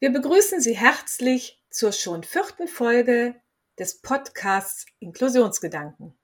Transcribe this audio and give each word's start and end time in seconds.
Wir 0.00 0.12
begrüßen 0.12 0.60
Sie 0.60 0.76
herzlich 0.76 1.60
zur 1.70 1.90
schon 1.90 2.22
vierten 2.22 2.68
Folge 2.68 3.34
des 3.80 4.00
Podcasts 4.00 4.86
Inklusionsgedanken. 5.00 6.16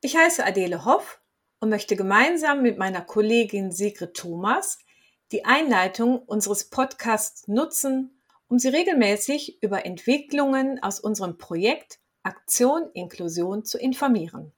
Ich 0.00 0.16
heiße 0.16 0.46
Adele 0.46 0.84
Hoff 0.84 1.20
und 1.58 1.70
möchte 1.70 1.96
gemeinsam 1.96 2.62
mit 2.62 2.78
meiner 2.78 3.00
Kollegin 3.00 3.72
Sigrid 3.72 4.14
Thomas 4.14 4.78
die 5.32 5.44
Einleitung 5.44 6.20
unseres 6.20 6.70
Podcasts 6.70 7.48
nutzen, 7.48 8.22
um 8.46 8.60
Sie 8.60 8.68
regelmäßig 8.68 9.60
über 9.60 9.84
Entwicklungen 9.84 10.80
aus 10.80 11.00
unserem 11.00 11.36
Projekt 11.36 11.98
Aktion 12.22 12.92
Inklusion 12.92 13.64
zu 13.64 13.78
informieren. 13.78 14.52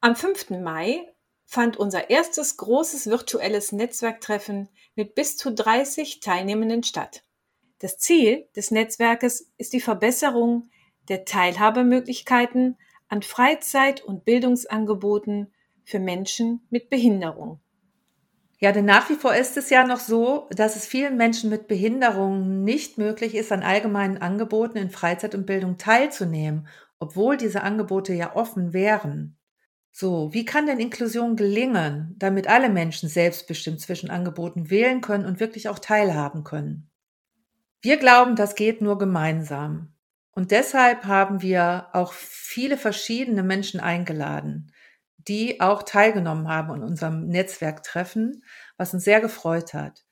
Am 0.00 0.14
5. 0.14 0.50
Mai 0.50 1.12
fand 1.44 1.76
unser 1.76 2.08
erstes 2.08 2.56
großes 2.56 3.08
virtuelles 3.08 3.72
Netzwerktreffen 3.72 4.68
mit 4.94 5.16
bis 5.16 5.36
zu 5.36 5.52
30 5.52 6.20
Teilnehmenden 6.20 6.84
statt. 6.84 7.24
Das 7.82 7.98
Ziel 7.98 8.46
des 8.54 8.70
Netzwerkes 8.70 9.50
ist 9.58 9.72
die 9.72 9.80
Verbesserung 9.80 10.70
der 11.08 11.24
Teilhabemöglichkeiten 11.24 12.78
an 13.08 13.22
Freizeit- 13.22 14.04
und 14.04 14.24
Bildungsangeboten 14.24 15.52
für 15.82 15.98
Menschen 15.98 16.64
mit 16.70 16.90
Behinderung. 16.90 17.58
Ja, 18.60 18.70
denn 18.70 18.84
nach 18.84 19.10
wie 19.10 19.16
vor 19.16 19.34
ist 19.34 19.56
es 19.56 19.68
ja 19.68 19.84
noch 19.84 19.98
so, 19.98 20.48
dass 20.52 20.76
es 20.76 20.86
vielen 20.86 21.16
Menschen 21.16 21.50
mit 21.50 21.66
Behinderung 21.66 22.62
nicht 22.62 22.98
möglich 22.98 23.34
ist, 23.34 23.50
an 23.50 23.64
allgemeinen 23.64 24.18
Angeboten 24.18 24.78
in 24.78 24.90
Freizeit 24.90 25.34
und 25.34 25.44
Bildung 25.44 25.76
teilzunehmen, 25.76 26.68
obwohl 27.00 27.36
diese 27.36 27.64
Angebote 27.64 28.14
ja 28.14 28.36
offen 28.36 28.72
wären. 28.72 29.36
So, 29.90 30.32
wie 30.32 30.44
kann 30.44 30.66
denn 30.66 30.78
Inklusion 30.78 31.34
gelingen, 31.34 32.14
damit 32.16 32.46
alle 32.46 32.68
Menschen 32.68 33.08
selbstbestimmt 33.08 33.80
zwischen 33.80 34.08
Angeboten 34.08 34.70
wählen 34.70 35.00
können 35.00 35.26
und 35.26 35.40
wirklich 35.40 35.68
auch 35.68 35.80
teilhaben 35.80 36.44
können? 36.44 36.91
Wir 37.82 37.96
glauben, 37.96 38.36
das 38.36 38.54
geht 38.54 38.80
nur 38.80 38.96
gemeinsam. 38.96 39.92
Und 40.30 40.52
deshalb 40.52 41.04
haben 41.04 41.42
wir 41.42 41.88
auch 41.92 42.12
viele 42.12 42.78
verschiedene 42.78 43.42
Menschen 43.42 43.80
eingeladen, 43.80 44.72
die 45.18 45.60
auch 45.60 45.82
teilgenommen 45.82 46.46
haben 46.46 46.70
an 46.70 46.84
unserem 46.84 47.26
Netzwerktreffen, 47.26 48.44
was 48.76 48.94
uns 48.94 49.02
sehr 49.02 49.20
gefreut 49.20 49.74
hat. 49.74 50.04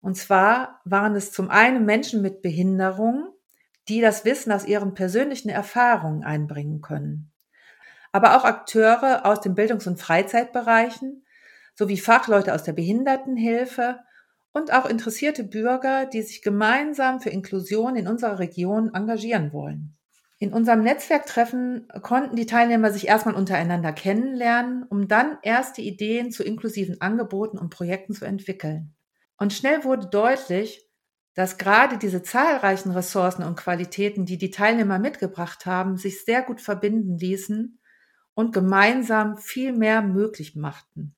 Und 0.00 0.16
zwar 0.16 0.80
waren 0.84 1.14
es 1.14 1.30
zum 1.30 1.48
einen 1.48 1.84
Menschen 1.84 2.22
mit 2.22 2.42
Behinderung, 2.42 3.32
die 3.88 4.00
das 4.00 4.24
Wissen 4.24 4.50
aus 4.50 4.66
ihren 4.66 4.94
persönlichen 4.94 5.48
Erfahrungen 5.48 6.24
einbringen 6.24 6.80
können. 6.80 7.32
Aber 8.10 8.36
auch 8.36 8.44
Akteure 8.44 9.24
aus 9.24 9.40
den 9.40 9.54
Bildungs- 9.54 9.86
und 9.86 10.00
Freizeitbereichen 10.00 11.24
sowie 11.76 11.98
Fachleute 11.98 12.52
aus 12.52 12.64
der 12.64 12.72
Behindertenhilfe 12.72 14.00
und 14.56 14.72
auch 14.72 14.86
interessierte 14.86 15.44
Bürger, 15.44 16.06
die 16.06 16.22
sich 16.22 16.40
gemeinsam 16.40 17.20
für 17.20 17.28
Inklusion 17.28 17.94
in 17.94 18.08
unserer 18.08 18.38
Region 18.38 18.94
engagieren 18.94 19.52
wollen. 19.52 19.98
In 20.38 20.54
unserem 20.54 20.82
Netzwerktreffen 20.82 21.86
konnten 22.00 22.36
die 22.36 22.46
Teilnehmer 22.46 22.90
sich 22.90 23.06
erstmal 23.06 23.34
untereinander 23.34 23.92
kennenlernen, 23.92 24.84
um 24.88 25.08
dann 25.08 25.36
erste 25.42 25.82
Ideen 25.82 26.30
zu 26.30 26.42
inklusiven 26.42 27.02
Angeboten 27.02 27.58
und 27.58 27.68
Projekten 27.68 28.14
zu 28.14 28.24
entwickeln. 28.24 28.94
Und 29.36 29.52
schnell 29.52 29.84
wurde 29.84 30.06
deutlich, 30.06 30.88
dass 31.34 31.58
gerade 31.58 31.98
diese 31.98 32.22
zahlreichen 32.22 32.92
Ressourcen 32.92 33.42
und 33.42 33.58
Qualitäten, 33.58 34.24
die 34.24 34.38
die 34.38 34.50
Teilnehmer 34.50 34.98
mitgebracht 34.98 35.66
haben, 35.66 35.98
sich 35.98 36.24
sehr 36.24 36.40
gut 36.40 36.62
verbinden 36.62 37.18
ließen 37.18 37.78
und 38.32 38.54
gemeinsam 38.54 39.36
viel 39.36 39.74
mehr 39.74 40.00
möglich 40.00 40.56
machten. 40.56 41.14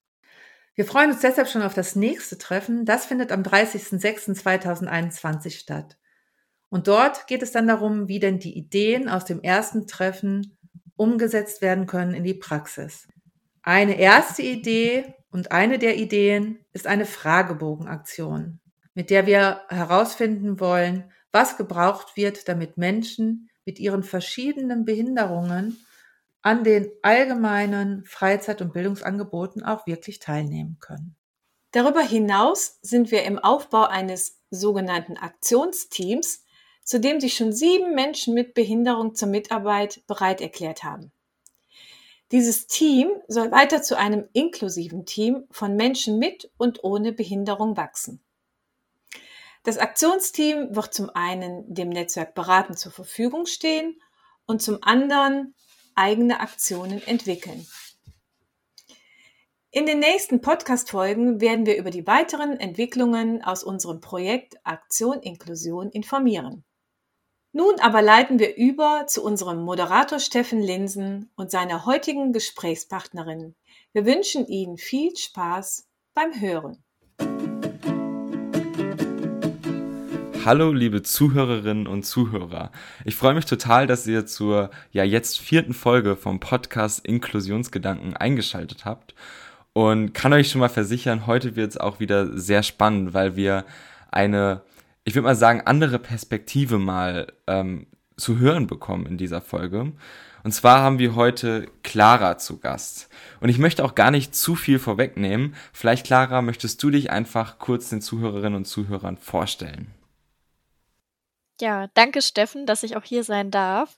Wir 0.78 0.86
freuen 0.86 1.10
uns 1.10 1.20
deshalb 1.22 1.48
schon 1.48 1.62
auf 1.62 1.74
das 1.74 1.96
nächste 1.96 2.38
Treffen. 2.38 2.84
Das 2.84 3.04
findet 3.04 3.32
am 3.32 3.42
30.06.2021 3.42 5.58
statt. 5.58 5.98
Und 6.68 6.86
dort 6.86 7.26
geht 7.26 7.42
es 7.42 7.50
dann 7.50 7.66
darum, 7.66 8.06
wie 8.06 8.20
denn 8.20 8.38
die 8.38 8.56
Ideen 8.56 9.08
aus 9.08 9.24
dem 9.24 9.42
ersten 9.42 9.88
Treffen 9.88 10.56
umgesetzt 10.94 11.62
werden 11.62 11.86
können 11.86 12.14
in 12.14 12.22
die 12.22 12.34
Praxis. 12.34 13.08
Eine 13.60 13.98
erste 13.98 14.42
Idee 14.42 15.16
und 15.32 15.50
eine 15.50 15.80
der 15.80 15.96
Ideen 15.96 16.60
ist 16.72 16.86
eine 16.86 17.06
Fragebogenaktion, 17.06 18.60
mit 18.94 19.10
der 19.10 19.26
wir 19.26 19.62
herausfinden 19.70 20.60
wollen, 20.60 21.10
was 21.32 21.56
gebraucht 21.56 22.16
wird, 22.16 22.48
damit 22.48 22.76
Menschen 22.76 23.50
mit 23.64 23.80
ihren 23.80 24.04
verschiedenen 24.04 24.84
Behinderungen 24.84 25.76
an 26.42 26.64
den 26.64 26.90
allgemeinen 27.02 28.04
Freizeit- 28.04 28.62
und 28.62 28.72
Bildungsangeboten 28.72 29.64
auch 29.64 29.86
wirklich 29.86 30.18
teilnehmen 30.18 30.78
können. 30.80 31.16
Darüber 31.72 32.00
hinaus 32.00 32.78
sind 32.82 33.10
wir 33.10 33.24
im 33.24 33.38
Aufbau 33.38 33.84
eines 33.84 34.40
sogenannten 34.50 35.16
Aktionsteams, 35.16 36.44
zu 36.82 37.00
dem 37.00 37.20
sich 37.20 37.36
schon 37.36 37.52
sieben 37.52 37.94
Menschen 37.94 38.32
mit 38.32 38.54
Behinderung 38.54 39.14
zur 39.14 39.28
Mitarbeit 39.28 40.06
bereit 40.06 40.40
erklärt 40.40 40.84
haben. 40.84 41.12
Dieses 42.32 42.66
Team 42.66 43.10
soll 43.26 43.50
weiter 43.50 43.82
zu 43.82 43.96
einem 43.96 44.28
inklusiven 44.32 45.06
Team 45.06 45.44
von 45.50 45.76
Menschen 45.76 46.18
mit 46.18 46.50
und 46.56 46.84
ohne 46.84 47.12
Behinderung 47.12 47.76
wachsen. 47.76 48.22
Das 49.64 49.78
Aktionsteam 49.78 50.74
wird 50.74 50.94
zum 50.94 51.10
einen 51.10 51.72
dem 51.72 51.88
Netzwerk 51.90 52.34
beraten 52.34 52.76
zur 52.76 52.92
Verfügung 52.92 53.46
stehen 53.46 54.00
und 54.46 54.62
zum 54.62 54.78
anderen 54.82 55.54
eigene 55.98 56.40
Aktionen 56.40 57.06
entwickeln. 57.06 57.66
In 59.70 59.84
den 59.84 59.98
nächsten 59.98 60.40
Podcast-Folgen 60.40 61.42
werden 61.42 61.66
wir 61.66 61.76
über 61.76 61.90
die 61.90 62.06
weiteren 62.06 62.58
Entwicklungen 62.58 63.44
aus 63.44 63.62
unserem 63.62 64.00
Projekt 64.00 64.56
Aktion 64.64 65.20
Inklusion 65.20 65.90
informieren. 65.90 66.64
Nun 67.52 67.78
aber 67.80 68.00
leiten 68.00 68.38
wir 68.38 68.56
über 68.56 69.06
zu 69.06 69.22
unserem 69.22 69.62
Moderator 69.62 70.20
Steffen 70.20 70.60
Linsen 70.60 71.30
und 71.36 71.50
seiner 71.50 71.84
heutigen 71.84 72.32
Gesprächspartnerin. 72.32 73.56
Wir 73.92 74.06
wünschen 74.06 74.46
Ihnen 74.46 74.78
viel 74.78 75.16
Spaß 75.16 75.86
beim 76.14 76.40
Hören. 76.40 76.82
Hallo, 80.44 80.72
liebe 80.72 81.02
Zuhörerinnen 81.02 81.86
und 81.86 82.04
Zuhörer. 82.04 82.70
Ich 83.04 83.16
freue 83.16 83.34
mich 83.34 83.44
total, 83.44 83.86
dass 83.86 84.06
ihr 84.06 84.24
zur 84.24 84.70
ja 84.92 85.02
jetzt 85.02 85.40
vierten 85.40 85.74
Folge 85.74 86.16
vom 86.16 86.38
Podcast 86.40 87.04
Inklusionsgedanken 87.04 88.16
eingeschaltet 88.16 88.84
habt 88.84 89.14
und 89.72 90.14
kann 90.14 90.32
euch 90.32 90.50
schon 90.50 90.60
mal 90.60 90.68
versichern, 90.68 91.26
heute 91.26 91.56
wird 91.56 91.72
es 91.72 91.76
auch 91.76 92.00
wieder 92.00 92.38
sehr 92.38 92.62
spannend, 92.62 93.14
weil 93.14 93.36
wir 93.36 93.64
eine, 94.10 94.62
ich 95.04 95.14
würde 95.14 95.26
mal 95.26 95.36
sagen, 95.36 95.62
andere 95.64 95.98
Perspektive 95.98 96.78
mal 96.78 97.26
ähm, 97.46 97.86
zu 98.16 98.38
hören 98.38 98.68
bekommen 98.68 99.06
in 99.06 99.18
dieser 99.18 99.40
Folge. 99.40 99.92
Und 100.44 100.52
zwar 100.52 100.80
haben 100.82 100.98
wir 101.00 101.14
heute 101.16 101.66
Clara 101.82 102.38
zu 102.38 102.58
Gast. 102.58 103.08
Und 103.40 103.48
ich 103.48 103.58
möchte 103.58 103.84
auch 103.84 103.94
gar 103.94 104.12
nicht 104.12 104.34
zu 104.34 104.54
viel 104.54 104.78
vorwegnehmen. 104.78 105.54
Vielleicht, 105.72 106.06
Clara, 106.06 106.42
möchtest 106.42 106.82
du 106.82 106.90
dich 106.90 107.10
einfach 107.10 107.58
kurz 107.58 107.90
den 107.90 108.00
Zuhörerinnen 108.00 108.54
und 108.54 108.64
Zuhörern 108.64 109.16
vorstellen? 109.16 109.97
Ja, 111.60 111.88
danke 111.94 112.22
Steffen, 112.22 112.66
dass 112.66 112.82
ich 112.84 112.96
auch 112.96 113.04
hier 113.04 113.24
sein 113.24 113.50
darf. 113.50 113.96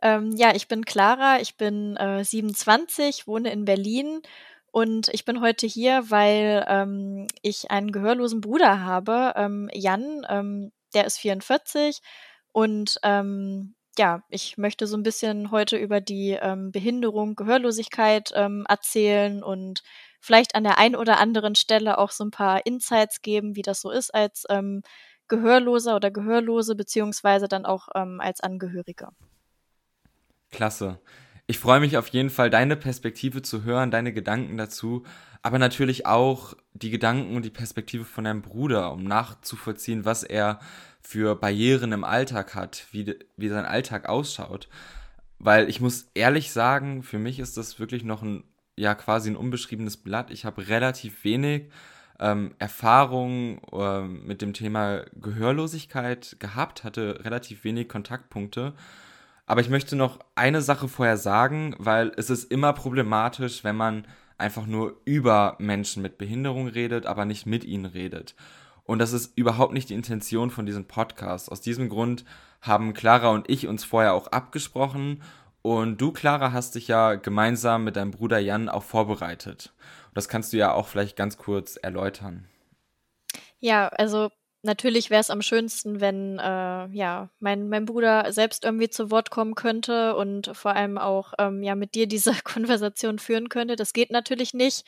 Ähm, 0.00 0.32
ja, 0.36 0.54
ich 0.54 0.66
bin 0.68 0.84
Clara, 0.84 1.40
ich 1.40 1.56
bin 1.56 1.96
äh, 1.96 2.24
27, 2.24 3.26
wohne 3.26 3.52
in 3.52 3.64
Berlin 3.66 4.22
und 4.70 5.08
ich 5.12 5.24
bin 5.24 5.40
heute 5.42 5.66
hier, 5.66 6.10
weil 6.10 6.64
ähm, 6.68 7.26
ich 7.42 7.70
einen 7.70 7.92
gehörlosen 7.92 8.40
Bruder 8.40 8.80
habe, 8.80 9.34
ähm, 9.36 9.68
Jan, 9.74 10.26
ähm, 10.28 10.72
der 10.94 11.04
ist 11.06 11.18
44 11.18 12.00
und 12.52 12.98
ähm, 13.02 13.74
ja, 13.98 14.22
ich 14.30 14.56
möchte 14.56 14.86
so 14.86 14.96
ein 14.96 15.02
bisschen 15.02 15.50
heute 15.50 15.76
über 15.76 16.00
die 16.00 16.30
ähm, 16.40 16.72
Behinderung, 16.72 17.36
Gehörlosigkeit 17.36 18.30
erzählen 18.32 19.42
und 19.42 19.82
vielleicht 20.18 20.54
an 20.54 20.64
der 20.64 20.78
einen 20.78 20.96
oder 20.96 21.18
anderen 21.18 21.54
Stelle 21.56 21.98
auch 21.98 22.10
so 22.10 22.24
ein 22.24 22.30
paar 22.30 22.64
Insights 22.64 23.20
geben, 23.20 23.54
wie 23.54 23.60
das 23.62 23.82
so 23.82 23.90
ist 23.90 24.14
als 24.14 24.44
ähm, 24.48 24.82
Gehörloser 25.32 25.96
oder 25.96 26.10
Gehörlose, 26.10 26.74
beziehungsweise 26.74 27.48
dann 27.48 27.64
auch 27.64 27.88
ähm, 27.94 28.20
als 28.20 28.42
Angehörige. 28.42 29.08
Klasse. 30.50 30.98
Ich 31.46 31.58
freue 31.58 31.80
mich 31.80 31.96
auf 31.96 32.08
jeden 32.08 32.28
Fall, 32.28 32.50
deine 32.50 32.76
Perspektive 32.76 33.40
zu 33.40 33.64
hören, 33.64 33.90
deine 33.90 34.12
Gedanken 34.12 34.58
dazu, 34.58 35.04
aber 35.40 35.58
natürlich 35.58 36.04
auch 36.04 36.52
die 36.74 36.90
Gedanken 36.90 37.34
und 37.34 37.46
die 37.46 37.50
Perspektive 37.50 38.04
von 38.04 38.24
deinem 38.24 38.42
Bruder, 38.42 38.92
um 38.92 39.04
nachzuvollziehen, 39.04 40.04
was 40.04 40.22
er 40.22 40.60
für 41.00 41.34
Barrieren 41.34 41.92
im 41.92 42.04
Alltag 42.04 42.54
hat, 42.54 42.86
wie, 42.90 43.16
wie 43.38 43.48
sein 43.48 43.64
Alltag 43.64 44.10
ausschaut. 44.10 44.68
Weil 45.38 45.70
ich 45.70 45.80
muss 45.80 46.10
ehrlich 46.12 46.52
sagen, 46.52 47.02
für 47.02 47.18
mich 47.18 47.40
ist 47.40 47.56
das 47.56 47.80
wirklich 47.80 48.04
noch 48.04 48.20
ein, 48.22 48.44
ja, 48.76 48.94
quasi 48.94 49.30
ein 49.30 49.36
unbeschriebenes 49.36 49.96
Blatt. 49.96 50.30
Ich 50.30 50.44
habe 50.44 50.68
relativ 50.68 51.24
wenig 51.24 51.70
ähm, 52.22 52.54
Erfahrung 52.58 53.60
äh, 53.72 54.02
mit 54.02 54.40
dem 54.40 54.54
Thema 54.54 55.02
Gehörlosigkeit 55.20 56.36
gehabt, 56.38 56.84
hatte 56.84 57.20
relativ 57.24 57.64
wenig 57.64 57.88
Kontaktpunkte. 57.88 58.74
Aber 59.44 59.60
ich 59.60 59.68
möchte 59.68 59.96
noch 59.96 60.20
eine 60.36 60.62
Sache 60.62 60.86
vorher 60.86 61.16
sagen, 61.16 61.74
weil 61.78 62.12
es 62.16 62.30
ist 62.30 62.50
immer 62.50 62.72
problematisch, 62.72 63.64
wenn 63.64 63.76
man 63.76 64.06
einfach 64.38 64.66
nur 64.66 65.00
über 65.04 65.56
Menschen 65.58 66.00
mit 66.00 66.16
Behinderung 66.16 66.68
redet, 66.68 67.06
aber 67.06 67.24
nicht 67.24 67.44
mit 67.44 67.64
ihnen 67.64 67.86
redet. 67.86 68.36
Und 68.84 69.00
das 69.00 69.12
ist 69.12 69.36
überhaupt 69.36 69.72
nicht 69.72 69.90
die 69.90 69.94
Intention 69.94 70.50
von 70.50 70.64
diesem 70.64 70.86
Podcast. 70.86 71.50
Aus 71.50 71.60
diesem 71.60 71.88
Grund 71.88 72.24
haben 72.60 72.94
Clara 72.94 73.30
und 73.30 73.50
ich 73.50 73.66
uns 73.66 73.84
vorher 73.84 74.14
auch 74.14 74.28
abgesprochen. 74.28 75.22
Und 75.60 76.00
du, 76.00 76.12
Clara, 76.12 76.52
hast 76.52 76.76
dich 76.76 76.88
ja 76.88 77.14
gemeinsam 77.14 77.84
mit 77.84 77.96
deinem 77.96 78.10
Bruder 78.12 78.38
Jan 78.38 78.68
auch 78.68 78.82
vorbereitet. 78.82 79.72
Das 80.14 80.28
kannst 80.28 80.52
du 80.52 80.56
ja 80.56 80.72
auch 80.72 80.88
vielleicht 80.88 81.16
ganz 81.16 81.36
kurz 81.36 81.76
erläutern. 81.76 82.48
Ja, 83.60 83.88
also 83.88 84.30
natürlich 84.62 85.10
wäre 85.10 85.20
es 85.20 85.30
am 85.30 85.42
schönsten, 85.42 86.00
wenn 86.00 86.38
äh, 86.38 86.88
ja 86.88 87.30
mein, 87.40 87.68
mein 87.68 87.84
Bruder 87.84 88.32
selbst 88.32 88.64
irgendwie 88.64 88.90
zu 88.90 89.10
Wort 89.10 89.30
kommen 89.30 89.54
könnte 89.54 90.16
und 90.16 90.50
vor 90.54 90.74
allem 90.74 90.98
auch 90.98 91.32
ähm, 91.38 91.62
ja 91.62 91.74
mit 91.74 91.94
dir 91.94 92.06
diese 92.06 92.34
Konversation 92.44 93.18
führen 93.18 93.48
könnte. 93.48 93.76
Das 93.76 93.92
geht 93.92 94.10
natürlich 94.10 94.54
nicht. 94.54 94.84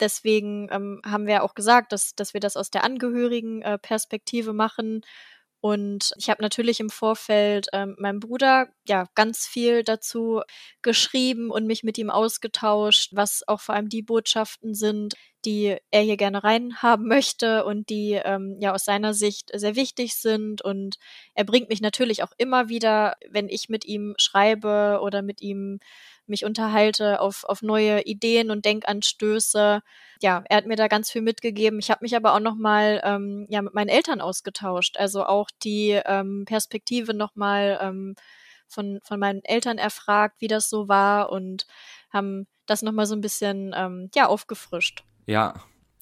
Deswegen 0.00 0.68
ähm, 0.70 1.00
haben 1.04 1.26
wir 1.26 1.42
auch 1.42 1.54
gesagt, 1.54 1.92
dass, 1.92 2.14
dass 2.14 2.34
wir 2.34 2.40
das 2.40 2.56
aus 2.56 2.70
der 2.70 2.84
Angehörigen-Perspektive 2.84 4.50
äh, 4.50 4.54
machen 4.54 5.02
und 5.62 6.12
ich 6.16 6.28
habe 6.28 6.42
natürlich 6.42 6.80
im 6.80 6.90
Vorfeld 6.90 7.68
ähm, 7.72 7.94
meinem 7.96 8.18
Bruder 8.18 8.66
ja 8.84 9.06
ganz 9.14 9.46
viel 9.46 9.84
dazu 9.84 10.42
geschrieben 10.82 11.52
und 11.52 11.68
mich 11.68 11.84
mit 11.84 11.98
ihm 11.98 12.10
ausgetauscht, 12.10 13.12
was 13.14 13.46
auch 13.46 13.60
vor 13.60 13.76
allem 13.76 13.88
die 13.88 14.02
Botschaften 14.02 14.74
sind, 14.74 15.14
die 15.44 15.76
er 15.92 16.00
hier 16.02 16.16
gerne 16.16 16.42
reinhaben 16.42 17.06
möchte 17.06 17.64
und 17.64 17.90
die 17.90 18.20
ähm, 18.24 18.56
ja 18.60 18.74
aus 18.74 18.84
seiner 18.84 19.14
Sicht 19.14 19.50
sehr 19.54 19.76
wichtig 19.76 20.16
sind. 20.16 20.62
Und 20.62 20.96
er 21.34 21.44
bringt 21.44 21.68
mich 21.68 21.80
natürlich 21.80 22.24
auch 22.24 22.32
immer 22.38 22.68
wieder, 22.68 23.14
wenn 23.30 23.48
ich 23.48 23.68
mit 23.68 23.84
ihm 23.84 24.14
schreibe 24.18 24.98
oder 25.00 25.22
mit 25.22 25.42
ihm 25.42 25.78
mich 26.32 26.44
unterhalte, 26.44 27.20
auf, 27.20 27.44
auf 27.44 27.62
neue 27.62 28.02
Ideen 28.02 28.50
und 28.50 28.64
Denkanstöße. 28.64 29.82
Ja, 30.20 30.44
er 30.48 30.56
hat 30.56 30.66
mir 30.66 30.76
da 30.76 30.88
ganz 30.88 31.10
viel 31.10 31.22
mitgegeben. 31.22 31.78
Ich 31.78 31.90
habe 31.90 32.00
mich 32.02 32.16
aber 32.16 32.34
auch 32.34 32.40
nochmal 32.40 33.00
ähm, 33.04 33.46
ja, 33.48 33.62
mit 33.62 33.74
meinen 33.74 33.88
Eltern 33.88 34.20
ausgetauscht. 34.20 34.96
Also 34.96 35.24
auch 35.24 35.50
die 35.62 36.00
ähm, 36.04 36.44
Perspektive 36.46 37.14
nochmal 37.14 37.78
ähm, 37.80 38.16
von, 38.66 38.98
von 39.04 39.20
meinen 39.20 39.44
Eltern 39.44 39.78
erfragt, 39.78 40.36
wie 40.40 40.48
das 40.48 40.68
so 40.68 40.88
war 40.88 41.30
und 41.30 41.66
haben 42.10 42.48
das 42.66 42.82
nochmal 42.82 43.06
so 43.06 43.14
ein 43.14 43.20
bisschen 43.20 43.72
ähm, 43.76 44.10
ja, 44.14 44.26
aufgefrischt. 44.26 45.04
Ja, 45.26 45.54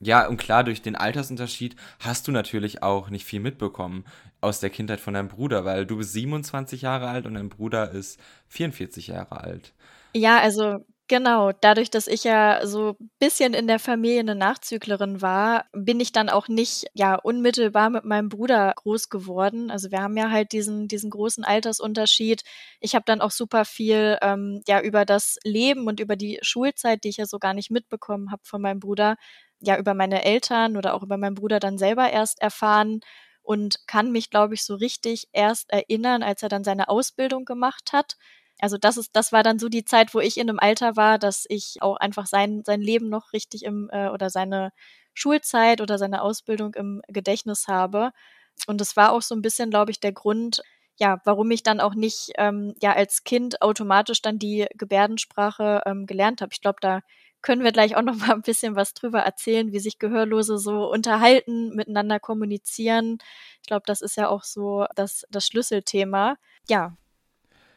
ja, 0.02 0.26
und 0.26 0.38
klar, 0.38 0.64
durch 0.64 0.80
den 0.80 0.96
Altersunterschied 0.96 1.76
hast 1.98 2.26
du 2.26 2.32
natürlich 2.32 2.82
auch 2.82 3.10
nicht 3.10 3.26
viel 3.26 3.40
mitbekommen 3.40 4.04
aus 4.40 4.58
der 4.58 4.70
Kindheit 4.70 4.98
von 4.98 5.12
deinem 5.12 5.28
Bruder, 5.28 5.66
weil 5.66 5.84
du 5.84 5.98
bist 5.98 6.14
27 6.14 6.80
Jahre 6.80 7.08
alt 7.08 7.26
und 7.26 7.34
dein 7.34 7.50
Bruder 7.50 7.90
ist 7.90 8.18
44 8.48 9.08
Jahre 9.08 9.42
alt. 9.42 9.74
Ja, 10.14 10.40
also 10.40 10.78
genau. 11.08 11.52
Dadurch, 11.52 11.90
dass 11.90 12.06
ich 12.08 12.24
ja 12.24 12.66
so 12.66 12.96
bisschen 13.18 13.54
in 13.54 13.66
der 13.68 13.78
Familie 13.78 14.20
eine 14.20 14.34
Nachzüglerin 14.34 15.22
war, 15.22 15.66
bin 15.72 16.00
ich 16.00 16.10
dann 16.12 16.28
auch 16.28 16.48
nicht 16.48 16.86
ja 16.94 17.14
unmittelbar 17.16 17.90
mit 17.90 18.04
meinem 18.04 18.28
Bruder 18.28 18.72
groß 18.76 19.08
geworden. 19.08 19.70
Also 19.70 19.90
wir 19.92 20.00
haben 20.02 20.16
ja 20.16 20.30
halt 20.30 20.52
diesen 20.52 20.88
diesen 20.88 21.10
großen 21.10 21.44
Altersunterschied. 21.44 22.42
Ich 22.80 22.94
habe 22.94 23.04
dann 23.06 23.20
auch 23.20 23.30
super 23.30 23.64
viel 23.64 24.18
ähm, 24.22 24.62
ja 24.66 24.80
über 24.80 25.04
das 25.04 25.36
Leben 25.44 25.86
und 25.86 26.00
über 26.00 26.16
die 26.16 26.38
Schulzeit, 26.42 27.04
die 27.04 27.08
ich 27.10 27.16
ja 27.18 27.26
so 27.26 27.38
gar 27.38 27.54
nicht 27.54 27.70
mitbekommen 27.70 28.30
habe 28.32 28.42
von 28.44 28.60
meinem 28.62 28.80
Bruder, 28.80 29.16
ja 29.60 29.78
über 29.78 29.94
meine 29.94 30.24
Eltern 30.24 30.76
oder 30.76 30.94
auch 30.94 31.02
über 31.04 31.16
meinen 31.18 31.34
Bruder 31.34 31.60
dann 31.60 31.78
selber 31.78 32.10
erst 32.10 32.40
erfahren 32.42 33.00
und 33.42 33.86
kann 33.86 34.10
mich, 34.12 34.30
glaube 34.30 34.54
ich, 34.54 34.64
so 34.64 34.74
richtig 34.74 35.28
erst 35.32 35.70
erinnern, 35.70 36.22
als 36.22 36.42
er 36.42 36.48
dann 36.48 36.64
seine 36.64 36.88
Ausbildung 36.88 37.44
gemacht 37.44 37.92
hat 37.92 38.16
also 38.60 38.78
das 38.78 38.96
ist, 38.96 39.14
das 39.14 39.32
war 39.32 39.42
dann 39.42 39.58
so 39.58 39.68
die 39.68 39.84
Zeit, 39.84 40.14
wo 40.14 40.20
ich 40.20 40.36
in 40.38 40.48
einem 40.48 40.58
Alter 40.58 40.96
war, 40.96 41.18
dass 41.18 41.46
ich 41.48 41.76
auch 41.80 41.96
einfach 41.96 42.26
sein, 42.26 42.62
sein 42.64 42.80
Leben 42.80 43.08
noch 43.08 43.32
richtig 43.32 43.64
im, 43.64 43.88
äh, 43.92 44.08
oder 44.08 44.30
seine 44.30 44.72
Schulzeit 45.14 45.80
oder 45.80 45.98
seine 45.98 46.22
Ausbildung 46.22 46.74
im 46.74 47.02
Gedächtnis 47.08 47.68
habe. 47.68 48.12
Und 48.66 48.80
das 48.80 48.96
war 48.96 49.12
auch 49.12 49.22
so 49.22 49.34
ein 49.34 49.42
bisschen, 49.42 49.70
glaube 49.70 49.90
ich, 49.90 50.00
der 50.00 50.12
Grund, 50.12 50.62
ja, 50.98 51.20
warum 51.24 51.50
ich 51.50 51.62
dann 51.62 51.80
auch 51.80 51.94
nicht 51.94 52.32
ähm, 52.36 52.74
ja 52.82 52.92
als 52.92 53.24
Kind 53.24 53.62
automatisch 53.62 54.22
dann 54.22 54.38
die 54.38 54.66
Gebärdensprache 54.74 55.82
ähm, 55.86 56.06
gelernt 56.06 56.42
habe. 56.42 56.52
Ich 56.52 56.60
glaube, 56.60 56.78
da 56.80 57.00
können 57.42 57.64
wir 57.64 57.72
gleich 57.72 57.96
auch 57.96 58.02
noch 58.02 58.16
mal 58.16 58.32
ein 58.32 58.42
bisschen 58.42 58.76
was 58.76 58.94
drüber 58.94 59.20
erzählen, 59.20 59.72
wie 59.72 59.80
sich 59.80 59.98
Gehörlose 59.98 60.58
so 60.58 60.90
unterhalten, 60.90 61.74
miteinander 61.74 62.20
kommunizieren. 62.20 63.18
Ich 63.62 63.66
glaube, 63.66 63.84
das 63.86 64.02
ist 64.02 64.16
ja 64.16 64.28
auch 64.28 64.44
so 64.44 64.86
das, 64.94 65.26
das 65.30 65.46
Schlüsselthema. 65.46 66.36
Ja, 66.68 66.96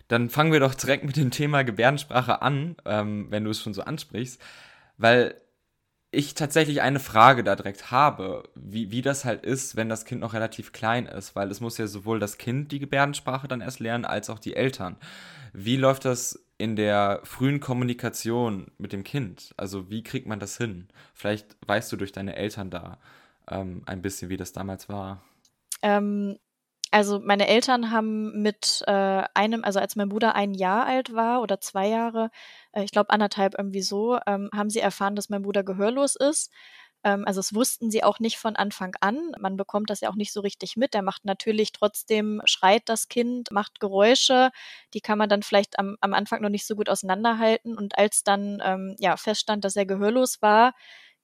dann 0.08 0.30
fangen 0.30 0.52
wir 0.52 0.60
doch 0.60 0.74
direkt 0.74 1.04
mit 1.04 1.18
dem 1.18 1.32
Thema 1.32 1.64
Gebärdensprache 1.64 2.42
an, 2.42 2.76
ähm, 2.86 3.28
wenn 3.30 3.44
du 3.44 3.52
es 3.52 3.62
schon 3.62 3.74
so 3.74 3.82
ansprichst, 3.84 4.42
weil 4.98 5.36
ich 6.14 6.36
tatsächlich 6.36 6.82
eine 6.82 7.00
Frage 7.00 7.44
da 7.44 7.56
direkt 7.56 7.90
habe, 7.90 8.44
wie, 8.54 8.92
wie 8.92 9.02
das 9.02 9.26
halt 9.26 9.44
ist, 9.44 9.76
wenn 9.76 9.90
das 9.90 10.06
Kind 10.06 10.22
noch 10.22 10.34
relativ 10.34 10.72
klein 10.72 11.08
ist, 11.08 11.36
weil 11.36 11.50
es 11.50 11.60
muss 11.60 11.80
ja 11.80 11.88
sowohl 11.88 12.20
das 12.20 12.38
Kind 12.38 12.72
die 12.72 12.80
Gebärdensprache 12.80 13.48
dann 13.48 13.62
erst 13.62 13.80
lernen, 13.80 14.06
als 14.06 14.30
auch 14.30 14.38
die 14.38 14.56
Eltern. 14.56 14.96
Wie 15.54 15.76
läuft 15.76 16.06
das 16.06 16.46
in 16.60 16.76
der 16.76 17.22
frühen 17.24 17.60
Kommunikation 17.60 18.72
mit 18.78 18.94
dem 18.94 19.04
Kind? 19.04 19.56
Also 19.58 19.90
wie 19.90 20.04
kriegt 20.04 20.28
man 20.28 20.40
das 20.40 20.56
hin? 20.56 20.88
Vielleicht 21.16 21.58
weißt 21.66 21.92
du 21.92 21.98
durch 21.98 22.12
deine 22.12 22.36
Eltern 22.36 22.70
da 22.70 23.00
ähm, 23.50 23.82
ein 23.88 24.04
bisschen, 24.04 24.30
wie 24.30 24.38
das 24.38 24.54
damals 24.54 24.90
war. 24.90 25.24
Ähm, 25.82 26.38
also 26.94 27.20
meine 27.20 27.48
Eltern 27.48 27.92
haben 27.92 28.42
mit 28.42 28.84
äh, 28.88 29.24
einem, 29.34 29.64
also 29.64 29.80
als 29.80 29.96
mein 29.96 30.10
Bruder 30.10 30.36
ein 30.36 30.54
Jahr 30.54 30.86
alt 30.86 31.14
war 31.14 31.42
oder 31.42 31.60
zwei 31.60 31.88
Jahre, 31.88 32.30
äh, 32.74 32.84
ich 32.84 32.92
glaube 32.92 33.10
anderthalb 33.12 33.56
irgendwie 33.58 33.82
so, 33.82 34.18
ähm, 34.28 34.50
haben 34.56 34.70
sie 34.70 34.80
erfahren, 34.80 35.16
dass 35.16 35.30
mein 35.30 35.42
Bruder 35.44 35.64
gehörlos 35.64 36.16
ist. 36.16 36.52
Ähm, 37.04 37.26
also 37.28 37.40
es 37.40 37.54
wussten 37.54 37.92
sie 37.92 38.04
auch 38.04 38.20
nicht 38.20 38.38
von 38.38 38.56
Anfang 38.56 38.96
an. 39.02 39.32
Man 39.40 39.58
bekommt 39.58 39.90
das 39.90 40.02
ja 40.02 40.10
auch 40.10 40.16
nicht 40.16 40.32
so 40.34 40.42
richtig 40.42 40.78
mit. 40.78 40.94
Der 40.94 41.02
macht 41.02 41.26
natürlich 41.26 41.72
trotzdem, 41.74 42.42
schreit 42.46 42.84
das 42.88 43.08
Kind, 43.10 43.52
macht 43.52 43.80
Geräusche. 43.80 44.52
Die 44.94 45.02
kann 45.02 45.18
man 45.18 45.30
dann 45.30 45.44
vielleicht 45.44 45.80
am, 45.80 45.98
am 46.02 46.14
Anfang 46.14 46.42
noch 46.42 46.50
nicht 46.50 46.66
so 46.66 46.76
gut 46.76 46.90
auseinanderhalten. 46.90 47.78
Und 47.78 47.98
als 47.98 48.24
dann 48.24 48.62
ähm, 48.64 48.96
ja 49.00 49.18
feststand, 49.18 49.66
dass 49.66 49.76
er 49.76 49.86
gehörlos 49.86 50.42
war, 50.42 50.74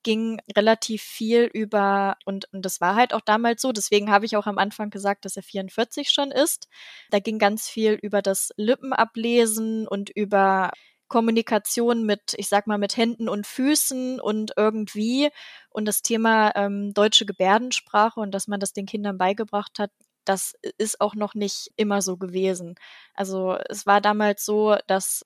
ging 0.04 0.40
relativ 0.56 1.01
viel 1.04 1.44
über, 1.54 2.18
und, 2.25 2.51
und 2.54 2.63
das 2.66 2.81
war 2.81 2.96
halt 2.96 3.13
auch 3.13 3.22
damals 3.22 3.62
so, 3.62 3.72
deswegen 3.72 4.12
habe 4.12 4.25
ich 4.25 4.38
auch 4.38 4.48
am 4.48 4.57
Anfang 4.57 4.90
gesagt, 4.90 5.25
dass 5.25 5.38
er 5.38 5.44
44 5.44 6.10
schon 6.10 6.31
ist. 6.31 6.68
Da 7.12 7.19
ging 7.19 7.40
ganz 7.40 7.68
viel 7.68 7.94
über 7.94 8.22
das 8.22 8.51
Lippenablesen 8.57 9.88
und 9.88 10.10
über 10.10 10.72
Kommunikation 11.10 12.06
mit, 12.06 12.36
ich 12.38 12.48
sag 12.50 12.68
mal, 12.68 12.78
mit 12.78 12.96
Händen 12.96 13.28
und 13.30 13.48
Füßen 13.48 14.19
und 14.19 14.54
irgendwie 14.56 15.30
und 15.71 15.85
das 15.85 16.02
Thema 16.04 16.52
ähm, 16.56 16.94
deutsche 16.94 17.26
Gebärdensprache 17.26 18.19
und 18.19 18.31
dass 18.31 18.47
man 18.47 18.59
das 18.59 18.73
den 18.73 18.85
Kindern 18.85 19.18
beigebracht 19.18 19.80
hat, 19.80 19.92
das 20.26 20.54
ist 20.78 21.02
auch 21.02 21.16
noch 21.16 21.33
nicht 21.33 21.71
immer 21.76 22.02
so 22.04 22.16
gewesen. 22.18 22.76
Also 23.16 23.57
es 23.69 23.85
war 23.88 24.02
damals 24.02 24.45
so, 24.45 24.78
dass 24.88 25.26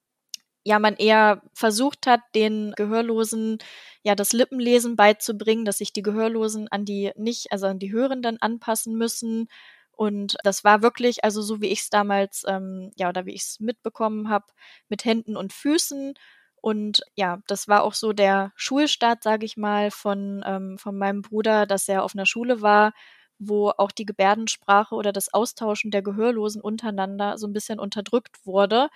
ja 0.63 0.79
man 0.79 0.96
eher 0.96 1.41
versucht 1.53 2.08
hat, 2.08 2.22
den 2.36 2.74
Gehörlosen 2.75 3.58
ja 4.03 4.15
das 4.15 4.34
Lippenlesen 4.34 4.96
beizubringen, 4.96 5.65
dass 5.65 5.77
sich 5.79 5.93
die 5.93 6.01
Gehörlosen 6.03 6.67
an 6.70 6.86
die 6.86 7.12
nicht, 7.15 7.51
also 7.51 7.67
an 7.67 7.79
die 7.79 7.91
Hörenden 7.91 8.41
anpassen 8.41 8.96
müssen. 8.98 9.48
Und 9.91 10.36
das 10.43 10.63
war 10.63 10.82
wirklich, 10.82 11.24
also 11.24 11.41
so 11.41 11.62
wie 11.62 11.67
ich 11.67 11.82
es 11.82 11.89
damals, 11.89 12.43
ähm, 12.48 12.91
ja, 12.98 13.10
oder 13.10 13.25
wie 13.25 13.34
ich 13.34 13.43
es 13.43 13.60
mitbekommen 13.60 14.29
habe, 14.29 14.46
mit 14.89 15.05
Händen 15.05 15.38
und 15.38 15.53
Füßen. 15.53 16.13
Und 16.62 17.01
ja, 17.15 17.39
das 17.48 17.67
war 17.67 17.84
auch 17.84 17.93
so 17.93 18.13
der 18.13 18.53
Schulstart, 18.55 19.22
sage 19.24 19.46
ich 19.46 19.58
mal, 19.58 19.91
von, 19.91 20.43
ähm, 20.46 20.77
von 20.79 20.98
meinem 20.98 21.22
Bruder, 21.22 21.65
dass 21.65 21.88
er 21.89 22.03
auf 22.03 22.15
einer 22.15 22.25
Schule 22.25 22.62
war, 22.62 22.93
wo 23.38 23.70
auch 23.72 23.91
die 23.91 24.05
Gebärdensprache 24.05 24.96
oder 24.96 25.12
das 25.12 25.34
Austauschen 25.34 25.91
der 25.91 26.01
Gehörlosen 26.01 26.62
untereinander 26.62 27.38
so 27.38 27.48
ein 27.48 27.53
bisschen 27.53 27.79
unterdrückt 27.79 28.46
wurde, 28.46 28.89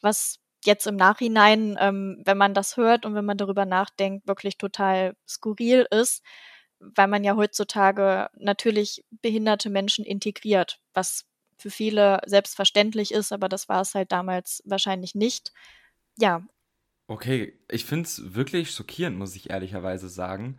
was 0.00 0.38
jetzt 0.66 0.86
im 0.86 0.96
Nachhinein, 0.96 1.76
ähm, 1.80 2.22
wenn 2.24 2.38
man 2.38 2.54
das 2.54 2.76
hört 2.76 3.06
und 3.06 3.14
wenn 3.14 3.24
man 3.24 3.38
darüber 3.38 3.64
nachdenkt, 3.64 4.26
wirklich 4.26 4.58
total 4.58 5.16
skurril 5.26 5.86
ist, 5.90 6.22
weil 6.78 7.08
man 7.08 7.24
ja 7.24 7.36
heutzutage 7.36 8.28
natürlich 8.36 9.04
behinderte 9.22 9.70
Menschen 9.70 10.04
integriert, 10.04 10.80
was 10.94 11.24
für 11.58 11.70
viele 11.70 12.20
selbstverständlich 12.26 13.12
ist, 13.12 13.32
aber 13.32 13.48
das 13.48 13.68
war 13.68 13.80
es 13.80 13.94
halt 13.94 14.12
damals 14.12 14.62
wahrscheinlich 14.66 15.14
nicht. 15.14 15.52
Ja. 16.18 16.42
Okay, 17.08 17.58
ich 17.70 17.84
finde 17.84 18.06
es 18.06 18.34
wirklich 18.34 18.70
schockierend, 18.72 19.16
muss 19.16 19.36
ich 19.36 19.50
ehrlicherweise 19.50 20.08
sagen. 20.08 20.58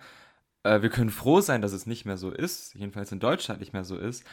Äh, 0.63 0.81
wir 0.81 0.89
können 0.89 1.09
froh 1.09 1.41
sein, 1.41 1.61
dass 1.61 1.73
es 1.73 1.85
nicht 1.85 2.05
mehr 2.05 2.17
so 2.17 2.31
ist, 2.31 2.73
jedenfalls 2.75 3.11
in 3.11 3.19
Deutschland 3.19 3.59
nicht 3.59 3.73
mehr 3.73 3.83
so 3.83 3.97
ist. 3.97 4.23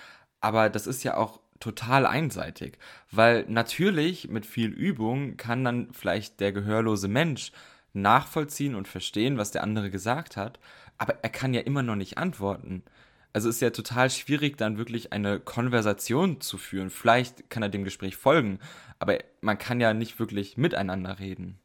Aber 0.40 0.70
das 0.70 0.86
ist 0.86 1.02
ja 1.04 1.16
auch 1.16 1.40
total 1.64 2.04
einseitig, 2.04 2.76
weil 3.10 3.46
natürlich 3.48 4.28
mit 4.28 4.44
viel 4.44 4.70
Übung 4.70 5.38
kann 5.38 5.64
dann 5.64 5.88
vielleicht 5.92 6.40
der 6.40 6.52
gehörlose 6.52 7.08
Mensch 7.08 7.52
nachvollziehen 7.94 8.74
und 8.74 8.86
verstehen, 8.86 9.38
was 9.38 9.50
der 9.50 9.62
andere 9.62 9.90
gesagt 9.90 10.36
hat, 10.36 10.60
aber 10.98 11.14
er 11.22 11.30
kann 11.30 11.54
ja 11.54 11.62
immer 11.62 11.82
noch 11.82 11.96
nicht 11.96 12.18
antworten. 12.18 12.82
Also 13.32 13.48
ist 13.48 13.62
ja 13.62 13.70
total 13.70 14.10
schwierig, 14.10 14.58
dann 14.58 14.76
wirklich 14.76 15.12
eine 15.12 15.40
Konversation 15.40 16.42
zu 16.42 16.58
führen. 16.58 16.90
Vielleicht 16.90 17.48
kann 17.48 17.62
er 17.62 17.70
dem 17.70 17.82
Gespräch 17.84 18.16
folgen, 18.16 18.58
aber 18.98 19.18
man 19.40 19.56
kann 19.56 19.80
ja 19.80 19.94
nicht 19.94 20.18
wirklich 20.18 20.58
miteinander 20.58 21.18
reden. 21.18 21.58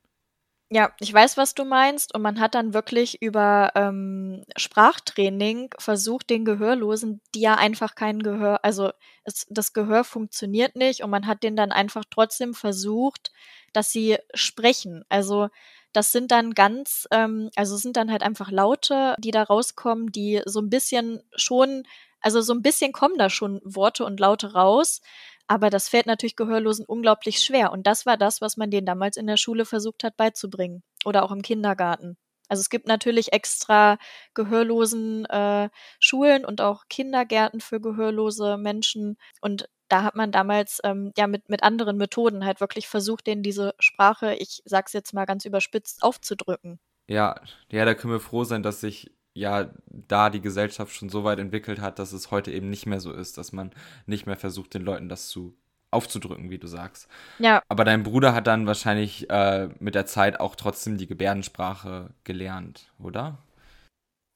Ja, 0.71 0.91
ich 0.99 1.11
weiß, 1.11 1.35
was 1.37 1.55
du 1.55 1.65
meinst. 1.65 2.13
Und 2.13 2.21
man 2.21 2.39
hat 2.39 2.53
dann 2.53 2.73
wirklich 2.75 3.21
über 3.23 3.71
ähm, 3.75 4.43
Sprachtraining 4.55 5.73
versucht, 5.79 6.29
den 6.29 6.45
Gehörlosen, 6.45 7.21
die 7.33 7.41
ja 7.41 7.55
einfach 7.55 7.95
kein 7.95 8.21
Gehör, 8.21 8.63
also 8.63 8.91
es, 9.23 9.47
das 9.49 9.73
Gehör 9.73 10.03
funktioniert 10.03 10.75
nicht 10.75 11.01
und 11.03 11.09
man 11.09 11.25
hat 11.25 11.41
den 11.41 11.55
dann 11.55 11.71
einfach 11.71 12.03
trotzdem 12.09 12.53
versucht, 12.53 13.31
dass 13.73 13.91
sie 13.91 14.17
sprechen. 14.35 15.03
Also 15.09 15.49
das 15.91 16.11
sind 16.11 16.29
dann 16.31 16.53
ganz, 16.53 17.07
ähm, 17.09 17.49
also 17.55 17.75
sind 17.75 17.97
dann 17.97 18.11
halt 18.11 18.21
einfach 18.21 18.51
Laute, 18.51 19.15
die 19.17 19.31
da 19.31 19.41
rauskommen, 19.43 20.11
die 20.11 20.41
so 20.45 20.59
ein 20.61 20.69
bisschen 20.69 21.23
schon, 21.35 21.81
also 22.21 22.41
so 22.41 22.53
ein 22.53 22.61
bisschen 22.61 22.91
kommen 22.91 23.17
da 23.17 23.31
schon 23.31 23.59
Worte 23.63 24.05
und 24.05 24.19
Laute 24.19 24.53
raus, 24.53 25.01
aber 25.49 25.71
das 25.71 25.89
fällt 25.89 26.05
natürlich 26.05 26.35
Gehörlosen 26.35 26.85
unglaublich 26.85 27.39
schwer. 27.39 27.71
Und 27.71 27.87
das 27.87 28.05
war 28.05 28.17
das, 28.17 28.39
was 28.39 28.55
man 28.55 28.69
denen 28.69 28.85
damals 28.85 29.17
in 29.17 29.25
der 29.25 29.35
Schule 29.35 29.65
versucht 29.65 30.03
hat 30.03 30.15
beizubringen. 30.15 30.83
Oder 31.05 31.23
auch 31.23 31.31
im 31.31 31.41
Kindergarten. 31.41 32.17
Also 32.49 32.61
es 32.61 32.69
gibt 32.69 32.87
natürlich 32.87 33.33
extra 33.33 33.97
gehörlosen 34.35 35.25
äh, 35.25 35.69
Schulen 35.99 36.45
und 36.45 36.61
auch 36.61 36.83
Kindergärten 36.87 37.61
für 37.61 37.81
gehörlose 37.81 38.57
Menschen. 38.57 39.17
Und 39.41 39.67
da 39.87 40.03
hat 40.03 40.15
man 40.15 40.31
damals 40.31 40.81
ähm, 40.83 41.13
ja 41.17 41.25
mit, 41.25 41.49
mit 41.49 41.63
anderen 41.63 41.97
Methoden 41.97 42.45
halt 42.45 42.61
wirklich 42.61 42.87
versucht, 42.87 43.25
denen 43.25 43.41
diese 43.41 43.73
Sprache, 43.79 44.35
ich 44.35 44.61
sag's 44.65 44.93
jetzt 44.93 45.15
mal 45.15 45.25
ganz 45.25 45.45
überspitzt, 45.45 46.03
aufzudrücken. 46.03 46.79
Ja, 47.07 47.41
ja, 47.71 47.85
da 47.85 47.95
können 47.95 48.13
wir 48.13 48.19
froh 48.19 48.43
sein, 48.43 48.61
dass 48.61 48.81
sich 48.81 49.11
ja 49.39 49.69
da 49.87 50.29
die 50.29 50.41
Gesellschaft 50.41 50.93
schon 50.93 51.09
so 51.09 51.23
weit 51.23 51.39
entwickelt 51.39 51.81
hat, 51.81 51.99
dass 51.99 52.13
es 52.13 52.31
heute 52.31 52.51
eben 52.51 52.69
nicht 52.69 52.85
mehr 52.85 52.99
so 52.99 53.11
ist, 53.11 53.37
dass 53.37 53.51
man 53.51 53.71
nicht 54.05 54.25
mehr 54.25 54.37
versucht, 54.37 54.73
den 54.73 54.83
Leuten 54.83 55.09
das 55.09 55.29
zu 55.29 55.55
aufzudrücken, 55.91 56.49
wie 56.49 56.59
du 56.59 56.67
sagst. 56.67 57.07
Ja. 57.39 57.63
Aber 57.67 57.83
dein 57.83 58.03
Bruder 58.03 58.35
hat 58.35 58.47
dann 58.47 58.67
wahrscheinlich 58.67 59.29
äh, 59.29 59.69
mit 59.79 59.95
der 59.95 60.05
Zeit 60.05 60.39
auch 60.39 60.55
trotzdem 60.55 60.97
die 60.97 61.07
Gebärdensprache 61.07 62.11
gelernt, 62.23 62.91
oder? 62.99 63.39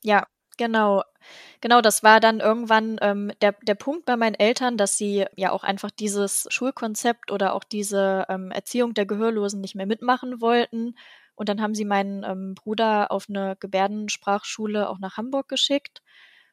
Ja, 0.04 0.26
genau. 0.58 1.04
Genau, 1.62 1.82
das 1.82 2.04
war 2.04 2.20
dann 2.20 2.40
irgendwann 2.40 2.98
ähm, 3.02 3.32
der, 3.42 3.54
der 3.62 3.76
Punkt 3.76 4.06
bei 4.06 4.18
meinen 4.18 4.36
Eltern, 4.36 4.78
dass 4.78 4.98
sie 4.98 5.26
ja 5.36 5.52
auch 5.52 5.64
einfach 5.64 5.92
dieses 5.92 6.48
Schulkonzept 6.50 7.32
oder 7.32 7.54
auch 7.54 7.64
diese 7.64 8.26
ähm, 8.30 8.52
Erziehung 8.52 8.94
der 8.94 9.06
Gehörlosen 9.06 9.62
nicht 9.62 9.76
mehr 9.76 9.86
mitmachen 9.86 10.42
wollten 10.42 10.96
und 11.36 11.50
dann 11.50 11.62
haben 11.62 11.76
sie 11.76 11.86
meinen 11.86 12.24
ähm, 12.24 12.56
Bruder 12.56 13.12
auf 13.12 13.28
eine 13.30 13.56
Gebärdensprachschule 13.60 14.90
auch 14.90 15.00
nach 15.00 15.18
Hamburg 15.18 15.48
geschickt. 15.48 16.02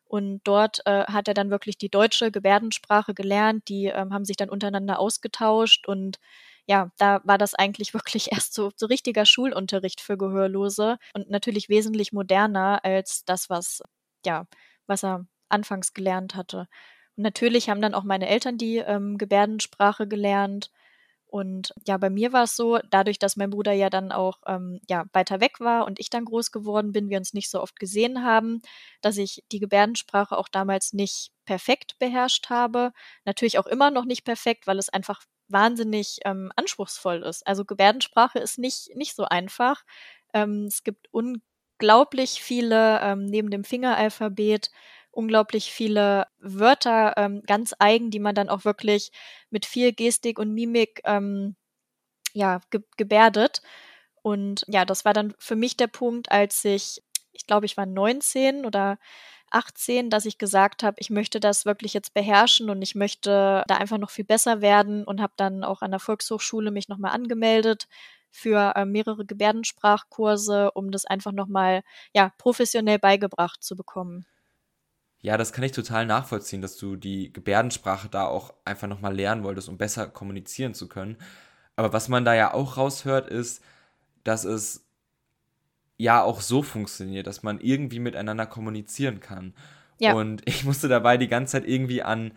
Und 0.04 0.40
dort 0.42 0.80
äh, 0.86 1.04
hat 1.04 1.28
er 1.28 1.34
dann 1.34 1.50
wirklich 1.50 1.78
die 1.78 1.88
deutsche 1.88 2.32
Gebärdensprache 2.32 3.14
gelernt. 3.14 3.68
Die 3.68 3.86
ähm, 3.86 4.12
haben 4.12 4.24
sich 4.24 4.36
dann 4.36 4.48
untereinander 4.48 4.98
ausgetauscht. 4.98 5.86
Und 5.86 6.18
ja, 6.66 6.90
da 6.98 7.20
war 7.24 7.38
das 7.38 7.54
eigentlich 7.54 7.94
wirklich 7.94 8.32
erst 8.32 8.54
so, 8.54 8.70
so 8.74 8.86
richtiger 8.86 9.26
Schulunterricht 9.26 10.00
für 10.00 10.16
Gehörlose 10.18 10.98
und 11.14 11.30
natürlich 11.30 11.68
wesentlich 11.68 12.12
moderner 12.12 12.84
als 12.84 13.24
das, 13.24 13.50
was, 13.50 13.82
ja, 14.26 14.46
was 14.86 15.04
er 15.04 15.26
anfangs 15.48 15.94
gelernt 15.94 16.34
hatte. 16.34 16.66
Und 17.16 17.22
natürlich 17.24 17.68
haben 17.70 17.82
dann 17.82 17.94
auch 17.94 18.04
meine 18.04 18.28
Eltern 18.28 18.58
die 18.58 18.78
ähm, 18.78 19.18
Gebärdensprache 19.18 20.08
gelernt. 20.08 20.70
Und 21.30 21.72
ja, 21.86 21.96
bei 21.96 22.10
mir 22.10 22.32
war 22.32 22.44
es 22.44 22.56
so, 22.56 22.78
dadurch, 22.90 23.18
dass 23.18 23.36
mein 23.36 23.50
Bruder 23.50 23.72
ja 23.72 23.88
dann 23.88 24.10
auch 24.12 24.38
ähm, 24.46 24.80
ja, 24.88 25.04
weiter 25.12 25.40
weg 25.40 25.60
war 25.60 25.86
und 25.86 26.00
ich 26.00 26.10
dann 26.10 26.24
groß 26.24 26.50
geworden 26.50 26.92
bin, 26.92 27.08
wir 27.08 27.18
uns 27.18 27.34
nicht 27.34 27.50
so 27.50 27.60
oft 27.62 27.78
gesehen 27.78 28.24
haben, 28.24 28.60
dass 29.00 29.16
ich 29.16 29.44
die 29.52 29.60
Gebärdensprache 29.60 30.36
auch 30.36 30.48
damals 30.48 30.92
nicht 30.92 31.30
perfekt 31.44 31.98
beherrscht 31.98 32.50
habe. 32.50 32.92
Natürlich 33.24 33.58
auch 33.58 33.66
immer 33.66 33.90
noch 33.90 34.04
nicht 34.04 34.24
perfekt, 34.24 34.66
weil 34.66 34.78
es 34.78 34.88
einfach 34.88 35.22
wahnsinnig 35.48 36.18
ähm, 36.24 36.50
anspruchsvoll 36.56 37.22
ist. 37.22 37.46
Also 37.46 37.64
Gebärdensprache 37.64 38.38
ist 38.38 38.58
nicht, 38.58 38.94
nicht 38.96 39.14
so 39.14 39.24
einfach. 39.24 39.84
Ähm, 40.34 40.64
es 40.66 40.82
gibt 40.84 41.08
unglaublich 41.12 42.42
viele, 42.42 43.00
ähm, 43.02 43.24
neben 43.24 43.50
dem 43.50 43.64
Fingeralphabet, 43.64 44.70
unglaublich 45.12 45.72
viele 45.72 46.26
Wörter 46.38 47.14
ähm, 47.16 47.42
ganz 47.46 47.74
eigen, 47.78 48.10
die 48.10 48.20
man 48.20 48.34
dann 48.34 48.48
auch 48.48 48.64
wirklich 48.64 49.12
mit 49.50 49.66
viel 49.66 49.92
Gestik 49.92 50.38
und 50.38 50.54
Mimik 50.54 51.00
ähm, 51.04 51.56
ja, 52.32 52.60
ge 52.70 52.82
gebärdet. 52.96 53.62
Und 54.22 54.64
ja, 54.68 54.84
das 54.84 55.04
war 55.04 55.14
dann 55.14 55.34
für 55.38 55.56
mich 55.56 55.76
der 55.76 55.86
Punkt, 55.88 56.30
als 56.30 56.64
ich, 56.64 57.02
ich 57.32 57.46
glaube, 57.46 57.66
ich 57.66 57.76
war 57.76 57.86
19 57.86 58.66
oder 58.66 58.98
18, 59.50 60.10
dass 60.10 60.26
ich 60.26 60.38
gesagt 60.38 60.82
habe, 60.82 60.96
ich 61.00 61.10
möchte 61.10 61.40
das 61.40 61.66
wirklich 61.66 61.94
jetzt 61.94 62.14
beherrschen 62.14 62.70
und 62.70 62.82
ich 62.82 62.94
möchte 62.94 63.64
da 63.66 63.76
einfach 63.76 63.98
noch 63.98 64.10
viel 64.10 64.24
besser 64.24 64.60
werden 64.60 65.04
und 65.04 65.20
habe 65.20 65.32
dann 65.36 65.64
auch 65.64 65.82
an 65.82 65.90
der 65.90 66.00
Volkshochschule 66.00 66.70
mich 66.70 66.88
nochmal 66.88 67.12
angemeldet 67.12 67.88
für 68.30 68.74
äh, 68.76 68.84
mehrere 68.84 69.24
Gebärdensprachkurse, 69.26 70.70
um 70.72 70.92
das 70.92 71.04
einfach 71.04 71.32
nochmal 71.32 71.82
ja, 72.14 72.32
professionell 72.38 72.98
beigebracht 72.98 73.62
zu 73.62 73.76
bekommen. 73.76 74.26
Ja, 75.22 75.36
das 75.36 75.52
kann 75.52 75.64
ich 75.64 75.72
total 75.72 76.06
nachvollziehen, 76.06 76.62
dass 76.62 76.76
du 76.76 76.96
die 76.96 77.32
Gebärdensprache 77.32 78.08
da 78.08 78.26
auch 78.26 78.54
einfach 78.64 78.88
nochmal 78.88 79.14
lernen 79.14 79.44
wolltest, 79.44 79.68
um 79.68 79.76
besser 79.76 80.06
kommunizieren 80.06 80.72
zu 80.72 80.88
können. 80.88 81.18
Aber 81.76 81.92
was 81.92 82.08
man 82.08 82.24
da 82.24 82.34
ja 82.34 82.54
auch 82.54 82.76
raushört, 82.76 83.28
ist, 83.28 83.62
dass 84.24 84.44
es 84.44 84.86
ja 85.98 86.22
auch 86.22 86.40
so 86.40 86.62
funktioniert, 86.62 87.26
dass 87.26 87.42
man 87.42 87.60
irgendwie 87.60 87.98
miteinander 87.98 88.46
kommunizieren 88.46 89.20
kann. 89.20 89.54
Ja. 89.98 90.14
Und 90.14 90.42
ich 90.46 90.64
musste 90.64 90.88
dabei 90.88 91.18
die 91.18 91.28
ganze 91.28 91.52
Zeit 91.52 91.68
irgendwie 91.68 92.02
an, 92.02 92.32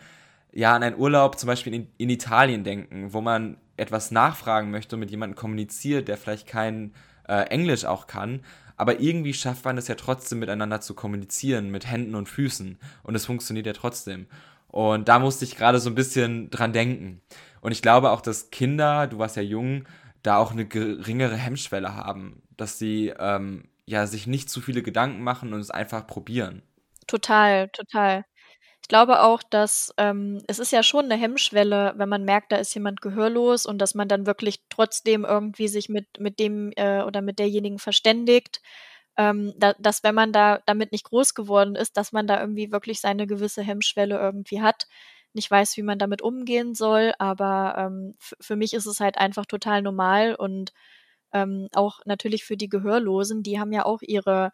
ja, 0.52 0.75
an 0.75 0.84
einen 0.84 0.98
Urlaub 0.98 1.40
zum 1.40 1.48
Beispiel 1.48 1.74
in, 1.74 1.88
in 1.98 2.10
Italien 2.10 2.66
denken, 2.66 3.13
wo 3.13 3.22
man 3.22 3.58
etwas 3.78 4.12
nachfragen 4.12 4.72
möchte 4.72 4.98
und 4.98 5.00
mit 5.00 5.12
jemandem 5.12 5.36
kommuniziert, 5.36 6.10
der 6.10 6.18
vielleicht 6.18 6.48
kein 6.48 6.94
äh, 7.28 7.44
Englisch 7.48 7.86
auch 7.86 8.06
kann, 8.08 8.42
aber 8.77 9.00
irgendwie 9.00 9.34
schafft 9.34 9.65
man 9.65 9.77
es 9.77 9.88
ja 9.88 9.96
trotzdem 9.96 10.39
miteinander 10.39 10.82
zu 10.82 10.94
kommunizieren, 10.94 11.70
mit 11.70 11.89
Händen 11.89 12.15
und 12.15 12.30
Füßen. 12.30 12.77
Und 13.03 13.15
es 13.15 13.25
funktioniert 13.25 13.65
ja 13.65 13.74
trotzdem. 13.74 14.27
Und 14.68 15.08
da 15.08 15.20
musste 15.20 15.46
ich 15.46 15.56
gerade 15.56 15.80
so 15.80 15.89
ein 15.89 15.96
bisschen 15.96 16.50
dran 16.50 16.74
denken. 16.74 17.22
Und 17.62 17.72
ich 17.72 17.82
glaube 17.82 18.12
auch, 18.12 18.22
dass 18.22 18.50
Kinder, 18.50 19.08
du 19.08 19.20
warst 19.20 19.36
ja 19.36 19.44
jung, 19.44 19.86
da 20.24 20.38
auch 20.38 20.51
eine 20.51 20.65
geringere 20.65 21.36
Hemmschwelle 21.36 21.96
haben, 21.96 22.42
dass 22.58 22.80
sie 22.80 23.13
ähm, 23.20 23.65
ja 23.86 24.08
sich 24.08 24.25
nicht 24.25 24.50
zu 24.50 24.62
viele 24.62 24.82
Gedanken 24.82 25.22
machen 25.22 25.53
und 25.53 25.60
es 25.60 25.70
einfach 25.70 26.08
probieren. 26.08 26.63
Total, 27.08 27.70
total. 27.70 28.25
Ich 28.84 28.90
glaube 28.90 29.22
auch, 29.22 29.42
dass 29.44 29.94
ähm, 29.98 30.44
es 30.48 30.60
ist 30.60 30.74
ja 30.74 30.84
schon 30.84 31.06
eine 31.06 31.16
Hemmschwelle, 31.16 31.94
wenn 31.96 32.10
man 32.10 32.25
merkt, 32.25 32.52
da 32.52 32.58
ist 32.58 32.74
jemand 32.75 33.00
gehörlos 33.02 33.66
und 33.66 33.78
dass 33.80 33.96
man 33.96 34.10
dann 34.10 34.25
wirklich 34.25 34.60
trotzdem 34.70 35.24
irgendwie 35.24 35.70
sich 35.70 35.88
mit, 35.88 36.20
mit 36.20 36.38
dem 36.38 36.74
äh, 36.75 37.02
oder 37.02 37.22
mit 37.22 37.40
derjenigen 37.40 37.80
verständigt. 37.80 38.62
Ähm, 39.18 39.54
da, 39.58 39.74
dass 39.80 40.04
wenn 40.04 40.16
man 40.16 40.34
da 40.34 40.60
damit 40.66 40.92
nicht 40.92 41.06
groß 41.06 41.34
geworden 41.34 41.75
ist, 41.75 41.96
dass 41.98 42.12
man 42.12 42.28
da 42.28 42.42
irgendwie 42.42 42.74
wirklich 42.74 43.00
seine 43.00 43.25
gewisse 43.25 43.62
Hemmschwelle 43.63 44.18
irgendwie 44.20 44.62
hat, 44.62 44.88
nicht 45.34 45.50
weiß, 45.50 45.78
wie 45.78 45.84
man 45.84 45.98
damit 46.00 46.22
umgehen 46.22 46.75
soll. 46.75 47.13
Aber 47.20 47.75
ähm, 47.78 48.16
für 48.20 48.58
mich 48.58 48.74
ist 48.74 48.86
es 48.86 49.00
halt 49.00 49.18
einfach 49.18 49.46
total 49.46 49.82
normal 49.82 50.36
und 50.36 50.74
ähm, 51.34 51.70
auch 51.74 52.02
natürlich 52.06 52.44
für 52.44 52.58
die 52.58 52.70
Gehörlosen, 52.70 53.44
die 53.44 53.60
haben 53.60 53.72
ja 53.74 53.86
auch 53.86 54.02
ihre 54.02 54.52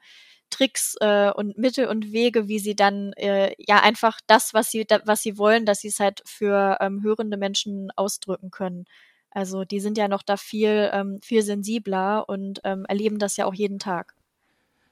Tricks 0.49 0.95
äh, 0.99 1.31
und 1.31 1.57
Mittel 1.57 1.87
und 1.87 2.11
Wege, 2.11 2.47
wie 2.47 2.59
sie 2.59 2.75
dann 2.75 3.13
äh, 3.13 3.53
ja 3.57 3.81
einfach 3.81 4.19
das, 4.27 4.53
was 4.53 4.71
sie, 4.71 4.85
da, 4.85 4.99
was 5.05 5.21
sie 5.21 5.37
wollen, 5.37 5.65
dass 5.65 5.81
sie 5.81 5.89
es 5.89 5.99
halt 5.99 6.21
für 6.25 6.77
ähm, 6.79 7.03
hörende 7.03 7.37
Menschen 7.37 7.91
ausdrücken 7.95 8.51
können. 8.51 8.85
Also 9.31 9.63
die 9.63 9.79
sind 9.79 9.97
ja 9.97 10.07
noch 10.07 10.23
da 10.23 10.37
viel, 10.37 10.89
ähm, 10.93 11.19
viel 11.21 11.43
sensibler 11.43 12.27
und 12.27 12.61
ähm, 12.63 12.85
erleben 12.87 13.19
das 13.19 13.37
ja 13.37 13.45
auch 13.45 13.53
jeden 13.53 13.79
Tag. 13.79 14.15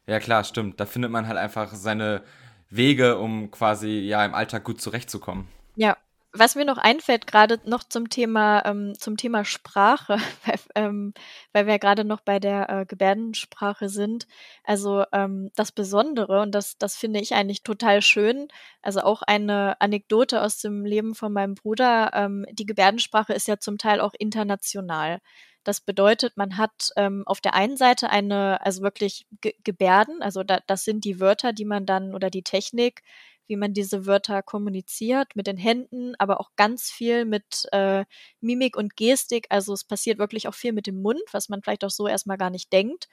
Ja 0.06 0.20
klar, 0.20 0.44
stimmt. 0.44 0.80
Da 0.80 0.86
findet 0.86 1.12
man 1.12 1.28
halt 1.28 1.38
einfach 1.38 1.74
seine 1.74 2.24
Wege, 2.70 3.18
um 3.18 3.52
quasi 3.52 4.00
ja 4.00 4.24
im 4.26 4.36
Alltag 4.36 4.64
gut 4.64 4.80
zurechtzukommen. 4.80 5.48
Ja, 5.76 5.98
was 6.34 6.56
mir 6.56 6.66
noch 6.66 6.78
einfällt, 6.78 7.26
gerade 7.28 7.60
noch 7.66 7.84
zum 7.84 8.10
Thema, 8.10 8.64
ähm, 8.66 8.94
zum 9.00 9.18
Thema 9.18 9.46
Sprache, 9.46 10.18
weil, 10.46 10.60
ähm, 10.76 11.14
weil 11.54 11.68
wir 11.68 11.80
gerade 11.80 12.06
noch 12.06 12.22
bei 12.22 12.40
der 12.40 12.70
äh, 12.70 12.86
Gebärdensprache 12.86 13.90
sind. 13.90 14.28
Also 14.64 15.04
ähm, 15.14 15.52
das 15.56 15.72
Besondere, 15.72 16.42
und 16.42 16.54
das, 16.54 16.78
das 16.78 16.96
finde 16.96 17.20
ich 17.22 17.34
eigentlich 17.34 17.64
total 17.64 18.02
schön, 18.02 18.48
also 18.82 19.02
auch 19.02 19.22
eine 19.22 19.80
Anekdote 19.82 20.42
aus 20.42 20.60
dem 20.60 20.86
Leben 20.86 21.16
von 21.16 21.34
meinem 21.34 21.56
Bruder, 21.56 22.12
ähm, 22.14 22.46
die 22.52 22.66
Gebärdensprache 22.66 23.34
ist 23.34 23.48
ja 23.48 23.60
zum 23.60 23.78
Teil 23.78 24.00
auch 24.02 24.14
international. 24.18 25.20
Das 25.64 25.82
bedeutet, 25.82 26.38
man 26.38 26.58
hat 26.58 26.92
ähm, 26.96 27.24
auf 27.26 27.42
der 27.42 27.54
einen 27.54 27.76
Seite 27.76 28.10
eine, 28.10 28.66
also 28.66 28.82
wirklich 28.84 29.28
Ge 29.42 29.54
Gebärden, 29.66 30.22
also 30.22 30.44
da, 30.44 30.60
das 30.66 30.86
sind 30.86 31.04
die 31.04 31.20
Wörter, 31.20 31.52
die 31.52 31.66
man 31.66 31.86
dann 31.86 32.16
oder 32.16 32.30
die 32.30 32.44
Technik, 32.44 33.02
wie 33.48 33.56
man 33.56 33.74
diese 33.74 34.06
Wörter 34.06 34.44
kommuniziert 34.44 35.36
mit 35.36 35.48
den 35.48 35.58
Händen, 35.58 36.16
aber 36.20 36.40
auch 36.40 36.52
ganz 36.56 36.92
viel 36.92 37.26
mit 37.26 37.68
äh, 37.72 38.06
Mimik 38.42 38.78
und 38.78 38.96
Gestik. 38.96 39.48
Also 39.50 39.74
es 39.74 39.84
passiert 39.84 40.20
wirklich 40.20 40.48
auch 40.48 40.54
viel 40.54 40.74
mit 40.74 40.88
dem 40.88 41.02
Mund, 41.02 41.22
was 41.32 41.50
man 41.50 41.62
vielleicht 41.62 41.84
auch 41.84 41.90
so 41.90 42.08
erstmal 42.08 42.38
gar 42.38 42.50
nicht 42.50 42.72
denkt. 42.74 43.08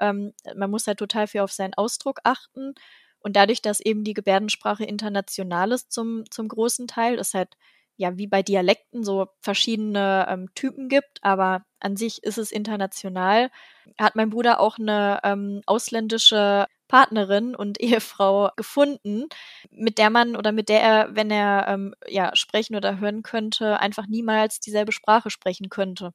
Ähm, 0.00 0.32
man 0.56 0.70
muss 0.70 0.86
halt 0.86 0.98
total 0.98 1.26
viel 1.26 1.40
auf 1.42 1.52
seinen 1.52 1.74
Ausdruck 1.74 2.20
achten. 2.24 2.74
Und 3.20 3.36
dadurch, 3.36 3.60
dass 3.62 3.80
eben 3.80 4.04
die 4.04 4.14
Gebärdensprache 4.14 4.84
international 4.84 5.72
ist 5.72 5.92
zum, 5.92 6.24
zum 6.30 6.48
großen 6.48 6.88
Teil, 6.88 7.16
ist 7.16 7.34
halt 7.34 7.56
ja, 8.00 8.16
wie 8.16 8.26
bei 8.26 8.42
Dialekten 8.42 9.04
so 9.04 9.26
verschiedene 9.42 10.26
ähm, 10.26 10.48
Typen 10.54 10.88
gibt, 10.88 11.18
aber 11.20 11.66
an 11.80 11.98
sich 11.98 12.22
ist 12.22 12.38
es 12.38 12.50
international. 12.50 13.50
Hat 13.98 14.16
mein 14.16 14.30
Bruder 14.30 14.58
auch 14.58 14.78
eine 14.78 15.20
ähm, 15.22 15.60
ausländische 15.66 16.66
Partnerin 16.90 17.54
und 17.54 17.80
Ehefrau 17.80 18.50
gefunden, 18.56 19.28
mit 19.70 19.98
der 19.98 20.10
man 20.10 20.36
oder 20.36 20.52
mit 20.52 20.68
der 20.68 20.82
er, 20.82 21.16
wenn 21.16 21.30
er 21.30 21.66
ähm, 21.68 21.94
ja 22.08 22.34
sprechen 22.34 22.76
oder 22.76 22.98
hören 23.00 23.22
könnte, 23.22 23.80
einfach 23.80 24.06
niemals 24.06 24.60
dieselbe 24.60 24.92
Sprache 24.92 25.30
sprechen 25.30 25.68
könnte. 25.70 26.12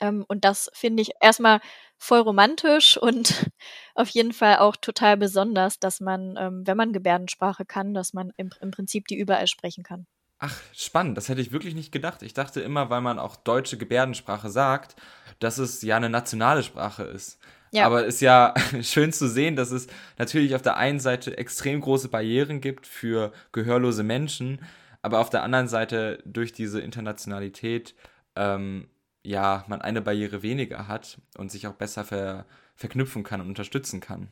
Ähm, 0.00 0.24
und 0.28 0.44
das 0.44 0.70
finde 0.74 1.02
ich 1.02 1.10
erstmal 1.20 1.60
voll 1.98 2.20
romantisch 2.20 2.96
und 2.96 3.50
auf 3.94 4.08
jeden 4.10 4.32
Fall 4.32 4.58
auch 4.58 4.76
total 4.76 5.16
besonders, 5.16 5.80
dass 5.80 6.00
man, 6.00 6.36
ähm, 6.38 6.66
wenn 6.66 6.76
man 6.76 6.92
Gebärdensprache 6.92 7.64
kann, 7.64 7.94
dass 7.94 8.12
man 8.12 8.32
im, 8.36 8.50
im 8.60 8.70
Prinzip 8.70 9.08
die 9.08 9.16
überall 9.16 9.46
sprechen 9.48 9.82
kann. 9.82 10.06
Ach, 10.40 10.56
spannend. 10.72 11.16
Das 11.16 11.28
hätte 11.28 11.40
ich 11.40 11.50
wirklich 11.50 11.74
nicht 11.74 11.90
gedacht. 11.90 12.22
Ich 12.22 12.32
dachte 12.32 12.60
immer, 12.60 12.90
weil 12.90 13.00
man 13.00 13.18
auch 13.18 13.34
deutsche 13.34 13.76
Gebärdensprache 13.76 14.50
sagt, 14.50 14.94
dass 15.40 15.58
es 15.58 15.82
ja 15.82 15.96
eine 15.96 16.10
nationale 16.10 16.62
Sprache 16.62 17.02
ist. 17.02 17.40
Ja. 17.72 17.86
Aber 17.86 18.06
es 18.06 18.16
ist 18.16 18.20
ja 18.20 18.54
schön 18.82 19.12
zu 19.12 19.28
sehen, 19.28 19.56
dass 19.56 19.70
es 19.70 19.86
natürlich 20.18 20.54
auf 20.54 20.62
der 20.62 20.76
einen 20.76 21.00
Seite 21.00 21.36
extrem 21.36 21.80
große 21.80 22.08
Barrieren 22.08 22.60
gibt 22.60 22.86
für 22.86 23.32
gehörlose 23.52 24.02
Menschen, 24.02 24.60
aber 25.02 25.20
auf 25.20 25.30
der 25.30 25.42
anderen 25.42 25.68
Seite 25.68 26.22
durch 26.24 26.52
diese 26.52 26.80
Internationalität 26.80 27.94
ähm, 28.36 28.88
ja 29.22 29.64
man 29.68 29.82
eine 29.82 30.00
Barriere 30.00 30.42
weniger 30.42 30.88
hat 30.88 31.18
und 31.36 31.50
sich 31.50 31.66
auch 31.66 31.74
besser 31.74 32.04
ver 32.04 32.46
verknüpfen 32.74 33.24
kann 33.24 33.40
und 33.40 33.48
unterstützen 33.48 34.00
kann. 34.00 34.28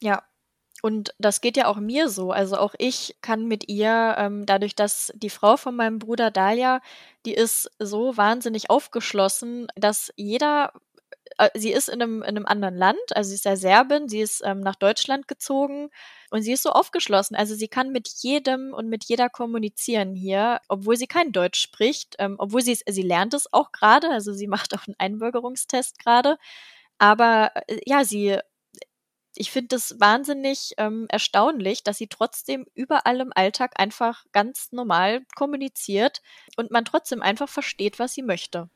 Ja, 0.00 0.22
und 0.82 1.14
das 1.18 1.40
geht 1.40 1.56
ja 1.56 1.66
auch 1.66 1.78
mir 1.78 2.08
so. 2.08 2.32
Also 2.32 2.56
auch 2.56 2.74
ich 2.76 3.16
kann 3.22 3.46
mit 3.46 3.68
ihr, 3.68 4.16
ähm, 4.18 4.46
dadurch, 4.46 4.74
dass 4.74 5.12
die 5.14 5.30
Frau 5.30 5.56
von 5.56 5.76
meinem 5.76 6.00
Bruder 6.00 6.30
Dalia, 6.32 6.80
die 7.24 7.34
ist 7.34 7.70
so 7.78 8.16
wahnsinnig 8.16 8.68
aufgeschlossen, 8.68 9.68
dass 9.76 10.12
jeder, 10.16 10.72
sie 11.54 11.72
ist 11.72 11.88
in 11.88 12.02
einem, 12.02 12.22
in 12.22 12.28
einem 12.36 12.46
anderen 12.46 12.76
Land, 12.76 12.98
also 13.14 13.28
sie 13.28 13.34
ist 13.36 13.44
ja 13.44 13.56
Serbin, 13.56 14.08
sie 14.08 14.20
ist 14.20 14.42
ähm, 14.44 14.60
nach 14.60 14.76
Deutschland 14.76 15.28
gezogen 15.28 15.90
und 16.30 16.42
sie 16.42 16.52
ist 16.52 16.62
so 16.62 16.70
aufgeschlossen. 16.70 17.36
Also 17.36 17.54
sie 17.54 17.68
kann 17.68 17.92
mit 17.92 18.08
jedem 18.20 18.72
und 18.72 18.88
mit 18.88 19.04
jeder 19.04 19.28
kommunizieren 19.28 20.14
hier, 20.14 20.60
obwohl 20.68 20.96
sie 20.96 21.06
kein 21.06 21.32
Deutsch 21.32 21.60
spricht, 21.60 22.16
ähm, 22.18 22.36
obwohl 22.38 22.62
sie 22.62 22.78
sie 22.86 23.02
lernt 23.02 23.34
es 23.34 23.52
auch 23.52 23.72
gerade, 23.72 24.10
also 24.10 24.32
sie 24.32 24.46
macht 24.48 24.74
auch 24.74 24.86
einen 24.86 24.96
Einbürgerungstest 24.98 25.98
gerade. 25.98 26.38
Aber 26.98 27.52
äh, 27.68 27.80
ja, 27.86 28.04
sie 28.04 28.38
ich 29.34 29.50
finde 29.50 29.76
es 29.76 29.98
wahnsinnig 29.98 30.74
ähm, 30.78 31.06
erstaunlich, 31.08 31.82
dass 31.84 31.98
sie 31.98 32.08
trotzdem 32.08 32.66
überall 32.74 33.20
im 33.20 33.32
Alltag 33.34 33.72
einfach 33.80 34.24
ganz 34.32 34.72
normal 34.72 35.24
kommuniziert 35.36 36.22
und 36.56 36.70
man 36.70 36.84
trotzdem 36.84 37.22
einfach 37.22 37.48
versteht, 37.48 37.98
was 37.98 38.12
sie 38.14 38.22
möchte. 38.22 38.68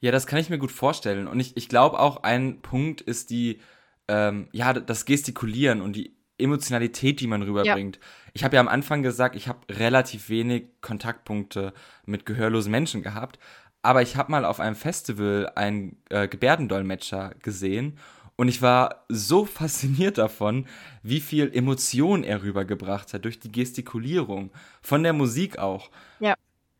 Ja, 0.00 0.12
das 0.12 0.26
kann 0.26 0.38
ich 0.38 0.50
mir 0.50 0.58
gut 0.58 0.72
vorstellen. 0.72 1.26
Und 1.26 1.40
ich, 1.40 1.56
ich 1.56 1.68
glaube 1.68 1.98
auch, 1.98 2.22
ein 2.22 2.60
Punkt 2.62 3.00
ist 3.00 3.30
die, 3.30 3.60
ähm, 4.08 4.48
ja, 4.52 4.72
das 4.72 5.04
Gestikulieren 5.04 5.80
und 5.80 5.96
die 5.96 6.16
Emotionalität, 6.38 7.20
die 7.20 7.26
man 7.26 7.42
rüberbringt. 7.42 7.96
Ja. 7.96 8.02
Ich 8.34 8.44
habe 8.44 8.56
ja 8.56 8.60
am 8.60 8.68
Anfang 8.68 9.02
gesagt, 9.02 9.36
ich 9.36 9.48
habe 9.48 9.60
relativ 9.70 10.28
wenig 10.28 10.66
Kontaktpunkte 10.82 11.72
mit 12.04 12.26
gehörlosen 12.26 12.70
Menschen 12.70 13.02
gehabt. 13.02 13.38
Aber 13.80 14.02
ich 14.02 14.16
habe 14.16 14.32
mal 14.32 14.44
auf 14.44 14.60
einem 14.60 14.76
Festival 14.76 15.50
einen 15.54 15.96
äh, 16.10 16.28
Gebärdendolmetscher 16.28 17.34
gesehen 17.42 17.98
und 18.36 18.48
ich 18.48 18.62
war 18.62 19.04
so 19.08 19.44
fasziniert 19.46 20.18
davon, 20.18 20.66
wie 21.02 21.20
viel 21.20 21.50
Emotion 21.52 22.22
er 22.22 22.42
rübergebracht 22.42 23.12
hat 23.14 23.24
durch 23.24 23.40
die 23.40 23.52
Gestikulierung, 23.52 24.50
von 24.82 25.02
der 25.02 25.12
Musik 25.12 25.58
auch. 25.58 25.90
Ja. 26.20 26.34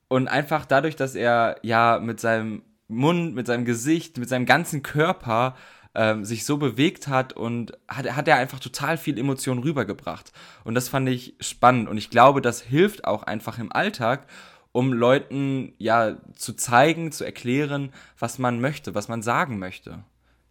Und 0.09 0.29
einfach 0.29 0.67
dadurch, 0.67 0.95
dass 0.95 1.15
er 1.15 1.59
ja 1.63 1.99
mit 2.01 2.21
seinem 2.21 2.63
Mund, 2.89 3.35
mit 3.35 3.47
seinem 3.47 3.65
Gesicht, 3.65 4.19
mit 4.19 4.29
seinem 4.29 4.47
ganzen 4.47 4.83
Körper 4.83 5.57
ähm, 5.95 6.25
sich 6.25 6.45
so 6.45 6.59
bewegt 6.59 7.09
hat 7.09 7.33
und 7.33 7.73
hat, 7.89 8.15
hat 8.15 8.29
er 8.29 8.37
einfach 8.37 8.61
total 8.61 8.99
viel 8.99 9.19
Emotion 9.19 9.59
rübergebracht. 9.59 10.33
Und 10.63 10.75
das 10.75 10.89
fand 10.89 11.09
ich 11.09 11.35
spannend. 11.41 11.89
Und 11.89 11.97
ich 11.97 12.11
glaube, 12.11 12.43
das 12.43 12.61
hilft 12.61 13.07
auch 13.07 13.23
einfach 13.23 13.59
im 13.59 13.73
Alltag, 13.73 14.27
um 14.73 14.93
Leuten 14.93 15.73
ja 15.79 16.19
zu 16.35 16.53
zeigen, 16.53 17.13
zu 17.13 17.25
erklären, 17.25 17.95
was 18.19 18.39
man 18.39 18.61
möchte, 18.61 18.95
was 18.95 19.09
man 19.09 19.23
sagen 19.23 19.59
möchte. 19.59 20.05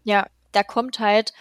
Ja, 0.04 0.26
da 0.52 0.64
kommt 0.64 1.00
halt 1.00 1.32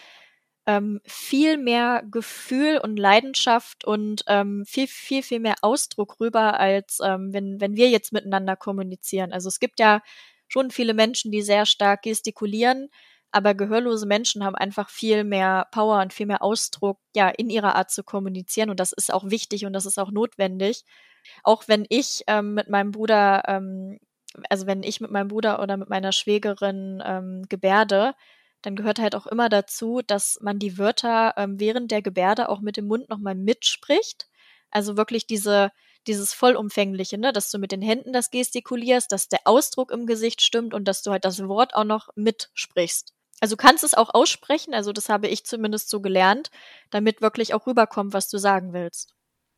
ähm, 0.67 1.01
viel 1.03 1.57
mehr 1.57 2.03
Gefühl 2.09 2.77
und 2.77 2.97
Leidenschaft 2.97 3.85
und 3.85 4.23
ähm, 4.27 4.65
viel, 4.67 4.87
viel, 4.87 5.23
viel 5.23 5.39
mehr 5.39 5.55
Ausdruck 5.61 6.19
rüber, 6.19 6.59
als 6.59 6.99
ähm, 7.03 7.33
wenn, 7.33 7.59
wenn 7.59 7.75
wir 7.75 7.89
jetzt 7.89 8.13
miteinander 8.13 8.55
kommunizieren. 8.55 9.33
Also 9.33 9.47
es 9.47 9.59
gibt 9.59 9.79
ja 9.79 10.01
schon 10.47 10.71
viele 10.71 10.93
Menschen, 10.93 11.31
die 11.31 11.41
sehr 11.41 11.65
stark 11.65 12.03
gestikulieren, 12.03 12.89
aber 13.31 13.53
gehörlose 13.53 14.05
Menschen 14.05 14.45
haben 14.45 14.55
einfach 14.55 14.89
viel 14.89 15.25
mehr 15.25 15.67
Power 15.71 16.01
und 16.01 16.13
viel 16.13 16.25
mehr 16.25 16.41
Ausdruck, 16.41 16.99
ja, 17.13 17.27
in 17.29 17.49
ihrer 17.49 17.75
Art 17.75 17.91
zu 17.91 18.03
kommunizieren. 18.03 18.69
Und 18.69 18.79
das 18.79 18.93
ist 18.93 19.11
auch 19.11 19.29
wichtig 19.29 19.65
und 19.65 19.73
das 19.73 19.85
ist 19.85 19.99
auch 19.99 20.09
notwendig. 20.09 20.85
Auch 21.43 21.67
wenn 21.67 21.85
ich 21.89 22.23
ähm, 22.27 22.53
mit 22.53 22.69
meinem 22.69 22.91
Bruder, 22.91 23.43
ähm, 23.47 23.99
also 24.49 24.67
wenn 24.67 24.83
ich 24.83 25.01
mit 25.01 25.11
meinem 25.11 25.27
Bruder 25.27 25.61
oder 25.61 25.75
mit 25.75 25.89
meiner 25.89 26.13
Schwägerin 26.13 27.03
ähm, 27.05 27.43
gebärde, 27.49 28.13
dann 28.61 28.75
gehört 28.77 28.99
halt 28.99 29.15
auch 29.15 29.27
immer 29.27 29.49
dazu, 29.49 30.01
dass 30.05 30.39
man 30.41 30.57
die 30.57 30.77
Wörter 30.77 31.33
ähm, 31.37 31.59
während 31.59 31.91
der 31.91 32.01
Gebärde 32.01 32.47
auch 32.49 32.61
mit 32.61 32.77
dem 32.77 32.87
Mund 32.87 33.09
nochmal 33.09 33.35
mitspricht. 33.35 34.27
Also 34.71 34.97
wirklich 34.97 35.27
diese, 35.27 35.71
dieses 36.07 36.33
vollumfängliche, 36.33 37.17
ne, 37.17 37.33
dass 37.33 37.51
du 37.51 37.57
mit 37.57 37.71
den 37.71 37.81
Händen 37.81 38.13
das 38.13 38.31
gestikulierst, 38.31 39.11
dass 39.11 39.27
der 39.27 39.41
Ausdruck 39.45 39.91
im 39.91 40.05
Gesicht 40.05 40.41
stimmt 40.41 40.73
und 40.73 40.87
dass 40.87 41.01
du 41.03 41.11
halt 41.11 41.25
das 41.25 41.47
Wort 41.47 41.75
auch 41.75 41.83
noch 41.83 42.09
mitsprichst. 42.15 43.13
Also 43.41 43.55
du 43.55 43.61
kannst 43.61 43.83
es 43.83 43.93
auch 43.93 44.13
aussprechen, 44.13 44.73
also 44.73 44.93
das 44.93 45.09
habe 45.09 45.27
ich 45.27 45.45
zumindest 45.45 45.89
so 45.89 46.01
gelernt, 46.01 46.51
damit 46.89 47.21
wirklich 47.21 47.53
auch 47.53 47.67
rüberkommt, 47.67 48.13
was 48.13 48.29
du 48.29 48.37
sagen 48.37 48.73
willst. 48.73 49.13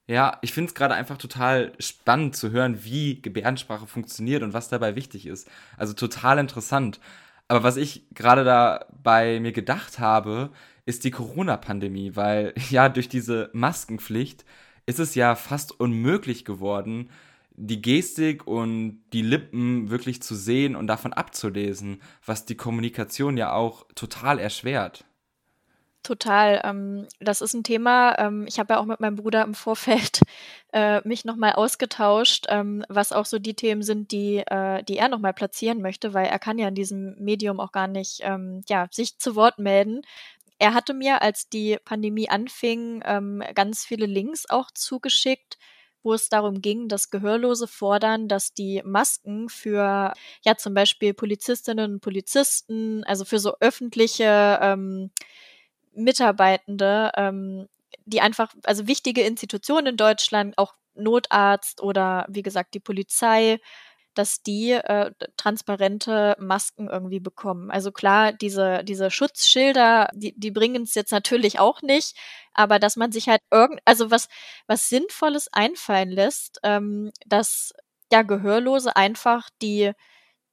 Ja, 0.08 0.40
ich 0.42 0.54
finde 0.54 0.70
es 0.70 0.76
gerade 0.76 0.96
einfach 0.96 1.18
total 1.18 1.74
spannend 1.80 2.36
zu 2.36 2.52
hören, 2.52 2.84
wie 2.86 3.22
Gebärdensprache 3.22 3.88
funktioniert 3.88 4.42
und 4.42 4.54
was 4.54 4.70
dabei 4.70 4.96
wichtig 4.96 5.26
ist. 5.26 5.50
Also 5.76 5.94
total 5.94 6.40
interessant. 6.40 7.02
Aber 7.50 7.64
was 7.64 7.76
ich 7.78 8.08
gerade 8.12 8.46
da 8.46 8.86
bei 9.04 9.40
mir 9.42 9.52
gedacht 9.52 10.00
habe, 10.00 10.52
ist 10.86 11.04
die 11.04 11.12
Corona-Pandemie, 11.12 12.16
weil 12.16 12.54
ja 12.70 12.88
durch 12.90 13.10
diese 13.10 13.50
Maskenpflicht 13.54 14.46
ist 14.88 15.00
es 15.00 15.14
ja 15.14 15.36
fast 15.36 15.80
unmöglich 15.80 16.46
geworden, 16.46 17.12
die 17.52 17.82
Gestik 17.82 18.48
und 18.48 19.04
die 19.14 19.22
Lippen 19.22 19.90
wirklich 19.90 20.22
zu 20.22 20.36
sehen 20.36 20.76
und 20.76 20.88
davon 20.88 21.14
abzulesen, 21.14 22.02
was 22.26 22.46
die 22.46 22.56
Kommunikation 22.56 23.38
ja 23.38 23.52
auch 23.54 23.86
total 23.96 24.40
erschwert. 24.40 25.06
Total. 26.04 26.62
Ähm, 26.64 27.06
das 27.20 27.42
ist 27.42 27.54
ein 27.54 27.64
Thema. 27.64 28.18
Ähm, 28.18 28.46
ich 28.48 28.60
habe 28.60 28.76
ja 28.76 28.80
auch 28.80 28.86
mit 28.86 29.02
meinem 29.02 29.18
Bruder 29.18 29.44
im 29.44 29.54
Vorfeld 29.54 30.22
äh, 30.72 31.06
mich 31.06 31.26
nochmal 31.26 31.54
ausgetauscht, 31.54 32.46
ähm, 32.48 32.86
was 32.88 33.12
auch 33.12 33.26
so 33.26 33.40
die 33.40 33.56
Themen 33.56 33.84
sind, 33.84 34.14
die, 34.14 34.38
äh, 34.38 34.84
die 34.84 34.98
er 34.98 35.10
nochmal 35.10 35.34
platzieren 35.34 35.82
möchte, 35.82 36.14
weil 36.14 36.28
er 36.28 36.40
kann 36.40 36.60
ja 36.60 36.70
in 36.70 36.76
diesem 36.76 37.16
Medium 37.20 37.60
auch 37.60 37.74
gar 37.74 37.88
nicht 37.88 38.22
ähm, 38.22 38.62
ja, 38.70 38.88
sich 38.90 39.18
zu 39.18 39.36
Wort 39.36 39.60
melden. 39.60 40.02
Er 40.60 40.74
hatte 40.74 40.94
mir, 40.94 41.22
als 41.22 41.50
die 41.50 41.78
Pandemie 41.86 42.30
anfing, 42.30 43.02
ähm, 43.06 43.44
ganz 43.54 43.86
viele 43.86 44.06
Links 44.08 44.50
auch 44.50 44.72
zugeschickt, 44.72 45.58
wo 46.04 46.14
es 46.14 46.30
darum 46.30 46.62
ging, 46.62 46.88
dass 46.88 47.10
Gehörlose 47.12 47.68
fordern, 47.68 48.28
dass 48.28 48.54
die 48.54 48.82
Masken 48.86 49.50
für 49.50 50.14
ja 50.44 50.56
zum 50.58 50.74
Beispiel 50.74 51.14
Polizistinnen 51.14 51.94
und 51.96 52.00
Polizisten, 52.02 53.04
also 53.04 53.26
für 53.26 53.40
so 53.40 53.56
öffentliche 53.60 54.58
ähm, 54.62 55.12
Mitarbeitende, 55.94 57.12
ähm, 57.16 57.68
die 58.06 58.22
einfach, 58.22 58.54
also 58.64 58.88
wichtige 58.88 59.22
Institutionen 59.24 59.88
in 59.88 59.98
Deutschland, 59.98 60.58
auch 60.58 60.76
Notarzt 60.96 61.82
oder 61.82 62.26
wie 62.30 62.42
gesagt 62.44 62.74
die 62.74 62.80
Polizei, 62.80 63.60
dass 64.18 64.42
die 64.42 64.72
äh, 64.72 65.12
transparente 65.38 66.36
Masken 66.40 66.90
irgendwie 66.90 67.20
bekommen. 67.20 67.72
Also 67.72 67.92
klar, 67.92 68.34
diese, 68.34 68.84
diese 68.84 69.12
Schutzschilder, 69.12 70.10
die, 70.14 70.34
die 70.38 70.52
bringen 70.52 70.84
es 70.84 70.96
jetzt 70.96 71.12
natürlich 71.12 71.60
auch 71.60 71.82
nicht, 71.82 72.16
aber 72.54 72.80
dass 72.80 72.96
man 72.96 73.12
sich 73.12 73.30
halt 73.30 73.42
irgend, 73.52 73.80
also 73.86 74.12
was, 74.12 74.28
was 74.68 74.90
Sinnvolles 74.90 75.48
einfallen 75.52 76.10
lässt, 76.10 76.60
ähm, 76.64 77.12
dass 77.26 77.74
ja 78.12 78.22
Gehörlose 78.24 78.96
einfach 78.96 79.50
die, 79.62 79.92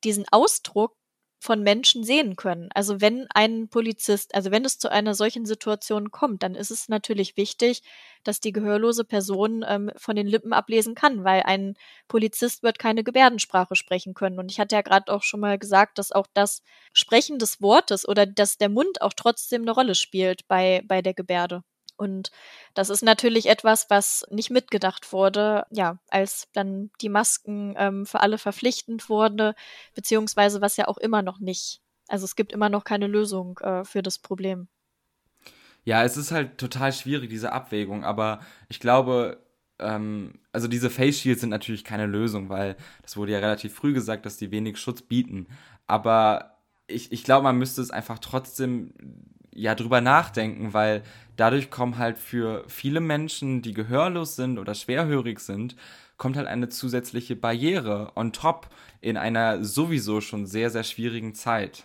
diesen 0.04 0.24
Ausdruck 0.30 0.96
von 1.44 1.62
Menschen 1.62 2.04
sehen 2.04 2.36
können. 2.36 2.70
Also 2.74 3.02
wenn 3.02 3.26
ein 3.34 3.68
Polizist, 3.68 4.34
also 4.34 4.50
wenn 4.50 4.64
es 4.64 4.78
zu 4.78 4.90
einer 4.90 5.14
solchen 5.14 5.44
Situation 5.44 6.10
kommt, 6.10 6.42
dann 6.42 6.54
ist 6.54 6.70
es 6.70 6.88
natürlich 6.88 7.36
wichtig, 7.36 7.82
dass 8.22 8.40
die 8.40 8.52
gehörlose 8.52 9.04
Person 9.04 9.62
ähm, 9.68 9.90
von 9.94 10.16
den 10.16 10.26
Lippen 10.26 10.54
ablesen 10.54 10.94
kann, 10.94 11.22
weil 11.22 11.42
ein 11.42 11.74
Polizist 12.08 12.62
wird 12.62 12.78
keine 12.78 13.04
Gebärdensprache 13.04 13.76
sprechen 13.76 14.14
können. 14.14 14.38
Und 14.38 14.50
ich 14.50 14.58
hatte 14.58 14.74
ja 14.74 14.80
gerade 14.80 15.12
auch 15.12 15.22
schon 15.22 15.40
mal 15.40 15.58
gesagt, 15.58 15.98
dass 15.98 16.12
auch 16.12 16.26
das 16.32 16.62
Sprechen 16.94 17.38
des 17.38 17.60
Wortes 17.60 18.08
oder 18.08 18.24
dass 18.24 18.56
der 18.56 18.70
Mund 18.70 19.02
auch 19.02 19.12
trotzdem 19.14 19.62
eine 19.62 19.72
Rolle 19.72 19.94
spielt 19.94 20.48
bei, 20.48 20.82
bei 20.86 21.02
der 21.02 21.12
Gebärde. 21.12 21.62
Und 21.96 22.30
das 22.74 22.90
ist 22.90 23.02
natürlich 23.02 23.46
etwas, 23.46 23.88
was 23.88 24.26
nicht 24.30 24.50
mitgedacht 24.50 25.12
wurde, 25.12 25.64
ja, 25.70 25.98
als 26.08 26.48
dann 26.52 26.90
die 27.00 27.08
Masken 27.08 27.74
ähm, 27.76 28.06
für 28.06 28.20
alle 28.20 28.38
verpflichtend 28.38 29.08
wurde, 29.08 29.54
beziehungsweise 29.94 30.60
was 30.60 30.76
ja 30.76 30.88
auch 30.88 30.98
immer 30.98 31.22
noch 31.22 31.38
nicht. 31.38 31.80
Also 32.08 32.24
es 32.24 32.36
gibt 32.36 32.52
immer 32.52 32.68
noch 32.68 32.84
keine 32.84 33.06
Lösung 33.06 33.58
äh, 33.58 33.84
für 33.84 34.02
das 34.02 34.18
Problem. 34.18 34.68
Ja, 35.84 36.02
es 36.02 36.16
ist 36.16 36.32
halt 36.32 36.58
total 36.58 36.92
schwierig, 36.92 37.30
diese 37.30 37.52
Abwägung, 37.52 38.04
aber 38.04 38.40
ich 38.68 38.80
glaube, 38.80 39.44
ähm, 39.78 40.40
also 40.52 40.68
diese 40.68 40.90
Face 40.90 41.20
Shields 41.20 41.42
sind 41.42 41.50
natürlich 41.50 41.84
keine 41.84 42.06
Lösung, 42.06 42.48
weil 42.48 42.76
das 43.02 43.16
wurde 43.16 43.32
ja 43.32 43.38
relativ 43.38 43.74
früh 43.74 43.92
gesagt, 43.92 44.24
dass 44.26 44.36
die 44.36 44.50
wenig 44.50 44.78
Schutz 44.78 45.02
bieten. 45.02 45.46
Aber 45.86 46.58
ich, 46.86 47.12
ich 47.12 47.24
glaube, 47.24 47.44
man 47.44 47.58
müsste 47.58 47.82
es 47.82 47.90
einfach 47.90 48.18
trotzdem 48.18 48.94
ja 49.54 49.74
drüber 49.74 50.00
nachdenken, 50.00 50.72
weil 50.72 51.02
dadurch 51.36 51.70
kommen 51.70 51.98
halt 51.98 52.18
für 52.18 52.64
viele 52.68 53.00
Menschen, 53.00 53.62
die 53.62 53.72
gehörlos 53.72 54.36
sind 54.36 54.58
oder 54.58 54.74
schwerhörig 54.74 55.40
sind, 55.40 55.76
kommt 56.16 56.36
halt 56.36 56.46
eine 56.46 56.68
zusätzliche 56.68 57.36
Barriere 57.36 58.12
on 58.14 58.32
top 58.32 58.68
in 59.00 59.16
einer 59.16 59.64
sowieso 59.64 60.20
schon 60.20 60.46
sehr, 60.46 60.70
sehr 60.70 60.84
schwierigen 60.84 61.34
Zeit. 61.34 61.84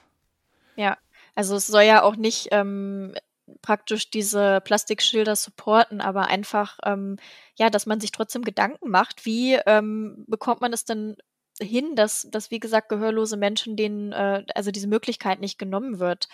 Ja, 0.75 0.97
also 1.35 1.55
es 1.55 1.67
soll 1.67 1.83
ja 1.83 2.03
auch 2.03 2.15
nicht 2.15 2.49
ähm, 2.51 3.15
praktisch 3.61 4.11
diese 4.11 4.61
Plastikschilder 4.61 5.35
supporten, 5.35 6.01
aber 6.01 6.27
einfach, 6.27 6.77
ähm, 6.85 7.17
ja, 7.55 7.69
dass 7.69 7.85
man 7.85 7.99
sich 7.99 8.11
trotzdem 8.11 8.43
Gedanken 8.43 8.89
macht, 8.89 9.25
wie 9.25 9.55
ähm, 9.65 10.25
bekommt 10.27 10.61
man 10.61 10.73
es 10.73 10.85
denn 10.85 11.17
hin, 11.61 11.95
dass, 11.95 12.27
dass 12.31 12.51
wie 12.51 12.59
gesagt, 12.59 12.89
gehörlose 12.89 13.35
Menschen 13.35 13.75
denen, 13.75 14.13
äh, 14.13 14.45
also 14.55 14.71
diese 14.71 14.87
Möglichkeit 14.87 15.41
nicht 15.41 15.59
genommen 15.59 15.99
wird, 15.99 16.29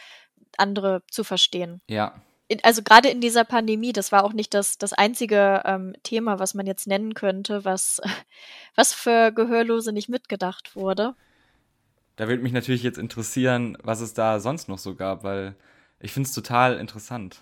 andere 0.59 1.03
zu 1.09 1.23
verstehen. 1.23 1.81
Ja. 1.89 2.21
Also 2.61 2.83
gerade 2.83 3.09
in 3.09 3.21
dieser 3.21 3.43
Pandemie, 3.43 3.91
das 3.91 4.11
war 4.11 4.23
auch 4.23 4.33
nicht 4.33 4.53
das, 4.53 4.77
das 4.77 4.93
einzige 4.93 5.63
ähm, 5.65 5.93
Thema, 6.03 6.37
was 6.37 6.53
man 6.53 6.67
jetzt 6.67 6.85
nennen 6.85 7.15
könnte, 7.15 7.65
was, 7.65 8.01
was 8.75 8.93
für 8.93 9.31
Gehörlose 9.31 9.91
nicht 9.91 10.09
mitgedacht 10.09 10.75
wurde. 10.75 11.15
Da 12.17 12.27
würde 12.27 12.43
mich 12.43 12.53
natürlich 12.53 12.83
jetzt 12.83 12.97
interessieren, 12.97 13.77
was 13.83 13.99
es 13.99 14.13
da 14.13 14.39
sonst 14.39 14.69
noch 14.69 14.77
so 14.77 14.95
gab, 14.95 15.23
weil 15.23 15.55
ich 15.99 16.11
finde 16.11 16.27
es 16.27 16.35
total 16.35 16.77
interessant. 16.77 17.41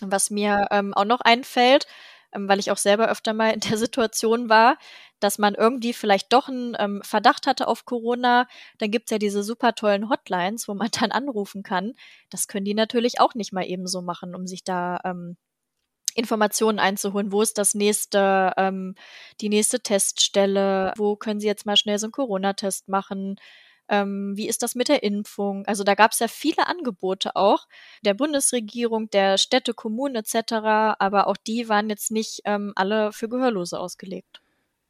Was 0.00 0.30
mir 0.30 0.66
ähm, 0.70 0.94
auch 0.94 1.04
noch 1.04 1.20
einfällt, 1.20 1.86
weil 2.34 2.58
ich 2.58 2.70
auch 2.70 2.76
selber 2.76 3.08
öfter 3.08 3.32
mal 3.34 3.50
in 3.50 3.60
der 3.60 3.78
Situation 3.78 4.48
war, 4.48 4.78
dass 5.20 5.38
man 5.38 5.54
irgendwie 5.54 5.92
vielleicht 5.92 6.32
doch 6.32 6.48
einen 6.48 6.76
ähm, 6.78 7.00
Verdacht 7.04 7.46
hatte 7.46 7.68
auf 7.68 7.84
Corona, 7.84 8.46
dann 8.78 8.90
gibt's 8.90 9.10
ja 9.10 9.18
diese 9.18 9.42
super 9.42 9.74
tollen 9.74 10.08
Hotlines, 10.08 10.68
wo 10.68 10.74
man 10.74 10.88
dann 11.00 11.12
anrufen 11.12 11.62
kann. 11.62 11.92
Das 12.30 12.48
können 12.48 12.64
die 12.64 12.74
natürlich 12.74 13.20
auch 13.20 13.34
nicht 13.34 13.52
mal 13.52 13.64
eben 13.64 13.86
so 13.86 14.02
machen, 14.02 14.34
um 14.34 14.46
sich 14.46 14.64
da 14.64 15.00
ähm, 15.04 15.36
Informationen 16.14 16.78
einzuholen, 16.78 17.32
wo 17.32 17.42
ist 17.42 17.58
das 17.58 17.74
nächste, 17.74 18.52
ähm, 18.56 18.94
die 19.40 19.48
nächste 19.48 19.80
Teststelle, 19.80 20.92
wo 20.96 21.16
können 21.16 21.40
sie 21.40 21.46
jetzt 21.46 21.66
mal 21.66 21.76
schnell 21.76 21.98
so 21.98 22.06
einen 22.06 22.12
Corona-Test 22.12 22.88
machen, 22.88 23.36
ähm, 23.92 24.32
wie 24.36 24.48
ist 24.48 24.62
das 24.62 24.74
mit 24.74 24.88
der 24.88 25.02
Impfung? 25.02 25.66
Also 25.66 25.84
da 25.84 25.94
gab 25.94 26.12
es 26.12 26.18
ja 26.18 26.26
viele 26.26 26.66
Angebote 26.66 27.36
auch 27.36 27.68
der 28.04 28.14
Bundesregierung, 28.14 29.10
der 29.10 29.36
Städte, 29.36 29.74
Kommunen 29.74 30.16
etc., 30.16 30.54
aber 30.98 31.26
auch 31.26 31.36
die 31.36 31.68
waren 31.68 31.90
jetzt 31.90 32.10
nicht 32.10 32.40
ähm, 32.46 32.72
alle 32.74 33.12
für 33.12 33.28
Gehörlose 33.28 33.78
ausgelegt. 33.78 34.40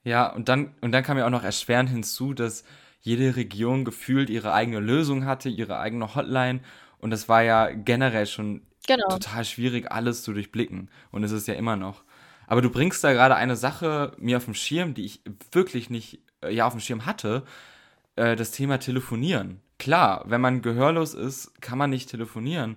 Ja, 0.04 0.32
und 0.32 0.48
dann, 0.48 0.74
und 0.80 0.92
dann 0.92 1.02
kam 1.02 1.18
ja 1.18 1.26
auch 1.26 1.30
noch 1.30 1.42
erschwerend 1.42 1.90
hinzu, 1.90 2.32
dass 2.32 2.64
jede 3.00 3.34
Region 3.34 3.84
gefühlt 3.84 4.30
ihre 4.30 4.52
eigene 4.52 4.78
Lösung 4.78 5.26
hatte, 5.26 5.48
ihre 5.48 5.80
eigene 5.80 6.14
Hotline. 6.14 6.60
Und 6.98 7.10
das 7.10 7.28
war 7.28 7.42
ja 7.42 7.70
generell 7.70 8.26
schon 8.26 8.62
genau. 8.86 9.08
total 9.08 9.44
schwierig, 9.44 9.90
alles 9.90 10.22
zu 10.22 10.32
durchblicken. 10.32 10.90
Und 11.10 11.24
es 11.24 11.32
ist 11.32 11.48
ja 11.48 11.54
immer 11.54 11.74
noch. 11.74 12.04
Aber 12.46 12.62
du 12.62 12.70
bringst 12.70 13.02
da 13.02 13.12
gerade 13.12 13.34
eine 13.34 13.56
Sache 13.56 14.12
mir 14.18 14.36
auf 14.36 14.44
dem 14.44 14.54
Schirm, 14.54 14.94
die 14.94 15.04
ich 15.04 15.22
wirklich 15.50 15.90
nicht 15.90 16.20
äh, 16.42 16.54
ja, 16.54 16.66
auf 16.66 16.72
dem 16.72 16.80
Schirm 16.80 17.04
hatte. 17.04 17.44
Äh, 18.16 18.36
das 18.36 18.50
Thema 18.50 18.78
Telefonieren. 18.78 19.60
Klar, 19.78 20.24
wenn 20.26 20.40
man 20.40 20.62
gehörlos 20.62 21.14
ist, 21.14 21.60
kann 21.60 21.78
man 21.78 21.90
nicht 21.90 22.10
telefonieren. 22.10 22.76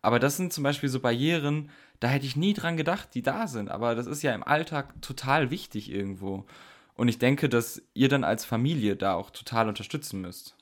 Aber 0.00 0.18
das 0.18 0.36
sind 0.36 0.52
zum 0.52 0.64
Beispiel 0.64 0.88
so 0.88 1.00
Barrieren, 1.00 1.70
da 2.00 2.08
hätte 2.08 2.26
ich 2.26 2.36
nie 2.36 2.52
dran 2.52 2.76
gedacht, 2.76 3.10
die 3.14 3.22
da 3.22 3.46
sind. 3.46 3.70
Aber 3.70 3.94
das 3.94 4.06
ist 4.06 4.22
ja 4.22 4.34
im 4.34 4.44
Alltag 4.44 4.94
total 5.02 5.50
wichtig 5.50 5.90
irgendwo. 5.90 6.46
Und 6.94 7.08
ich 7.08 7.18
denke, 7.18 7.48
dass 7.48 7.82
ihr 7.94 8.08
dann 8.08 8.24
als 8.24 8.44
Familie 8.44 8.96
da 8.96 9.14
auch 9.14 9.30
total 9.30 9.68
unterstützen 9.68 10.20
müsst. 10.20 10.56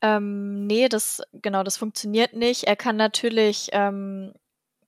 Ähm, 0.00 0.66
nee, 0.66 0.88
das, 0.88 1.22
genau, 1.32 1.62
das 1.62 1.76
funktioniert 1.76 2.34
nicht. 2.34 2.64
Er 2.64 2.76
kann 2.76 2.96
natürlich 2.96 3.68
ähm, 3.72 4.32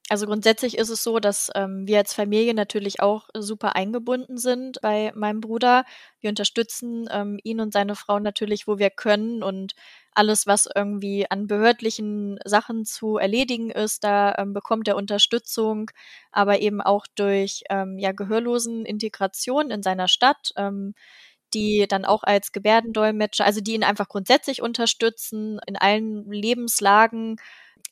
also 0.08 0.26
grundsätzlich 0.26 0.78
ist 0.78 0.88
es 0.88 1.02
so, 1.02 1.18
dass 1.18 1.50
ähm, 1.56 1.86
wir 1.86 1.98
als 1.98 2.14
Familie 2.14 2.54
natürlich 2.54 3.00
auch 3.00 3.28
super 3.34 3.74
eingebunden 3.74 4.38
sind 4.38 4.80
bei 4.80 5.12
meinem 5.16 5.40
Bruder. 5.40 5.84
Wir 6.20 6.30
unterstützen 6.30 7.08
ähm, 7.10 7.40
ihn 7.42 7.60
und 7.60 7.72
seine 7.72 7.96
Frau 7.96 8.20
natürlich, 8.20 8.68
wo 8.68 8.78
wir 8.78 8.90
können 8.90 9.42
und 9.42 9.74
alles, 10.14 10.46
was 10.46 10.68
irgendwie 10.72 11.28
an 11.28 11.48
behördlichen 11.48 12.38
Sachen 12.44 12.84
zu 12.84 13.16
erledigen 13.16 13.70
ist, 13.70 14.04
da 14.04 14.34
ähm, 14.38 14.52
bekommt 14.52 14.86
er 14.86 14.96
Unterstützung, 14.96 15.90
aber 16.30 16.60
eben 16.60 16.80
auch 16.80 17.06
durch 17.16 17.64
ähm, 17.68 17.98
ja 17.98 18.12
gehörlosen 18.12 18.84
Integration 18.86 19.70
in 19.70 19.82
seiner 19.82 20.08
Stadt. 20.08 20.52
Ähm, 20.56 20.94
die 21.54 21.86
dann 21.88 22.04
auch 22.04 22.24
als 22.24 22.50
Gebärdendolmetscher, 22.50 23.44
also 23.44 23.60
die 23.60 23.74
ihn 23.74 23.84
einfach 23.84 24.08
grundsätzlich 24.08 24.62
unterstützen 24.62 25.60
in 25.66 25.76
allen 25.76 26.30
Lebenslagen 26.30 27.36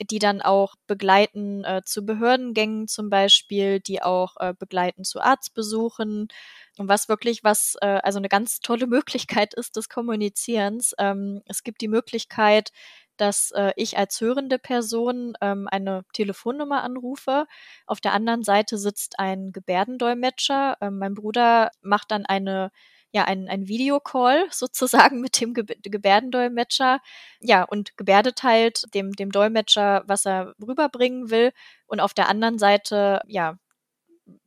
die 0.01 0.19
dann 0.19 0.43
auch 0.43 0.75
begleiten 0.87 1.65
äh, 1.65 1.83
zu 1.85 2.05
Behördengängen 2.05 2.89
zum 2.89 3.11
Beispiel, 3.11 3.81
die 3.81 4.03
auch 4.03 4.37
äh, 4.39 4.55
begleiten 4.59 5.05
zu 5.05 5.21
Arztbesuchen. 5.21 6.29
Und 6.77 6.89
was 6.89 7.09
wirklich 7.09 7.45
was, 7.45 7.77
äh, 7.81 8.01
also 8.03 8.19
eine 8.19 8.29
ganz 8.29 8.61
tolle 8.61 8.87
Möglichkeit 8.89 9.55
ist 9.55 9.77
des 9.77 9.89
Kommunizierens. 9.89 10.95
Ähm, 10.99 11.43
es 11.47 11.63
gibt 11.63 11.81
die 11.81 11.89
Möglichkeit, 11.89 12.73
dass 13.17 13.53
äh, 13.53 13.73
ich 13.77 13.97
als 13.97 14.21
hörende 14.21 14.59
Person 14.59 15.35
ähm, 15.41 15.69
eine 15.71 16.05
Telefonnummer 16.13 16.83
anrufe. 16.83 17.47
Auf 17.87 18.01
der 18.01 18.13
anderen 18.13 18.43
Seite 18.43 18.79
sitzt 18.79 19.19
ein 19.19 19.53
Gebärdendolmetscher. 19.53 20.77
Ähm, 20.81 20.99
mein 20.99 21.15
Bruder 21.15 21.71
macht 21.83 22.11
dann 22.11 22.27
eine 22.27 22.71
ja, 23.15 23.25
ein, 23.25 23.49
ein 23.49 23.69
Videocall 23.69 24.47
sozusagen 24.51 25.21
mit 25.21 25.41
dem 25.41 25.55
Ge 25.55 25.65
Gebärdendolmetscher. 25.83 27.01
Ja, 27.41 27.63
und 27.63 27.97
gebärdet 27.97 28.43
halt 28.43 28.85
dem, 28.95 29.13
dem 29.13 29.31
Dolmetscher, 29.31 30.03
was 30.07 30.27
er 30.27 30.55
rüberbringen 30.61 31.31
will. 31.31 31.53
Und 31.87 32.01
auf 32.01 32.13
der 32.15 32.29
anderen 32.29 32.59
Seite, 32.59 33.21
ja, 33.27 33.57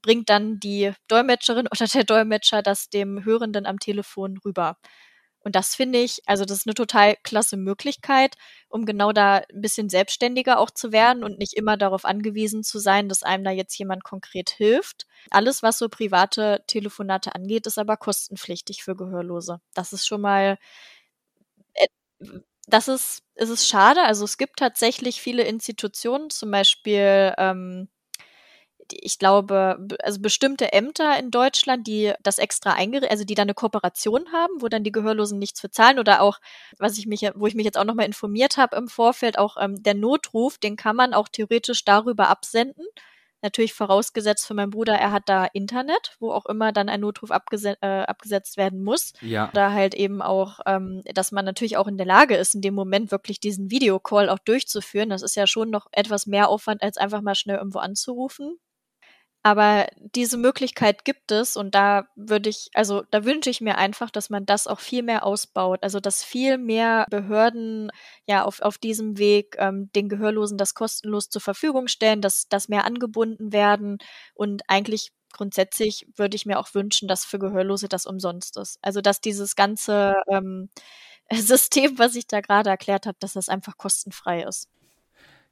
bringt 0.02 0.30
dann 0.30 0.60
die 0.60 0.92
Dolmetscherin 1.08 1.68
oder 1.72 1.88
der 1.88 2.04
Dolmetscher 2.04 2.62
das 2.62 2.90
dem 2.90 3.24
Hörenden 3.26 3.66
am 3.66 3.80
Telefon 3.80 4.38
rüber. 4.46 4.78
Und 5.48 5.56
das 5.56 5.76
finde 5.76 6.00
ich, 6.00 6.22
also 6.26 6.44
das 6.44 6.58
ist 6.58 6.68
eine 6.68 6.74
total 6.74 7.16
klasse 7.24 7.56
Möglichkeit, 7.56 8.36
um 8.68 8.86
genau 8.86 9.14
da 9.14 9.38
ein 9.38 9.62
bisschen 9.62 9.88
selbstständiger 9.88 10.60
auch 10.60 10.70
zu 10.70 10.92
werden 10.92 11.24
und 11.24 11.40
nicht 11.40 11.54
immer 11.54 11.78
darauf 11.78 12.04
angewiesen 12.04 12.64
zu 12.66 12.80
sein, 12.80 13.08
dass 13.08 13.24
einem 13.24 13.46
da 13.46 13.52
jetzt 13.52 13.78
jemand 13.80 14.04
konkret 14.04 14.50
hilft. 14.50 15.08
Alles, 15.32 15.64
was 15.64 15.78
so 15.78 15.88
private 15.88 16.66
Telefonate 16.68 17.34
angeht, 17.34 17.66
ist 17.66 17.78
aber 17.80 17.96
kostenpflichtig 17.96 18.84
für 18.84 18.98
Gehörlose. 18.98 19.62
Das 19.74 19.94
ist 19.94 20.06
schon 20.06 20.20
mal, 20.20 20.58
äh, 21.76 21.88
das 22.68 22.88
ist, 22.88 23.24
es 23.36 23.50
ist 23.50 23.68
schade. 23.68 24.02
Also 24.04 24.26
es 24.26 24.38
gibt 24.38 24.60
tatsächlich 24.60 25.22
viele 25.22 25.44
Institutionen, 25.44 26.30
zum 26.30 26.52
Beispiel 26.52 27.34
ähm, 27.38 27.88
ich 28.92 29.20
glaube, 29.20 29.88
also 30.02 30.22
bestimmte 30.22 30.74
Ämter 30.74 31.18
in 31.20 31.32
Deutschland, 31.32 31.88
die 31.88 32.14
das 32.24 32.38
extra 32.38 32.74
eingerichtet, 32.74 33.12
also 33.12 33.24
die 33.24 33.36
da 33.36 33.44
eine 33.44 33.54
Kooperation 33.54 34.32
haben, 34.32 34.54
wo 34.60 34.68
dann 34.68 34.84
die 34.84 34.92
Gehörlosen 34.92 35.40
nichts 35.40 35.62
für 35.62 35.72
zahlen 35.72 36.00
oder 36.00 36.22
auch, 36.22 36.40
was 36.78 36.98
ich 36.98 37.08
mich, 37.08 37.30
wo 37.36 37.48
ich 37.48 37.56
mich 37.56 37.66
jetzt 37.66 37.78
auch 37.78 37.84
nochmal 37.84 38.06
informiert 38.06 38.58
habe 38.58 38.76
im 38.76 38.88
Vorfeld, 38.88 39.38
auch 39.38 39.58
ähm, 39.60 39.82
der 39.84 39.94
Notruf, 39.94 40.58
den 40.58 40.76
kann 40.76 40.96
man 40.96 41.14
auch 41.14 41.28
theoretisch 41.28 41.86
darüber 41.86 42.30
absenden. 42.30 42.86
Natürlich 43.44 43.74
vorausgesetzt 43.74 44.48
für 44.48 44.56
meinen 44.56 44.72
Bruder, 44.72 44.96
er 44.96 45.12
hat 45.12 45.30
da 45.30 45.46
Internet, 45.46 46.16
wo 46.20 46.32
auch 46.32 46.48
immer 46.48 46.72
dann 46.72 46.90
ein 46.90 47.02
Notruf 47.02 47.30
abgeset 47.30 47.78
äh, 47.82 48.02
abgesetzt 48.02 48.58
werden 48.58 48.84
muss. 48.84 49.14
Ja. 49.22 49.50
Oder 49.50 49.74
halt 49.74 49.94
eben 49.94 50.24
auch, 50.24 50.60
ähm, 50.66 51.04
dass 51.14 51.32
man 51.32 51.46
natürlich 51.46 51.78
auch 51.78 51.88
in 51.88 51.98
der 51.98 52.08
Lage 52.08 52.36
ist, 52.36 52.56
in 52.56 52.62
dem 52.62 52.74
Moment 52.74 53.12
wirklich 53.12 53.40
diesen 53.40 53.70
Videocall 53.70 54.30
auch 54.30 54.40
durchzuführen. 54.40 55.10
Das 55.10 55.22
ist 55.22 55.36
ja 55.36 55.46
schon 55.46 55.70
noch 55.70 55.86
etwas 55.92 56.26
mehr 56.26 56.50
Aufwand, 56.50 56.82
als 56.82 56.98
einfach 56.98 57.22
mal 57.22 57.36
schnell 57.36 57.58
irgendwo 57.58 57.78
anzurufen. 57.78 58.58
Aber 59.44 59.88
diese 60.16 60.38
Möglichkeit 60.38 61.06
gibt 61.06 61.32
es 61.32 61.56
und 61.56 61.74
da 61.74 62.08
würde 62.16 62.50
ich, 62.50 62.70
also 62.74 63.04
da 63.12 63.24
wünsche 63.24 63.50
ich 63.50 63.62
mir 63.62 63.78
einfach, 63.78 64.12
dass 64.12 64.30
man 64.30 64.46
das 64.46 64.68
auch 64.68 64.80
viel 64.82 65.04
mehr 65.04 65.26
ausbaut. 65.26 65.80
Also 65.84 66.00
dass 66.02 66.24
viel 66.24 66.58
mehr 66.58 67.06
Behörden 67.10 67.90
ja 68.26 68.44
auf, 68.44 68.62
auf 68.62 68.78
diesem 68.78 69.18
Weg 69.18 69.56
ähm, 69.60 69.90
den 69.96 70.10
Gehörlosen 70.10 70.58
das 70.58 70.74
kostenlos 70.74 71.30
zur 71.30 71.42
Verfügung 71.42 71.88
stellen, 71.88 72.22
dass, 72.22 72.50
dass 72.50 72.68
mehr 72.68 72.84
angebunden 72.86 73.54
werden 73.54 74.00
und 74.34 74.64
eigentlich 74.68 75.12
grundsätzlich 75.34 76.08
würde 76.16 76.36
ich 76.36 76.46
mir 76.46 76.60
auch 76.60 76.74
wünschen, 76.74 77.08
dass 77.08 77.26
für 77.26 77.40
Gehörlose 77.40 77.88
das 77.90 78.06
umsonst 78.06 78.58
ist. 78.58 78.80
Also 78.82 79.02
dass 79.02 79.22
dieses 79.22 79.56
ganze 79.56 80.16
ähm, 80.30 80.70
System, 81.34 81.98
was 82.00 82.16
ich 82.16 82.28
da 82.28 82.42
gerade 82.42 82.70
erklärt 82.70 83.06
habe, 83.06 83.18
dass 83.20 83.34
das 83.34 83.50
einfach 83.50 83.78
kostenfrei 83.78 84.44
ist. 84.44 84.68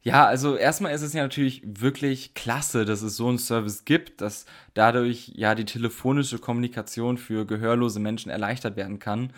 Ja, 0.06 0.28
also 0.28 0.56
erstmal 0.56 0.94
ist 0.94 1.02
es 1.02 1.13
ja 1.13 1.24
natürlich 1.24 1.63
wirklich 1.65 2.36
klasse, 2.36 2.86
dass 2.86 3.02
es 3.02 3.18
so 3.18 3.28
einen 3.28 3.39
Service 3.39 3.86
gibt, 3.86 4.22
dass 4.22 4.46
dadurch 4.76 5.32
ja 5.34 5.56
die 5.56 5.65
telefonische 5.65 6.38
Kommunikation 6.38 7.18
für 7.18 7.48
gehörlose 7.48 8.00
Menschen 8.00 8.30
erleichtert 8.30 8.76
werden 8.76 9.00
kann. 9.00 9.34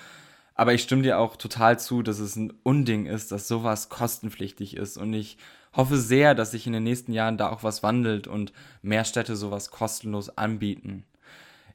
Aber 0.55 0.73
ich 0.73 0.83
stimme 0.83 1.03
dir 1.03 1.19
auch 1.19 1.37
total 1.37 1.79
zu, 1.79 2.03
dass 2.03 2.19
es 2.19 2.35
ein 2.35 2.51
Unding 2.63 3.05
ist, 3.05 3.31
dass 3.31 3.47
sowas 3.47 3.87
kostenpflichtig 3.87 4.75
ist. 4.75 4.97
Und 4.97 5.13
ich 5.13 5.37
hoffe 5.73 5.97
sehr, 5.97 6.35
dass 6.35 6.51
sich 6.51 6.67
in 6.67 6.73
den 6.73 6.83
nächsten 6.83 7.13
Jahren 7.13 7.37
da 7.37 7.49
auch 7.49 7.63
was 7.63 7.81
wandelt 7.81 8.27
und 8.27 8.51
mehr 8.81 9.05
Städte 9.05 9.37
sowas 9.37 9.71
kostenlos 9.71 10.37
anbieten. 10.37 11.05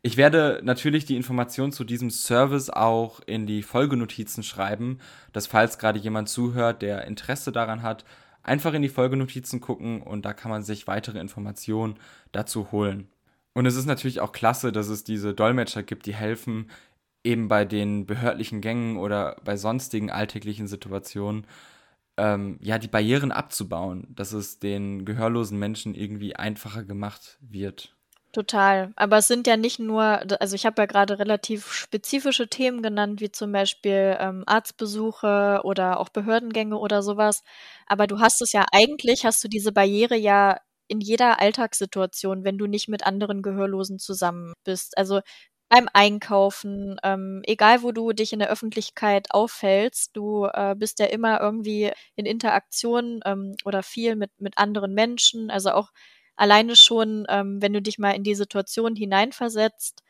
Ich 0.02 0.18
werde 0.18 0.60
natürlich 0.64 1.06
die 1.06 1.16
Information 1.16 1.72
zu 1.72 1.84
diesem 1.84 2.10
Service 2.10 2.68
auch 2.68 3.20
in 3.24 3.46
die 3.46 3.62
Folgenotizen 3.62 4.42
schreiben, 4.42 4.98
dass 5.32 5.46
falls 5.46 5.78
gerade 5.78 5.98
jemand 5.98 6.28
zuhört, 6.28 6.82
der 6.82 7.06
Interesse 7.06 7.52
daran 7.52 7.82
hat, 7.82 8.04
einfach 8.42 8.74
in 8.74 8.82
die 8.82 8.88
Folgenotizen 8.88 9.60
gucken 9.60 10.02
und 10.02 10.24
da 10.24 10.32
kann 10.32 10.50
man 10.50 10.62
sich 10.62 10.86
weitere 10.86 11.18
Informationen 11.20 11.96
dazu 12.32 12.72
holen. 12.72 13.08
Und 13.54 13.66
es 13.66 13.76
ist 13.76 13.86
natürlich 13.86 14.20
auch 14.20 14.32
klasse, 14.32 14.72
dass 14.72 14.88
es 14.88 15.04
diese 15.04 15.34
Dolmetscher 15.34 15.82
gibt, 15.82 16.06
die 16.06 16.14
helfen, 16.14 16.70
eben 17.24 17.48
bei 17.48 17.64
den 17.64 18.06
behördlichen 18.06 18.60
Gängen 18.60 18.96
oder 18.96 19.36
bei 19.44 19.56
sonstigen 19.56 20.10
alltäglichen 20.10 20.66
Situationen, 20.66 21.46
ähm, 22.16 22.58
ja, 22.60 22.78
die 22.78 22.88
Barrieren 22.88 23.32
abzubauen, 23.32 24.06
dass 24.10 24.32
es 24.32 24.58
den 24.58 25.04
gehörlosen 25.04 25.58
Menschen 25.58 25.94
irgendwie 25.94 26.36
einfacher 26.36 26.84
gemacht 26.84 27.38
wird. 27.40 27.96
Total. 28.34 28.92
Aber 28.96 29.18
es 29.18 29.28
sind 29.28 29.46
ja 29.46 29.58
nicht 29.58 29.78
nur, 29.78 30.02
also 30.40 30.54
ich 30.54 30.64
habe 30.64 30.80
ja 30.80 30.86
gerade 30.86 31.18
relativ 31.18 31.70
spezifische 31.70 32.48
Themen 32.48 32.80
genannt, 32.82 33.20
wie 33.20 33.30
zum 33.30 33.52
Beispiel 33.52 34.16
ähm, 34.18 34.42
Arztbesuche 34.46 35.60
oder 35.64 36.00
auch 36.00 36.08
Behördengänge 36.08 36.78
oder 36.78 37.02
sowas. 37.02 37.42
Aber 37.86 38.06
du 38.06 38.20
hast 38.20 38.40
es 38.40 38.52
ja 38.52 38.64
eigentlich, 38.72 39.26
hast 39.26 39.44
du 39.44 39.48
diese 39.48 39.70
Barriere 39.72 40.16
ja 40.16 40.56
in 40.88 41.00
jeder 41.02 41.40
Alltagssituation, 41.40 42.42
wenn 42.42 42.56
du 42.56 42.66
nicht 42.66 42.88
mit 42.88 43.04
anderen 43.06 43.42
Gehörlosen 43.42 43.98
zusammen 43.98 44.54
bist. 44.64 44.96
Also 44.96 45.20
beim 45.68 45.88
Einkaufen, 45.92 46.96
ähm, 47.02 47.42
egal 47.44 47.82
wo 47.82 47.92
du 47.92 48.12
dich 48.12 48.32
in 48.32 48.38
der 48.38 48.50
Öffentlichkeit 48.50 49.26
aufhältst, 49.30 50.16
du 50.16 50.46
äh, 50.52 50.74
bist 50.74 50.98
ja 51.00 51.06
immer 51.06 51.40
irgendwie 51.40 51.92
in 52.14 52.24
Interaktion 52.26 53.20
ähm, 53.26 53.54
oder 53.64 53.82
viel 53.82 54.16
mit, 54.16 54.30
mit 54.40 54.56
anderen 54.58 54.94
Menschen. 54.94 55.50
Also 55.50 55.70
auch 55.72 55.90
alleine 56.36 56.76
schon, 56.76 57.26
ähm, 57.28 57.60
wenn 57.62 57.72
du 57.72 57.82
dich 57.82 57.98
mal 57.98 58.12
in 58.12 58.24
die 58.24 58.34
Situation 58.34 58.96
hineinversetzt 58.96 60.02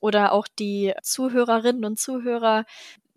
oder 0.00 0.32
auch 0.32 0.46
die 0.48 0.94
Zuhörerinnen 1.02 1.84
und 1.84 1.98
Zuhörer, 1.98 2.64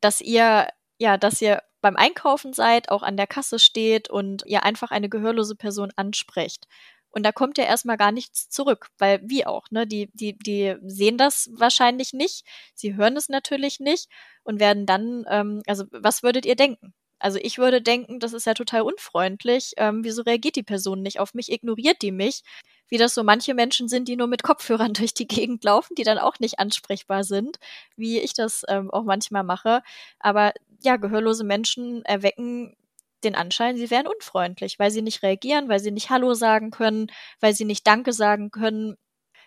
dass 0.02 0.22
ihr, 0.22 0.68
ja, 1.00 1.18
dass 1.18 1.42
ihr 1.42 1.62
beim 1.82 1.96
Einkaufen 1.98 2.54
seid, 2.54 2.90
auch 2.90 3.04
an 3.04 3.18
der 3.18 3.28
Kasse 3.28 3.60
steht 3.60 4.10
und 4.10 4.44
ihr 4.46 4.64
einfach 4.64 4.92
eine 4.92 5.10
gehörlose 5.10 5.56
Person 5.56 5.92
ansprecht. 5.96 6.68
Und 7.12 7.24
da 7.24 7.32
kommt 7.32 7.58
ja 7.60 7.66
erstmal 7.66 7.98
gar 7.98 8.12
nichts 8.12 8.50
zurück, 8.50 8.88
weil 8.98 9.22
wie 9.24 9.46
auch, 9.46 9.70
ne? 9.70 9.86
Die, 9.86 10.10
die, 10.14 10.36
die 10.38 10.76
sehen 10.84 11.18
das 11.18 11.50
wahrscheinlich 11.54 12.12
nicht, 12.14 12.44
sie 12.74 12.96
hören 12.96 13.16
es 13.18 13.30
natürlich 13.30 13.80
nicht 13.80 14.10
und 14.44 14.60
werden 14.60 14.86
dann, 14.88 15.24
ähm, 15.30 15.62
also 15.68 15.86
was 15.92 16.24
würdet 16.24 16.46
ihr 16.46 16.56
denken? 16.56 16.94
Also 17.24 17.40
ich 17.42 17.58
würde 17.58 17.82
denken, 17.82 18.20
das 18.20 18.34
ist 18.34 18.46
ja 18.46 18.54
total 18.54 18.82
unfreundlich. 18.82 19.74
Ähm, 19.78 20.04
wieso 20.04 20.24
reagiert 20.24 20.58
die 20.58 20.64
Person 20.64 21.02
nicht 21.02 21.22
auf 21.22 21.34
mich? 21.34 21.50
Ignoriert 21.54 22.02
die 22.02 22.12
mich? 22.12 22.42
Wie 22.90 22.98
das 22.98 23.14
so 23.14 23.24
manche 23.24 23.54
Menschen 23.54 23.88
sind, 23.88 24.10
die 24.10 24.18
nur 24.18 24.28
mit 24.28 24.44
Kopfhörern 24.44 24.92
durch 24.94 25.14
die 25.14 25.28
Gegend 25.28 25.64
laufen, 25.64 25.96
die 25.96 26.04
dann 26.04 26.18
auch 26.18 26.40
nicht 26.40 26.60
ansprechbar 26.60 27.24
sind, 27.24 27.60
wie 27.96 28.20
ich 28.20 28.34
das 28.34 28.64
ähm, 28.68 28.92
auch 28.92 29.04
manchmal 29.06 29.44
mache. 29.44 29.82
Aber 30.20 30.52
ja, 30.82 30.98
gehörlose 30.98 31.46
Menschen 31.46 32.04
erwecken 32.04 32.76
den 33.24 33.36
Anschein, 33.36 33.78
sie 33.78 33.90
wären 33.90 34.08
unfreundlich, 34.08 34.78
weil 34.78 34.92
sie 34.92 35.02
nicht 35.02 35.24
reagieren, 35.24 35.70
weil 35.70 35.80
sie 35.80 35.92
nicht 35.92 36.10
Hallo 36.10 36.34
sagen 36.34 36.72
können, 36.72 37.08
weil 37.40 37.54
sie 37.56 37.64
nicht 37.64 37.88
Danke 37.88 38.12
sagen 38.12 38.52
können. 38.52 38.98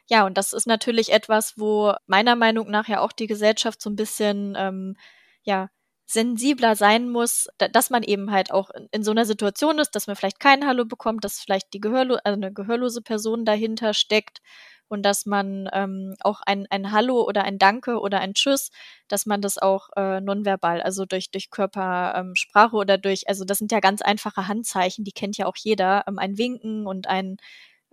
Ja, 0.08 0.26
und 0.26 0.38
das 0.38 0.52
ist 0.54 0.66
natürlich 0.66 1.12
etwas, 1.12 1.54
wo 1.58 1.94
meiner 2.06 2.36
Meinung 2.36 2.70
nach 2.70 2.88
ja 2.88 3.00
auch 3.00 3.12
die 3.12 3.26
Gesellschaft 3.26 3.82
so 3.82 3.90
ein 3.90 3.96
bisschen 3.96 4.54
ähm, 4.58 4.96
ja 5.42 5.68
sensibler 6.06 6.76
sein 6.76 7.10
muss, 7.10 7.48
dass 7.58 7.90
man 7.90 8.02
eben 8.02 8.30
halt 8.30 8.52
auch 8.52 8.70
in, 8.92 9.02
so 9.02 9.10
einer 9.10 9.24
Situation 9.26 9.78
ist, 9.78 9.90
dass 9.96 10.06
man 10.06 10.16
vielleicht 10.16 10.40
kein 10.40 10.66
Hallo 10.66 10.84
bekommt, 10.84 11.24
dass 11.24 11.40
vielleicht 11.40 11.72
die 11.74 11.80
Gehörlo 11.80 12.18
also 12.24 12.36
eine 12.40 12.52
gehörlose 12.52 13.02
Person 13.02 13.44
dahinter 13.44 13.92
steckt 13.92 14.40
und 14.88 15.02
dass 15.02 15.26
man 15.26 15.68
ähm, 15.72 16.14
auch 16.20 16.42
ein, 16.46 16.66
ein 16.70 16.92
Hallo 16.92 17.22
oder 17.26 17.44
ein 17.44 17.58
Danke 17.58 17.98
oder 18.00 18.20
ein 18.20 18.34
Tschüss, 18.34 18.70
dass 19.08 19.26
man 19.26 19.40
das 19.40 19.58
auch 19.58 19.88
äh, 19.96 20.20
nonverbal, 20.20 20.80
also 20.80 21.04
durch, 21.06 21.30
durch 21.30 21.50
Körpersprache 21.50 22.76
ähm, 22.76 22.80
oder 22.80 22.98
durch, 22.98 23.28
also 23.28 23.44
das 23.44 23.58
sind 23.58 23.72
ja 23.72 23.80
ganz 23.80 24.02
einfache 24.02 24.46
Handzeichen, 24.48 25.04
die 25.04 25.12
kennt 25.12 25.36
ja 25.38 25.46
auch 25.46 25.56
jeder, 25.56 26.04
ähm, 26.06 26.18
ein 26.20 26.38
Winken 26.38 26.86
und 26.86 27.08
ein 27.08 27.38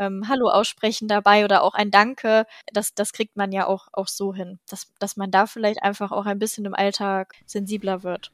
ähm, 0.05 0.27
Hallo 0.27 0.49
aussprechen 0.49 1.07
dabei 1.07 1.45
oder 1.45 1.63
auch 1.63 1.73
ein 1.73 1.91
Danke, 1.91 2.45
das, 2.71 2.93
das 2.93 3.13
kriegt 3.13 3.35
man 3.35 3.51
ja 3.51 3.67
auch, 3.67 3.87
auch 3.93 4.07
so 4.07 4.33
hin, 4.33 4.59
dass, 4.69 4.91
dass 4.99 5.17
man 5.17 5.31
da 5.31 5.45
vielleicht 5.45 5.83
einfach 5.83 6.11
auch 6.11 6.25
ein 6.25 6.39
bisschen 6.39 6.65
im 6.65 6.75
Alltag 6.75 7.35
sensibler 7.45 8.03
wird. 8.03 8.31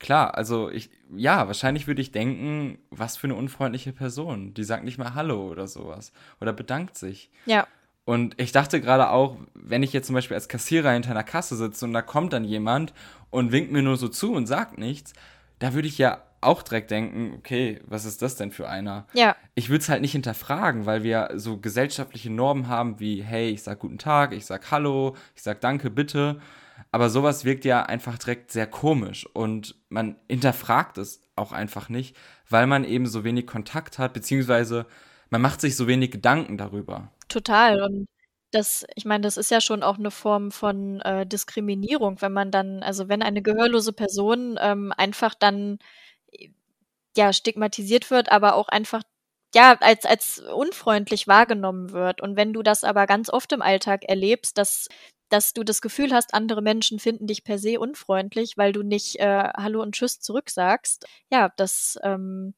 Klar, 0.00 0.34
also 0.34 0.70
ich, 0.70 0.90
ja, 1.14 1.46
wahrscheinlich 1.46 1.86
würde 1.86 2.00
ich 2.00 2.10
denken, 2.10 2.78
was 2.90 3.18
für 3.18 3.26
eine 3.26 3.34
unfreundliche 3.34 3.92
Person. 3.92 4.54
Die 4.54 4.64
sagt 4.64 4.82
nicht 4.82 4.96
mal 4.96 5.14
Hallo 5.14 5.48
oder 5.48 5.66
sowas. 5.66 6.12
Oder 6.40 6.54
bedankt 6.54 6.96
sich. 6.96 7.30
Ja. 7.44 7.66
Und 8.06 8.40
ich 8.40 8.50
dachte 8.50 8.80
gerade 8.80 9.10
auch, 9.10 9.36
wenn 9.52 9.82
ich 9.82 9.92
jetzt 9.92 10.06
zum 10.06 10.14
Beispiel 10.14 10.34
als 10.34 10.48
Kassierer 10.48 10.92
hinter 10.92 11.10
einer 11.10 11.22
Kasse 11.22 11.54
sitze 11.54 11.84
und 11.84 11.92
da 11.92 12.00
kommt 12.00 12.32
dann 12.32 12.44
jemand 12.44 12.94
und 13.28 13.52
winkt 13.52 13.72
mir 13.72 13.82
nur 13.82 13.98
so 13.98 14.08
zu 14.08 14.32
und 14.32 14.46
sagt 14.46 14.78
nichts, 14.78 15.12
da 15.58 15.74
würde 15.74 15.88
ich 15.88 15.98
ja 15.98 16.22
auch 16.40 16.62
direkt 16.62 16.90
denken, 16.90 17.34
okay, 17.36 17.80
was 17.86 18.04
ist 18.04 18.22
das 18.22 18.36
denn 18.36 18.50
für 18.50 18.68
einer? 18.68 19.06
Ja. 19.12 19.36
Ich 19.54 19.68
würde 19.68 19.82
es 19.82 19.88
halt 19.88 20.00
nicht 20.00 20.12
hinterfragen, 20.12 20.86
weil 20.86 21.02
wir 21.02 21.30
so 21.34 21.58
gesellschaftliche 21.58 22.30
Normen 22.30 22.68
haben 22.68 22.98
wie, 22.98 23.22
hey, 23.22 23.50
ich 23.50 23.62
sag 23.62 23.80
guten 23.80 23.98
Tag, 23.98 24.32
ich 24.32 24.46
sag 24.46 24.70
Hallo, 24.70 25.16
ich 25.34 25.42
sag 25.42 25.60
Danke, 25.60 25.90
bitte. 25.90 26.40
Aber 26.92 27.10
sowas 27.10 27.44
wirkt 27.44 27.64
ja 27.64 27.82
einfach 27.82 28.18
direkt 28.18 28.50
sehr 28.50 28.66
komisch 28.66 29.26
und 29.34 29.76
man 29.90 30.16
hinterfragt 30.28 30.98
es 30.98 31.22
auch 31.36 31.52
einfach 31.52 31.88
nicht, 31.88 32.16
weil 32.48 32.66
man 32.66 32.84
eben 32.84 33.06
so 33.06 33.22
wenig 33.22 33.46
Kontakt 33.46 33.98
hat, 33.98 34.12
beziehungsweise 34.12 34.86
man 35.28 35.42
macht 35.42 35.60
sich 35.60 35.76
so 35.76 35.86
wenig 35.86 36.10
Gedanken 36.10 36.56
darüber. 36.56 37.12
Total. 37.28 37.82
Und 37.82 38.06
das, 38.50 38.84
ich 38.96 39.04
meine, 39.04 39.22
das 39.22 39.36
ist 39.36 39.50
ja 39.50 39.60
schon 39.60 39.82
auch 39.82 39.98
eine 39.98 40.10
Form 40.10 40.50
von 40.50 41.00
äh, 41.00 41.26
Diskriminierung, 41.26 42.20
wenn 42.20 42.32
man 42.32 42.50
dann, 42.50 42.82
also 42.82 43.08
wenn 43.08 43.22
eine 43.22 43.42
gehörlose 43.42 43.92
Person 43.92 44.58
ähm, 44.60 44.92
einfach 44.96 45.34
dann 45.34 45.78
ja, 47.16 47.32
stigmatisiert 47.32 48.10
wird, 48.10 48.30
aber 48.32 48.54
auch 48.54 48.68
einfach 48.68 49.02
ja, 49.54 49.76
als, 49.80 50.04
als 50.06 50.38
unfreundlich 50.40 51.26
wahrgenommen 51.26 51.90
wird. 51.92 52.20
Und 52.20 52.36
wenn 52.36 52.52
du 52.52 52.62
das 52.62 52.84
aber 52.84 53.06
ganz 53.06 53.30
oft 53.30 53.52
im 53.52 53.62
Alltag 53.62 54.04
erlebst, 54.04 54.58
dass, 54.58 54.88
dass 55.28 55.52
du 55.52 55.64
das 55.64 55.80
Gefühl 55.80 56.12
hast, 56.12 56.34
andere 56.34 56.62
Menschen 56.62 57.00
finden 57.00 57.26
dich 57.26 57.42
per 57.44 57.58
se 57.58 57.80
unfreundlich, 57.80 58.56
weil 58.56 58.72
du 58.72 58.82
nicht 58.82 59.16
äh, 59.18 59.48
Hallo 59.56 59.82
und 59.82 59.94
Tschüss 59.96 60.20
zurücksagst, 60.20 61.06
ja, 61.32 61.50
das 61.56 61.98
ähm, 62.04 62.54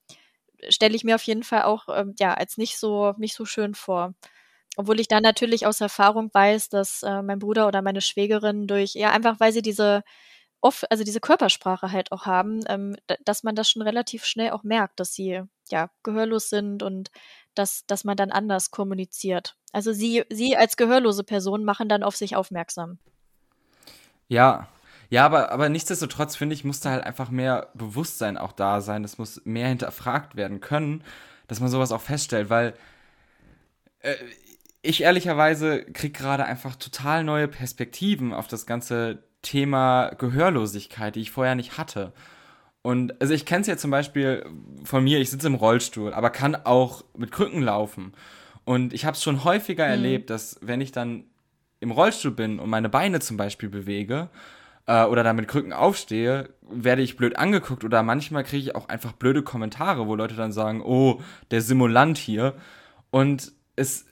stelle 0.68 0.94
ich 0.96 1.04
mir 1.04 1.14
auf 1.16 1.22
jeden 1.24 1.44
Fall 1.44 1.62
auch 1.62 1.88
ähm, 1.94 2.14
ja, 2.18 2.34
als 2.34 2.58
nicht 2.58 2.78
so, 2.78 3.12
nicht 3.18 3.34
so 3.34 3.44
schön 3.46 3.74
vor. 3.74 4.14
Obwohl 4.76 5.00
ich 5.00 5.08
da 5.08 5.20
natürlich 5.20 5.66
aus 5.66 5.80
Erfahrung 5.80 6.30
weiß, 6.32 6.70
dass 6.70 7.02
äh, 7.02 7.22
mein 7.22 7.38
Bruder 7.40 7.68
oder 7.68 7.82
meine 7.82 8.00
Schwägerin 8.00 8.66
durch, 8.66 8.94
ja, 8.94 9.10
einfach 9.10 9.40
weil 9.40 9.52
sie 9.52 9.62
diese 9.62 10.02
oft, 10.62 10.90
also 10.90 11.04
diese 11.04 11.20
Körpersprache 11.20 11.92
halt 11.92 12.12
auch 12.12 12.24
haben, 12.24 12.60
ähm, 12.68 12.96
dass 13.24 13.42
man 13.42 13.54
das 13.54 13.68
schon 13.68 13.82
relativ 13.82 14.24
schnell 14.24 14.50
auch 14.50 14.62
merkt, 14.62 15.00
dass 15.00 15.12
sie 15.12 15.42
ja 15.70 15.90
gehörlos 16.02 16.48
sind 16.48 16.82
und 16.82 17.10
dass, 17.54 17.84
dass 17.86 18.04
man 18.04 18.16
dann 18.16 18.30
anders 18.30 18.70
kommuniziert. 18.70 19.56
Also 19.72 19.92
sie, 19.92 20.24
sie 20.30 20.56
als 20.56 20.76
gehörlose 20.76 21.24
Person 21.24 21.64
machen 21.64 21.88
dann 21.88 22.02
auf 22.02 22.16
sich 22.16 22.36
aufmerksam. 22.36 22.98
Ja, 24.28 24.68
ja, 25.10 25.26
aber, 25.26 25.52
aber 25.52 25.68
nichtsdestotrotz 25.68 26.36
finde 26.36 26.54
ich, 26.54 26.64
muss 26.64 26.80
da 26.80 26.90
halt 26.90 27.04
einfach 27.04 27.28
mehr 27.28 27.68
Bewusstsein 27.74 28.38
auch 28.38 28.52
da 28.52 28.80
sein. 28.80 29.04
Es 29.04 29.18
muss 29.18 29.42
mehr 29.44 29.68
hinterfragt 29.68 30.36
werden 30.36 30.60
können, 30.60 31.04
dass 31.48 31.60
man 31.60 31.68
sowas 31.68 31.92
auch 31.92 32.00
feststellt, 32.00 32.48
weil 32.48 32.74
äh, 33.98 34.14
ich 34.80 35.02
ehrlicherweise 35.02 35.84
kriege 35.84 36.18
gerade 36.18 36.44
einfach 36.44 36.76
total 36.76 37.24
neue 37.24 37.48
Perspektiven 37.48 38.32
auf 38.32 38.48
das 38.48 38.64
ganze 38.64 39.22
Thema 39.42 40.10
Gehörlosigkeit, 40.18 41.16
die 41.16 41.20
ich 41.20 41.30
vorher 41.30 41.54
nicht 41.54 41.76
hatte. 41.78 42.12
Und 42.82 43.20
also 43.20 43.32
ich 43.32 43.46
kenne 43.46 43.60
es 43.62 43.68
ja 43.68 43.76
zum 43.76 43.90
Beispiel 43.90 44.44
von 44.84 45.04
mir, 45.04 45.20
ich 45.20 45.30
sitze 45.30 45.46
im 45.46 45.54
Rollstuhl, 45.54 46.12
aber 46.12 46.30
kann 46.30 46.56
auch 46.56 47.04
mit 47.16 47.30
Krücken 47.30 47.62
laufen. 47.62 48.12
Und 48.64 48.92
ich 48.92 49.04
habe 49.04 49.16
es 49.16 49.22
schon 49.22 49.44
häufiger 49.44 49.84
mhm. 49.84 49.90
erlebt, 49.90 50.30
dass 50.30 50.58
wenn 50.62 50.80
ich 50.80 50.92
dann 50.92 51.24
im 51.80 51.90
Rollstuhl 51.90 52.32
bin 52.32 52.58
und 52.58 52.70
meine 52.70 52.88
Beine 52.88 53.20
zum 53.20 53.36
Beispiel 53.36 53.68
bewege 53.68 54.28
äh, 54.86 55.04
oder 55.04 55.22
da 55.24 55.32
mit 55.32 55.48
Krücken 55.48 55.72
aufstehe, 55.72 56.50
werde 56.62 57.02
ich 57.02 57.16
blöd 57.16 57.36
angeguckt 57.36 57.84
oder 57.84 58.02
manchmal 58.02 58.44
kriege 58.44 58.62
ich 58.62 58.74
auch 58.76 58.88
einfach 58.88 59.12
blöde 59.12 59.42
Kommentare, 59.42 60.06
wo 60.06 60.14
Leute 60.14 60.34
dann 60.34 60.52
sagen, 60.52 60.82
oh, 60.82 61.20
der 61.50 61.60
Simulant 61.60 62.18
hier. 62.18 62.54
Und 63.10 63.52
es, 63.76 64.06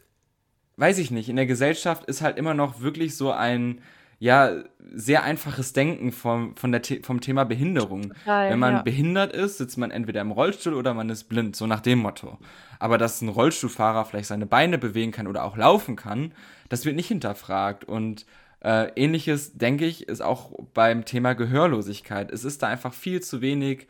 weiß 0.76 0.98
ich 0.98 1.10
nicht, 1.10 1.28
in 1.28 1.36
der 1.36 1.46
Gesellschaft 1.46 2.04
ist 2.04 2.22
halt 2.22 2.38
immer 2.38 2.54
noch 2.54 2.80
wirklich 2.80 3.16
so 3.16 3.32
ein 3.32 3.80
ja 4.20 4.52
sehr 4.92 5.24
einfaches 5.24 5.72
Denken 5.72 6.12
vom, 6.12 6.54
von 6.54 6.70
der, 6.70 6.82
vom 7.02 7.20
Thema 7.20 7.44
Behinderung. 7.44 8.12
Total, 8.12 8.50
Wenn 8.50 8.58
man 8.58 8.74
ja. 8.74 8.82
behindert 8.82 9.32
ist, 9.32 9.58
sitzt 9.58 9.78
man 9.78 9.90
entweder 9.90 10.20
im 10.20 10.30
Rollstuhl 10.30 10.74
oder 10.74 10.94
man 10.94 11.08
ist 11.08 11.24
blind, 11.24 11.56
so 11.56 11.66
nach 11.66 11.80
dem 11.80 12.00
Motto. 12.00 12.38
Aber 12.78 12.98
dass 12.98 13.22
ein 13.22 13.28
Rollstuhlfahrer 13.30 14.04
vielleicht 14.04 14.28
seine 14.28 14.46
Beine 14.46 14.78
bewegen 14.78 15.10
kann 15.10 15.26
oder 15.26 15.44
auch 15.44 15.56
laufen 15.56 15.96
kann, 15.96 16.32
das 16.68 16.84
wird 16.84 16.96
nicht 16.96 17.08
hinterfragt. 17.08 17.84
Und 17.84 18.26
äh, 18.60 18.92
ähnliches, 18.94 19.54
denke 19.56 19.86
ich, 19.86 20.06
ist 20.06 20.20
auch 20.20 20.52
beim 20.74 21.06
Thema 21.06 21.32
Gehörlosigkeit. 21.34 22.30
Es 22.30 22.44
ist 22.44 22.62
da 22.62 22.68
einfach 22.68 22.92
viel 22.92 23.22
zu 23.22 23.40
wenig 23.40 23.86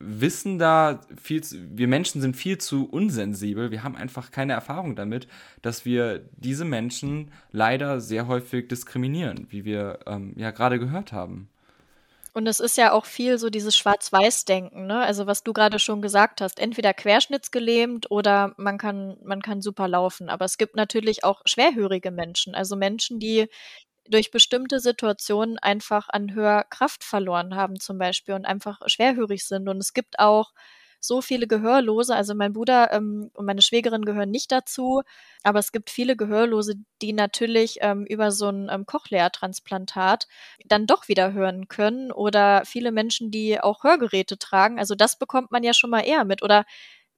Wissen 0.00 0.58
da, 0.58 1.00
viel 1.20 1.42
zu, 1.42 1.56
wir 1.76 1.88
Menschen 1.88 2.20
sind 2.20 2.36
viel 2.36 2.58
zu 2.58 2.88
unsensibel. 2.88 3.70
Wir 3.70 3.82
haben 3.82 3.96
einfach 3.96 4.30
keine 4.30 4.52
Erfahrung 4.52 4.94
damit, 4.94 5.26
dass 5.62 5.84
wir 5.84 6.24
diese 6.36 6.64
Menschen 6.64 7.32
leider 7.50 8.00
sehr 8.00 8.28
häufig 8.28 8.68
diskriminieren, 8.68 9.46
wie 9.50 9.64
wir 9.64 9.98
ähm, 10.06 10.34
ja 10.36 10.52
gerade 10.52 10.78
gehört 10.78 11.12
haben. 11.12 11.48
Und 12.38 12.46
es 12.46 12.60
ist 12.60 12.76
ja 12.76 12.92
auch 12.92 13.04
viel 13.04 13.36
so 13.36 13.50
dieses 13.50 13.76
Schwarz-Weiß-Denken, 13.76 14.86
ne? 14.86 15.00
Also 15.00 15.26
was 15.26 15.42
du 15.42 15.52
gerade 15.52 15.80
schon 15.80 16.00
gesagt 16.00 16.40
hast, 16.40 16.60
entweder 16.60 16.94
querschnittsgelähmt 16.94 18.12
oder 18.12 18.54
man 18.56 18.78
kann, 18.78 19.16
man 19.24 19.42
kann 19.42 19.60
super 19.60 19.88
laufen. 19.88 20.28
Aber 20.28 20.44
es 20.44 20.56
gibt 20.56 20.76
natürlich 20.76 21.24
auch 21.24 21.42
schwerhörige 21.46 22.12
Menschen, 22.12 22.54
also 22.54 22.76
Menschen, 22.76 23.18
die 23.18 23.48
durch 24.10 24.30
bestimmte 24.30 24.80
Situationen 24.80 25.58
einfach 25.58 26.08
an 26.08 26.34
Hörkraft 26.34 27.04
verloren 27.04 27.54
haben 27.56 27.78
zum 27.80 27.98
Beispiel 27.98 28.34
und 28.34 28.44
einfach 28.44 28.80
schwerhörig 28.86 29.46
sind. 29.46 29.68
Und 29.68 29.78
es 29.78 29.92
gibt 29.92 30.18
auch 30.18 30.52
so 31.00 31.20
viele 31.22 31.46
Gehörlose, 31.46 32.14
also 32.14 32.34
mein 32.34 32.52
Bruder 32.52 32.92
ähm, 32.92 33.30
und 33.34 33.46
meine 33.46 33.62
Schwägerin 33.62 34.04
gehören 34.04 34.30
nicht 34.30 34.50
dazu, 34.50 35.02
aber 35.44 35.60
es 35.60 35.70
gibt 35.72 35.90
viele 35.90 36.16
Gehörlose, 36.16 36.74
die 37.02 37.12
natürlich 37.12 37.78
ähm, 37.82 38.04
über 38.04 38.32
so 38.32 38.48
ein 38.48 38.68
ähm, 38.70 38.84
Cochlea-Transplantat 38.86 40.26
dann 40.66 40.86
doch 40.86 41.06
wieder 41.08 41.32
hören 41.32 41.68
können 41.68 42.10
oder 42.10 42.64
viele 42.64 42.90
Menschen, 42.90 43.30
die 43.30 43.60
auch 43.60 43.84
Hörgeräte 43.84 44.38
tragen. 44.38 44.78
Also 44.78 44.94
das 44.96 45.18
bekommt 45.18 45.52
man 45.52 45.62
ja 45.62 45.72
schon 45.72 45.90
mal 45.90 46.00
eher 46.00 46.24
mit 46.24 46.42
oder 46.42 46.64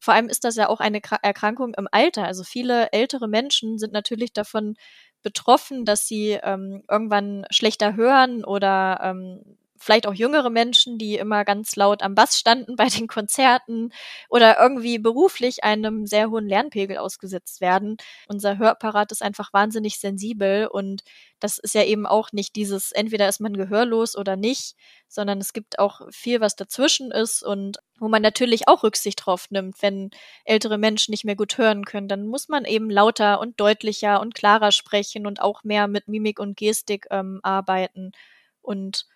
vor 0.00 0.14
allem 0.14 0.28
ist 0.28 0.44
das 0.44 0.56
ja 0.56 0.68
auch 0.68 0.80
eine 0.80 1.00
Erkrankung 1.22 1.74
im 1.74 1.88
Alter. 1.90 2.24
Also 2.24 2.42
viele 2.44 2.90
ältere 2.92 3.28
Menschen 3.28 3.78
sind 3.78 3.92
natürlich 3.92 4.32
davon 4.32 4.74
betroffen, 5.22 5.84
dass 5.84 6.06
sie 6.08 6.38
ähm, 6.42 6.82
irgendwann 6.90 7.44
schlechter 7.50 7.94
hören 7.96 8.44
oder 8.44 9.00
ähm, 9.02 9.58
vielleicht 9.80 10.06
auch 10.06 10.14
jüngere 10.14 10.50
Menschen, 10.50 10.98
die 10.98 11.16
immer 11.16 11.44
ganz 11.44 11.74
laut 11.74 12.02
am 12.02 12.14
Bass 12.14 12.38
standen 12.38 12.76
bei 12.76 12.86
den 12.88 13.08
Konzerten 13.08 13.92
oder 14.28 14.60
irgendwie 14.60 14.98
beruflich 14.98 15.64
einem 15.64 16.06
sehr 16.06 16.30
hohen 16.30 16.46
Lernpegel 16.46 16.98
ausgesetzt 16.98 17.60
werden. 17.60 17.96
Unser 18.28 18.58
Hörapparat 18.58 19.10
ist 19.10 19.22
einfach 19.22 19.52
wahnsinnig 19.52 19.98
sensibel 19.98 20.66
und 20.66 21.02
das 21.40 21.58
ist 21.58 21.74
ja 21.74 21.82
eben 21.84 22.06
auch 22.06 22.32
nicht 22.32 22.54
dieses, 22.54 22.92
entweder 22.92 23.26
ist 23.28 23.40
man 23.40 23.56
gehörlos 23.56 24.16
oder 24.16 24.36
nicht, 24.36 24.76
sondern 25.08 25.38
es 25.38 25.54
gibt 25.54 25.78
auch 25.78 26.02
viel, 26.10 26.40
was 26.40 26.54
dazwischen 26.54 27.10
ist 27.10 27.42
und 27.42 27.78
wo 27.98 28.08
man 28.08 28.22
natürlich 28.22 28.68
auch 28.68 28.82
Rücksicht 28.82 29.24
drauf 29.24 29.50
nimmt, 29.50 29.80
wenn 29.80 30.10
ältere 30.44 30.76
Menschen 30.76 31.12
nicht 31.12 31.24
mehr 31.24 31.36
gut 31.36 31.56
hören 31.56 31.84
können, 31.84 32.08
dann 32.08 32.26
muss 32.26 32.48
man 32.48 32.66
eben 32.66 32.90
lauter 32.90 33.40
und 33.40 33.58
deutlicher 33.58 34.20
und 34.20 34.34
klarer 34.34 34.72
sprechen 34.72 35.26
und 35.26 35.40
auch 35.40 35.64
mehr 35.64 35.88
mit 35.88 36.08
Mimik 36.08 36.38
und 36.38 36.56
Gestik 36.56 37.06
ähm, 37.10 37.40
arbeiten 37.42 38.12
und 38.60 39.06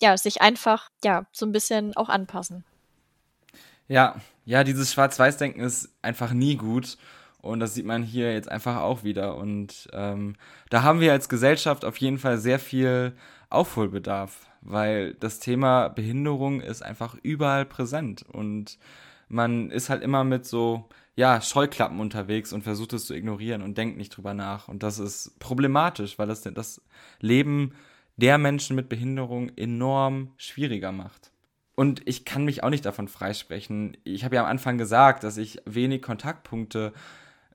ja, 0.00 0.16
sich 0.16 0.42
einfach, 0.42 0.90
ja, 1.04 1.26
so 1.32 1.46
ein 1.46 1.52
bisschen 1.52 1.96
auch 1.96 2.08
anpassen. 2.08 2.64
Ja, 3.88 4.16
ja, 4.44 4.64
dieses 4.64 4.92
Schwarz-Weiß-Denken 4.92 5.60
ist 5.60 5.90
einfach 6.02 6.32
nie 6.32 6.56
gut. 6.56 6.98
Und 7.44 7.60
das 7.60 7.74
sieht 7.74 7.84
man 7.84 8.02
hier 8.02 8.32
jetzt 8.32 8.50
einfach 8.50 8.80
auch 8.80 9.04
wieder. 9.04 9.36
Und 9.36 9.88
ähm, 9.92 10.36
da 10.70 10.82
haben 10.82 11.00
wir 11.00 11.12
als 11.12 11.28
Gesellschaft 11.28 11.84
auf 11.84 11.98
jeden 11.98 12.18
Fall 12.18 12.38
sehr 12.38 12.58
viel 12.58 13.12
Aufholbedarf, 13.50 14.46
weil 14.62 15.12
das 15.14 15.40
Thema 15.40 15.88
Behinderung 15.88 16.62
ist 16.62 16.82
einfach 16.82 17.16
überall 17.22 17.66
präsent. 17.66 18.22
Und 18.22 18.78
man 19.28 19.70
ist 19.70 19.90
halt 19.90 20.02
immer 20.02 20.24
mit 20.24 20.46
so, 20.46 20.88
ja, 21.16 21.42
Scheuklappen 21.42 22.00
unterwegs 22.00 22.54
und 22.54 22.62
versucht 22.62 22.94
es 22.94 23.04
zu 23.04 23.14
ignorieren 23.14 23.60
und 23.60 23.76
denkt 23.76 23.98
nicht 23.98 24.16
drüber 24.16 24.32
nach. 24.32 24.68
Und 24.68 24.82
das 24.82 24.98
ist 24.98 25.38
problematisch, 25.38 26.18
weil 26.18 26.26
das 26.26 26.40
das 26.40 26.80
Leben 27.20 27.74
der 28.16 28.38
Menschen 28.38 28.76
mit 28.76 28.88
Behinderung 28.88 29.50
enorm 29.56 30.32
schwieriger 30.36 30.92
macht. 30.92 31.32
Und 31.74 32.02
ich 32.06 32.24
kann 32.24 32.44
mich 32.44 32.62
auch 32.62 32.70
nicht 32.70 32.84
davon 32.84 33.08
freisprechen. 33.08 33.96
Ich 34.04 34.24
habe 34.24 34.36
ja 34.36 34.42
am 34.42 34.50
Anfang 34.50 34.78
gesagt, 34.78 35.24
dass 35.24 35.36
ich 35.36 35.60
wenig 35.64 36.02
Kontaktpunkte 36.02 36.92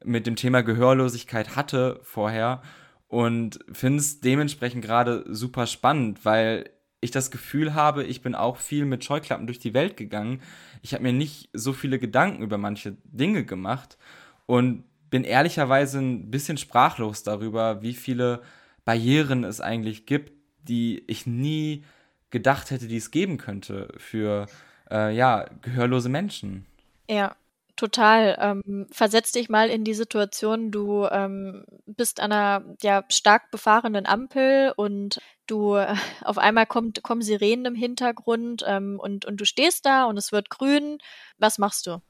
mit 0.03 0.27
dem 0.27 0.35
Thema 0.35 0.61
Gehörlosigkeit 0.61 1.55
hatte 1.55 1.99
vorher 2.03 2.61
und 3.07 3.59
finde 3.71 3.99
es 3.99 4.19
dementsprechend 4.19 4.83
gerade 4.83 5.23
super 5.27 5.67
spannend, 5.67 6.25
weil 6.25 6.69
ich 7.01 7.11
das 7.11 7.31
Gefühl 7.31 7.73
habe, 7.73 8.03
ich 8.03 8.21
bin 8.21 8.35
auch 8.35 8.57
viel 8.57 8.85
mit 8.85 9.05
Scheuklappen 9.05 9.47
durch 9.47 9.59
die 9.59 9.73
Welt 9.73 9.95
gegangen. 9.95 10.41
Ich 10.81 10.93
habe 10.93 11.03
mir 11.03 11.13
nicht 11.13 11.49
so 11.53 11.71
viele 11.71 11.97
Gedanken 11.97 12.43
über 12.43 12.57
manche 12.57 12.97
Dinge 13.05 13.45
gemacht 13.45 13.97
und 14.45 14.83
bin 15.09 15.23
ehrlicherweise 15.23 15.99
ein 15.99 16.29
bisschen 16.29 16.57
sprachlos 16.57 17.23
darüber, 17.23 17.81
wie 17.81 17.93
viele 17.93 18.41
Barrieren 18.85 19.43
es 19.43 19.61
eigentlich 19.61 20.05
gibt, 20.05 20.33
die 20.63 21.03
ich 21.07 21.25
nie 21.25 21.83
gedacht 22.29 22.71
hätte, 22.71 22.87
die 22.87 22.97
es 22.97 23.11
geben 23.11 23.37
könnte 23.37 23.93
für 23.97 24.47
äh, 24.91 25.15
ja, 25.15 25.45
gehörlose 25.61 26.09
Menschen. 26.09 26.65
Ja, 27.09 27.35
total. 27.75 28.37
Ähm, 28.39 28.87
versetz 28.91 29.31
dich 29.31 29.49
mal 29.49 29.69
in 29.69 29.83
die 29.83 29.93
Situation, 29.93 30.71
du 30.71 31.05
ähm, 31.05 31.65
bist 31.85 32.19
an 32.19 32.31
einer 32.31 32.63
ja, 32.81 33.03
stark 33.09 33.51
befahrenen 33.51 34.05
Ampel 34.05 34.73
und 34.75 35.19
du 35.47 35.75
äh, 35.75 35.95
auf 36.21 36.37
einmal 36.37 36.65
kommt, 36.65 37.01
kommen 37.03 37.21
Sirenen 37.21 37.65
im 37.65 37.75
Hintergrund 37.75 38.63
ähm, 38.67 38.99
und, 38.99 39.25
und 39.25 39.41
du 39.41 39.45
stehst 39.45 39.85
da 39.85 40.05
und 40.05 40.17
es 40.17 40.31
wird 40.31 40.49
grün. 40.49 40.99
Was 41.37 41.57
machst 41.57 41.87
du? 41.87 42.01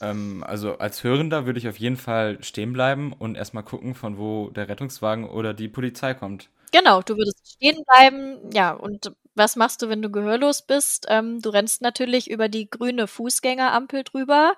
Ähm, 0.00 0.44
also 0.46 0.78
als 0.78 1.02
Hörender 1.04 1.46
würde 1.46 1.58
ich 1.58 1.68
auf 1.68 1.78
jeden 1.78 1.96
Fall 1.96 2.42
stehen 2.42 2.72
bleiben 2.72 3.12
und 3.12 3.36
erstmal 3.36 3.62
gucken, 3.62 3.94
von 3.94 4.18
wo 4.18 4.50
der 4.50 4.68
Rettungswagen 4.68 5.28
oder 5.28 5.54
die 5.54 5.68
Polizei 5.68 6.14
kommt. 6.14 6.50
Genau, 6.72 7.02
du 7.02 7.16
würdest 7.16 7.54
stehen 7.54 7.82
bleiben, 7.84 8.50
ja, 8.52 8.72
und 8.72 9.12
was 9.34 9.56
machst 9.56 9.82
du, 9.82 9.88
wenn 9.88 10.02
du 10.02 10.10
gehörlos 10.10 10.62
bist? 10.62 11.06
Ähm, 11.08 11.40
du 11.42 11.50
rennst 11.50 11.82
natürlich 11.82 12.30
über 12.30 12.48
die 12.48 12.68
grüne 12.70 13.06
Fußgängerampel 13.06 14.02
drüber 14.04 14.54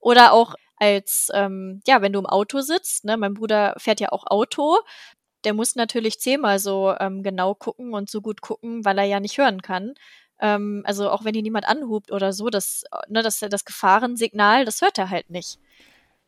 oder 0.00 0.32
auch 0.32 0.54
als, 0.76 1.28
ähm, 1.34 1.80
ja, 1.86 2.02
wenn 2.02 2.12
du 2.12 2.18
im 2.18 2.26
Auto 2.26 2.60
sitzt, 2.60 3.04
ne, 3.04 3.16
mein 3.16 3.34
Bruder 3.34 3.74
fährt 3.78 4.00
ja 4.00 4.10
auch 4.10 4.24
Auto, 4.26 4.78
der 5.44 5.54
muss 5.54 5.76
natürlich 5.76 6.18
zehnmal 6.20 6.58
so 6.58 6.94
ähm, 6.98 7.22
genau 7.22 7.54
gucken 7.54 7.94
und 7.94 8.10
so 8.10 8.20
gut 8.22 8.40
gucken, 8.42 8.84
weil 8.84 8.98
er 8.98 9.04
ja 9.04 9.20
nicht 9.20 9.38
hören 9.38 9.62
kann. 9.62 9.94
Ähm, 10.40 10.82
also 10.86 11.10
auch 11.10 11.24
wenn 11.24 11.34
hier 11.34 11.42
niemand 11.42 11.66
anhubt 11.68 12.10
oder 12.12 12.32
so, 12.32 12.48
das, 12.50 12.84
ne, 13.08 13.22
das, 13.22 13.38
das 13.40 13.64
Gefahrensignal, 13.64 14.64
das 14.64 14.80
hört 14.80 14.98
er 14.98 15.10
halt 15.10 15.30
nicht. 15.30 15.58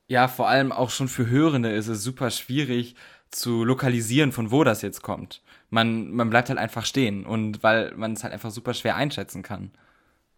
Ja, 0.07 0.29
vor 0.29 0.49
allem 0.49 0.71
auch 0.73 0.91
schon 0.91 1.09
für 1.09 1.29
Hörende 1.29 1.73
ist 1.73 1.89
es 1.89 2.03
super 2.05 2.31
schwierig, 2.31 2.95
zu 3.35 3.65
lokalisieren, 3.65 4.33
von 4.33 4.51
wo 4.51 4.65
das 4.65 4.83
jetzt 4.83 5.03
kommt. 5.03 5.43
Man, 5.71 6.11
man 6.13 6.31
bleibt 6.31 6.49
halt 6.49 6.59
einfach 6.59 6.85
stehen 6.85 7.27
und 7.27 7.63
weil 7.63 7.93
man 7.95 8.13
es 8.13 8.23
halt 8.23 8.33
einfach 8.33 8.51
super 8.51 8.75
schwer 8.75 8.97
einschätzen 8.97 9.43
kann. 9.43 9.73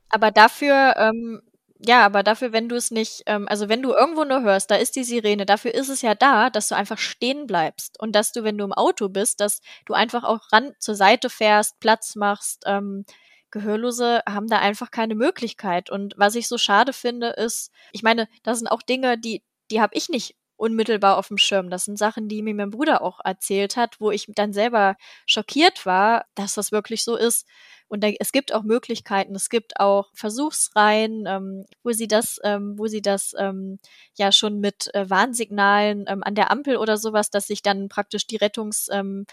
Aber 0.09 0.31
dafür, 0.31 0.95
ähm, 0.97 1.43
ja, 1.79 2.05
aber 2.07 2.23
dafür, 2.23 2.53
wenn 2.53 2.69
du 2.69 2.77
es 2.77 2.91
nicht, 2.91 3.23
ähm, 3.27 3.47
also 3.49 3.69
wenn 3.69 3.83
du 3.83 3.93
irgendwo 3.93 4.25
nur 4.25 4.43
hörst, 4.43 4.71
da 4.71 4.77
ist 4.77 4.97
die 4.97 5.05
Sirene, 5.05 5.45
dafür 5.45 5.75
ist 5.75 5.89
es 5.89 6.01
ja 6.01 6.15
da, 6.15 6.49
dass 6.49 6.69
du 6.69 6.77
einfach 6.77 6.99
stehen 6.99 7.47
bleibst 7.47 8.01
und 8.01 8.13
dass 8.13 8.33
du, 8.33 8.45
wenn 8.45 8.57
du 8.57 8.65
im 8.65 8.73
Auto 8.73 9.09
bist, 9.09 9.41
dass 9.41 9.61
du 9.85 9.93
einfach 9.93 10.25
auch 10.25 10.41
ran 10.53 10.73
zur 10.79 10.95
Seite 10.95 11.29
fährst, 11.29 11.79
Platz 11.81 12.17
machst. 12.17 12.63
Ähm, 12.67 13.05
Gehörlose 13.51 14.23
haben 14.29 14.49
da 14.49 14.59
einfach 14.59 14.91
keine 14.91 15.15
Möglichkeit. 15.15 15.91
Und 15.91 16.15
was 16.17 16.35
ich 16.35 16.49
so 16.49 16.59
schade 16.59 16.93
finde, 16.93 17.29
ist, 17.29 17.71
ich 17.93 18.03
meine, 18.03 18.29
das 18.43 18.59
sind 18.59 18.69
auch 18.69 18.83
Dinge, 18.83 19.19
die, 19.19 19.43
die 19.71 19.81
habe 19.81 19.95
ich 19.95 20.09
nicht 20.09 20.37
unmittelbar 20.57 21.19
auf 21.19 21.29
dem 21.29 21.39
Schirm. 21.39 21.71
Das 21.71 21.85
sind 21.85 21.99
Sachen, 21.99 22.29
die 22.29 22.43
mir 22.43 22.55
mein 22.55 22.71
Bruder 22.71 23.03
auch 23.03 23.21
erzählt 23.25 23.77
hat, 23.77 24.01
wo 24.01 24.11
ich 24.11 24.27
dann 24.35 24.53
selber 24.53 24.97
schockiert 25.27 25.87
war, 25.87 26.27
dass 26.35 26.55
das 26.55 26.73
wirklich 26.73 27.05
so 27.05 27.17
ist. 27.17 27.47
Und 27.89 28.03
da, 28.03 28.09
es 28.19 28.33
gibt 28.33 28.53
auch 28.53 28.63
Möglichkeiten, 28.65 29.35
es 29.37 29.49
gibt 29.49 29.79
auch 29.79 30.11
Versuchsreihen, 30.15 31.25
ähm, 31.27 31.67
wo 31.85 31.93
sie 31.93 32.09
das, 32.09 32.41
ähm, 32.43 32.75
wo 32.77 32.87
sie 32.89 33.01
das 33.03 33.33
ähm, 33.39 33.79
ja 34.15 34.33
schon 34.33 34.59
mit 34.61 34.93
äh, 34.95 35.09
Warnsignalen 35.09 36.05
ähm, 36.09 36.23
an 36.25 36.35
der 36.35 36.51
Ampel 36.51 36.77
oder 36.79 36.97
sowas, 36.97 37.31
dass 37.31 37.47
sich 37.47 37.63
dann 37.63 37.89
praktisch 37.89 38.27
die 38.27 38.37
Rettungswagen 38.37 39.27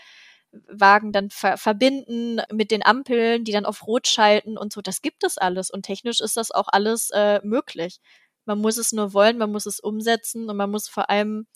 ähm, 0.78 1.12
dann 1.12 1.30
ver 1.32 1.58
verbinden 1.58 2.42
mit 2.52 2.70
den 2.72 2.86
Ampeln, 2.86 3.44
die 3.44 3.52
dann 3.52 3.66
auf 3.66 3.88
Rot 3.88 4.08
schalten 4.08 4.58
und 4.58 4.72
so. 4.72 4.82
Das 4.82 5.02
gibt 5.02 5.24
es 5.24 5.38
alles 5.40 5.72
und 5.72 5.84
technisch 5.84 6.22
ist 6.22 6.38
das 6.38 6.52
auch 6.52 6.68
alles 6.72 7.10
äh, 7.12 7.40
möglich. 7.44 8.00
Man 8.46 8.60
muss 8.60 8.78
es 8.78 8.92
nur 8.92 9.14
wollen, 9.14 9.38
man 9.38 9.52
muss 9.52 9.66
es 9.66 9.80
umsetzen 9.80 10.50
und 10.50 10.58
man 10.58 10.72
muss 10.72 10.88
vor 10.88 11.10
allem 11.10 11.48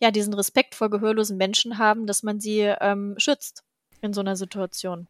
ja 0.00 0.10
diesen 0.10 0.34
Respekt 0.34 0.74
vor 0.74 0.90
gehörlosen 0.90 1.36
Menschen 1.36 1.78
haben, 1.78 2.06
dass 2.06 2.22
man 2.22 2.40
sie 2.40 2.60
ähm, 2.60 3.14
schützt 3.18 3.64
in 4.00 4.12
so 4.12 4.20
einer 4.20 4.36
Situation. 4.36 5.08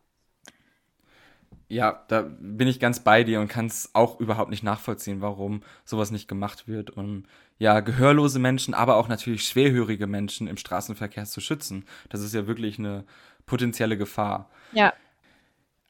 Ja, 1.69 2.05
da 2.09 2.23
bin 2.39 2.69
ich 2.69 2.79
ganz 2.79 3.01
bei 3.01 3.25
dir 3.25 3.41
und 3.41 3.49
kann 3.49 3.67
es 3.67 3.91
auch 3.95 4.21
überhaupt 4.21 4.51
nicht 4.51 4.63
nachvollziehen, 4.63 5.23
warum 5.23 5.63
sowas 5.85 6.11
nicht 6.11 6.29
gemacht 6.29 6.69
wird, 6.69 6.91
um 6.91 7.25
ja 7.59 7.81
gehörlose 7.81 8.39
Menschen, 8.39 8.75
aber 8.75 8.97
auch 8.97 9.09
natürlich 9.09 9.49
schwerhörige 9.49 10.07
Menschen 10.07 10.47
im 10.47 10.57
Straßenverkehr 10.57 11.25
zu 11.25 11.41
schützen. 11.41 11.85
Das 12.11 12.21
ist 12.21 12.35
ja 12.35 12.47
wirklich 12.47 12.79
eine 12.79 13.05
potenzielle 13.47 13.97
Gefahr. 13.97 14.51
Ja. 14.73 14.93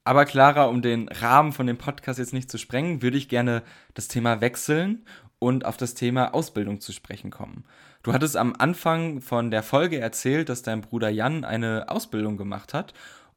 Aber 0.05 0.27
Clara, 0.27 0.65
um 0.67 0.83
den 0.83 1.09
Rahmen 1.09 1.53
von 1.53 1.67
dem 1.67 1.79
Podcast 1.79 2.19
jetzt 2.19 2.35
nicht 2.35 2.51
zu 2.51 2.59
sprengen, 2.59 3.01
würde 3.01 3.17
ich 3.17 3.29
gerne 3.29 3.63
das 3.95 4.07
Thema 4.07 4.43
wechseln 4.43 5.07
und 5.39 5.65
auf 5.65 5.77
das 5.77 5.95
Thema 5.95 6.35
Ausbildung 6.35 6.81
zu 6.81 6.93
sprechen 6.93 7.31
kommen. 7.31 7.65
Du 8.03 8.13
hattest 8.13 8.37
am 8.37 8.55
Anfang 8.59 9.21
von 9.21 9.51
der 9.51 9.63
Folge 9.63 9.99
erzählt, 9.99 10.49
dass 10.49 10.63
dein 10.63 10.81
Bruder 10.81 11.09
Jan 11.09 11.45
eine 11.45 11.87
Ausbildung 11.89 12.37
gemacht 12.37 12.75
hat. 12.75 12.93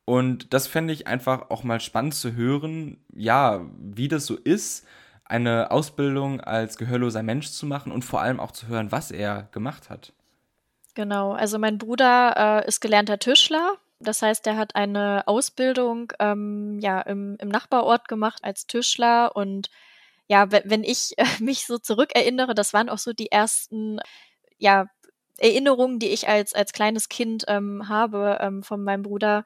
Und 0.05 0.53
das 0.53 0.67
fände 0.67 0.93
ich 0.93 1.07
einfach 1.07 1.49
auch 1.49 1.63
mal 1.63 1.81
spannend 1.81 2.15
zu 2.15 2.33
hören, 2.33 2.97
ja, 3.13 3.65
wie 3.77 4.07
das 4.07 4.25
so 4.25 4.35
ist, 4.35 4.85
eine 5.25 5.71
Ausbildung 5.71 6.39
als 6.39 6.77
gehörloser 6.77 7.23
Mensch 7.23 7.49
zu 7.51 7.65
machen 7.65 7.91
und 7.91 8.05
vor 8.05 8.21
allem 8.21 8.39
auch 8.39 8.51
zu 8.51 8.67
hören, 8.67 8.91
was 8.91 9.11
er 9.11 9.49
gemacht 9.51 9.89
hat. 9.89 10.13
Genau, 10.95 11.33
also 11.33 11.59
mein 11.59 11.77
Bruder 11.77 12.63
äh, 12.63 12.67
ist 12.67 12.79
gelernter 12.79 13.19
Tischler. 13.19 13.75
Das 13.99 14.21
heißt, 14.21 14.47
er 14.47 14.57
hat 14.57 14.75
eine 14.75 15.23
Ausbildung 15.27 16.13
ähm, 16.19 16.79
ja, 16.79 17.01
im, 17.01 17.35
im 17.39 17.49
Nachbarort 17.49 18.07
gemacht 18.07 18.39
als 18.43 18.67
Tischler. 18.67 19.35
Und 19.35 19.69
ja, 20.27 20.51
wenn 20.51 20.83
ich 20.83 21.13
mich 21.39 21.65
so 21.65 21.77
zurückerinnere, 21.77 22.53
das 22.55 22.73
waren 22.73 22.89
auch 22.89 22.97
so 22.97 23.13
die 23.13 23.31
ersten 23.31 23.99
ja, 24.57 24.87
Erinnerungen, 25.37 25.99
die 25.99 26.09
ich 26.09 26.27
als, 26.27 26.53
als 26.53 26.73
kleines 26.73 27.09
Kind 27.09 27.45
ähm, 27.47 27.87
habe 27.89 28.39
ähm, 28.41 28.63
von 28.63 28.83
meinem 28.83 29.03
Bruder. 29.03 29.45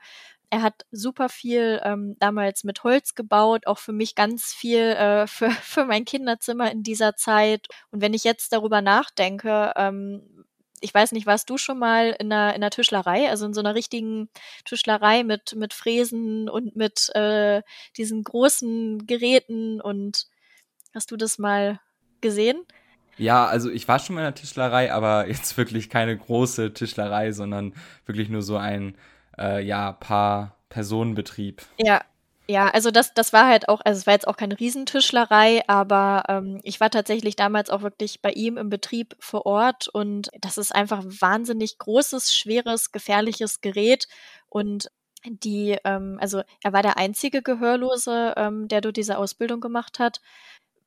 Er 0.50 0.64
hat 0.64 0.86
super 0.92 1.30
viel 1.30 1.82
ähm, 1.84 2.18
damals 2.20 2.64
mit 2.64 2.84
Holz 2.84 3.16
gebaut, 3.16 3.68
auch 3.68 3.78
für 3.78 3.94
mich 3.94 4.16
ganz 4.16 4.54
viel 4.54 4.82
äh, 4.82 5.28
für, 5.28 5.52
für 5.52 5.86
mein 5.86 6.06
Kinderzimmer 6.06 6.72
in 6.72 6.84
dieser 6.84 7.16
Zeit. 7.16 7.68
Und 7.92 8.02
wenn 8.02 8.14
ich 8.14 8.24
jetzt 8.24 8.54
darüber 8.54 8.82
nachdenke, 8.82 9.74
ähm, 9.76 10.46
ich 10.82 10.94
weiß 10.94 11.12
nicht, 11.12 11.28
warst 11.28 11.50
du 11.50 11.58
schon 11.58 11.78
mal 11.78 12.16
in 12.20 12.32
einer, 12.34 12.50
in 12.56 12.64
einer 12.64 12.72
Tischlerei, 12.72 13.30
also 13.30 13.46
in 13.46 13.54
so 13.54 13.62
einer 13.62 13.76
richtigen 13.76 14.30
Tischlerei 14.66 15.24
mit, 15.24 15.56
mit 15.56 15.74
Fräsen 15.74 16.50
und 16.50 16.76
mit 16.76 17.10
äh, 17.16 17.62
diesen 17.98 18.24
großen 18.24 19.06
Geräten 19.06 19.80
und 19.80 20.28
hast 20.94 21.12
du 21.12 21.18
das 21.18 21.38
mal 21.38 21.80
gesehen? 22.22 22.64
Ja, 23.18 23.46
also 23.46 23.70
ich 23.70 23.88
war 23.88 24.00
schon 24.00 24.16
mal 24.16 24.22
in 24.22 24.28
einer 24.28 24.36
Tischlerei, 24.36 24.92
aber 24.92 25.28
jetzt 25.30 25.58
wirklich 25.58 25.90
keine 25.90 26.18
große 26.18 26.74
Tischlerei, 26.74 27.32
sondern 27.32 27.74
wirklich 28.06 28.30
nur 28.30 28.42
so 28.42 28.58
ein, 28.58 28.96
äh, 29.38 29.64
ja, 29.64 29.92
paar 29.92 30.58
Personenbetrieb. 30.70 31.62
Ja, 31.78 32.02
ja, 32.52 32.68
also 32.68 32.92
das, 32.92 33.14
das 33.14 33.32
war 33.32 33.48
halt 33.48 33.70
auch, 33.70 33.80
also 33.86 34.00
es 34.00 34.08
war 34.08 34.14
jetzt 34.14 34.28
auch 34.28 34.36
keine 34.36 34.60
Riesentischlerei, 34.60 35.64
aber 35.68 36.24
ähm, 36.28 36.60
ich 36.64 36.82
war 36.82 36.90
tatsächlich 36.90 37.38
damals 37.38 37.70
auch 37.70 37.82
wirklich 37.82 38.22
bei 38.22 38.32
ihm 38.32 38.58
im 38.58 38.70
Betrieb 38.70 39.16
vor 39.20 39.46
Ort 39.46 39.88
und 39.88 40.30
das 40.42 40.58
ist 40.58 40.76
einfach 40.76 41.02
wahnsinnig 41.06 41.78
großes, 41.78 42.36
schweres, 42.36 42.92
gefährliches 42.92 43.62
Gerät 43.62 44.08
und 44.50 44.92
die, 45.26 45.78
ähm, 45.86 46.18
also 46.20 46.42
er 46.62 46.74
war 46.74 46.82
der 46.82 46.98
einzige 46.98 47.42
Gehörlose, 47.42 48.34
ähm, 48.36 48.68
der 48.68 48.82
dort 48.82 48.98
diese 48.98 49.18
Ausbildung 49.18 49.62
gemacht 49.62 50.00
hat. 50.00 50.20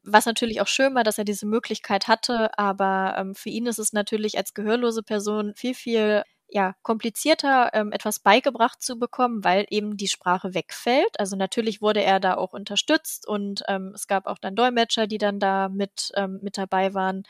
Was 0.07 0.27
natürlich 0.27 0.61
auch 0.61 0.67
schön 0.67 0.95
war, 0.95 1.03
dass 1.05 1.17
er 1.19 1.25
diese 1.25 1.47
Möglichkeit 1.47 2.09
hatte, 2.09 2.57
aber 2.59 3.15
ähm, 3.19 3.35
für 3.35 3.49
ihn 3.49 3.67
ist 3.67 3.79
es 3.79 3.93
natürlich 3.95 4.37
als 4.37 4.53
gehörlose 4.53 5.03
Person 5.03 5.55
viel, 5.55 5.75
viel 5.75 6.25
ja, 6.49 6.75
komplizierter, 6.83 7.71
ähm, 7.73 7.91
etwas 7.91 8.19
beigebracht 8.21 8.83
zu 8.83 8.99
bekommen, 8.99 9.43
weil 9.45 9.67
eben 9.71 9.97
die 9.97 10.09
Sprache 10.09 10.53
wegfällt. 10.55 11.19
Also 11.19 11.37
natürlich 11.37 11.81
wurde 11.81 12.03
er 12.03 12.21
da 12.21 12.35
auch 12.35 12.53
unterstützt 12.53 13.27
und 13.27 13.63
ähm, 13.67 13.93
es 13.95 14.07
gab 14.07 14.27
auch 14.27 14.39
dann 14.39 14.55
Dolmetscher, 14.55 15.07
die 15.07 15.19
dann 15.19 15.41
da 15.41 15.69
mit, 15.71 16.13
ähm, 16.17 16.39
mit 16.43 16.59
dabei 16.59 16.93
waren 16.95 17.25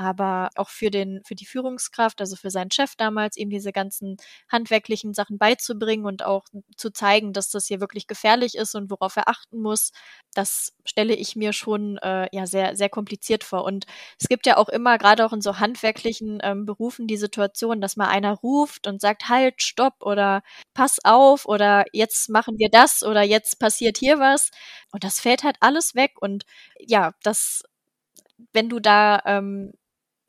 aber 0.00 0.48
auch 0.56 0.70
für 0.70 0.90
den, 0.90 1.20
für 1.26 1.34
die 1.34 1.44
Führungskraft, 1.44 2.22
also 2.22 2.34
für 2.34 2.50
seinen 2.50 2.70
Chef 2.70 2.96
damals, 2.96 3.36
ihm 3.36 3.50
diese 3.50 3.70
ganzen 3.70 4.16
handwerklichen 4.50 5.12
Sachen 5.12 5.36
beizubringen 5.36 6.06
und 6.06 6.24
auch 6.24 6.46
zu 6.74 6.90
zeigen, 6.90 7.34
dass 7.34 7.50
das 7.50 7.66
hier 7.66 7.80
wirklich 7.82 8.06
gefährlich 8.06 8.54
ist 8.54 8.74
und 8.74 8.90
worauf 8.90 9.16
er 9.16 9.28
achten 9.28 9.60
muss, 9.60 9.92
das 10.32 10.72
stelle 10.86 11.14
ich 11.14 11.36
mir 11.36 11.52
schon 11.52 11.98
äh, 11.98 12.28
ja 12.34 12.46
sehr, 12.46 12.76
sehr 12.76 12.88
kompliziert 12.88 13.44
vor. 13.44 13.64
Und 13.64 13.84
es 14.18 14.26
gibt 14.28 14.46
ja 14.46 14.56
auch 14.56 14.70
immer, 14.70 14.96
gerade 14.96 15.26
auch 15.26 15.34
in 15.34 15.42
so 15.42 15.58
handwerklichen 15.58 16.38
ähm, 16.42 16.64
Berufen, 16.64 17.06
die 17.06 17.18
Situation, 17.18 17.82
dass 17.82 17.96
mal 17.96 18.08
einer 18.08 18.32
ruft 18.32 18.86
und 18.86 19.02
sagt, 19.02 19.28
halt, 19.28 19.60
stopp 19.62 19.96
oder 20.00 20.42
pass 20.72 20.96
auf 21.04 21.44
oder 21.44 21.84
jetzt 21.92 22.30
machen 22.30 22.58
wir 22.58 22.70
das 22.70 23.02
oder 23.02 23.22
jetzt 23.22 23.58
passiert 23.58 23.98
hier 23.98 24.18
was. 24.18 24.50
Und 24.92 25.04
das 25.04 25.20
fällt 25.20 25.44
halt 25.44 25.56
alles 25.60 25.94
weg. 25.94 26.12
Und 26.22 26.44
ja, 26.78 27.12
das 27.22 27.64
wenn 28.52 28.68
du 28.68 28.80
da 28.80 29.22
ähm, 29.26 29.72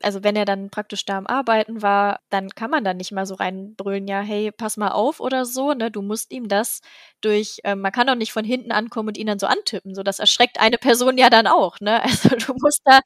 also 0.04 0.22
wenn 0.24 0.36
er 0.36 0.44
dann 0.44 0.70
praktisch 0.70 1.04
da 1.04 1.18
am 1.18 1.26
Arbeiten 1.26 1.82
war, 1.82 2.20
dann 2.30 2.50
kann 2.50 2.70
man 2.70 2.84
da 2.84 2.94
nicht 2.94 3.12
mal 3.12 3.26
so 3.26 3.34
reinbrüllen, 3.34 4.06
ja, 4.08 4.20
hey, 4.20 4.52
pass 4.52 4.76
mal 4.76 4.90
auf 4.92 5.20
oder 5.20 5.44
so, 5.46 5.72
ne? 5.74 5.90
Du 5.90 6.02
musst 6.02 6.32
ihm 6.32 6.48
das 6.48 6.80
durch, 7.20 7.58
äh, 7.64 7.74
man 7.76 7.92
kann 7.92 8.06
doch 8.06 8.14
nicht 8.14 8.32
von 8.32 8.44
hinten 8.44 8.72
ankommen 8.72 9.08
und 9.08 9.18
ihn 9.18 9.26
dann 9.26 9.38
so 9.38 9.46
antippen. 9.46 9.94
So, 9.94 10.02
das 10.02 10.18
erschreckt 10.18 10.60
eine 10.60 10.78
Person 10.78 11.18
ja 11.18 11.30
dann 11.30 11.46
auch, 11.46 11.80
ne? 11.80 12.02
Also 12.04 12.30
du 12.36 12.54
musst 12.60 12.80
da 12.84 13.00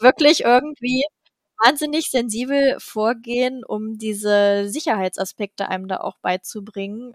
wirklich 0.00 0.42
irgendwie 0.42 1.04
wahnsinnig 1.64 2.10
sensibel 2.10 2.76
vorgehen, 2.80 3.64
um 3.64 3.98
diese 3.98 4.68
Sicherheitsaspekte 4.68 5.68
einem 5.68 5.88
da 5.88 5.98
auch 5.98 6.18
beizubringen. 6.22 7.14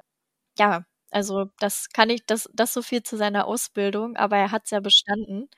Ja, 0.60 0.86
also 1.12 1.46
das 1.60 1.90
kann 1.94 2.10
ich, 2.12 2.26
das, 2.28 2.50
das 2.54 2.74
so 2.74 2.82
viel 2.84 3.04
zu 3.04 3.18
seiner 3.18 3.48
Ausbildung, 3.48 4.18
aber 4.18 4.38
er 4.38 4.52
hat 4.52 4.66
es 4.66 4.72
ja 4.72 4.80
bestanden. 4.82 5.50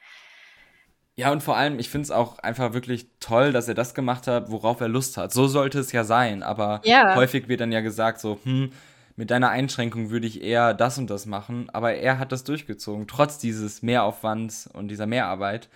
Ja, 1.19 1.33
und 1.33 1.43
vor 1.43 1.57
allem, 1.57 1.79
ich 1.79 1.89
finde 1.89 2.03
es 2.03 2.11
auch 2.11 2.39
einfach 2.39 2.71
wirklich 2.71 3.07
toll, 3.19 3.51
dass 3.51 3.67
er 3.67 3.73
das 3.73 3.93
gemacht 3.93 4.25
hat, 4.25 4.51
worauf 4.51 4.79
er 4.79 4.87
Lust 4.87 5.17
hat. 5.17 5.33
So 5.33 5.47
sollte 5.47 5.77
es 5.77 5.91
ja 5.91 6.05
sein, 6.05 6.43
aber 6.43 6.79
ja. 6.85 7.13
häufig 7.13 7.49
wird 7.49 7.59
dann 7.59 7.73
ja 7.73 7.81
gesagt, 7.81 8.21
so, 8.21 8.39
hm, 8.45 8.71
mit 9.17 9.29
deiner 9.29 9.49
Einschränkung 9.49 10.11
würde 10.11 10.27
ich 10.27 10.41
eher 10.41 10.73
das 10.73 10.97
und 10.97 11.09
das 11.09 11.25
machen, 11.25 11.69
aber 11.73 11.95
er 11.95 12.19
hat 12.19 12.31
das 12.31 12.45
durchgezogen, 12.45 13.05
trotz 13.05 13.37
dieses 13.37 13.81
Mehraufwands 13.81 14.69
und 14.71 14.87
dieser 14.87 15.07
Mehrarbeit. 15.07 15.67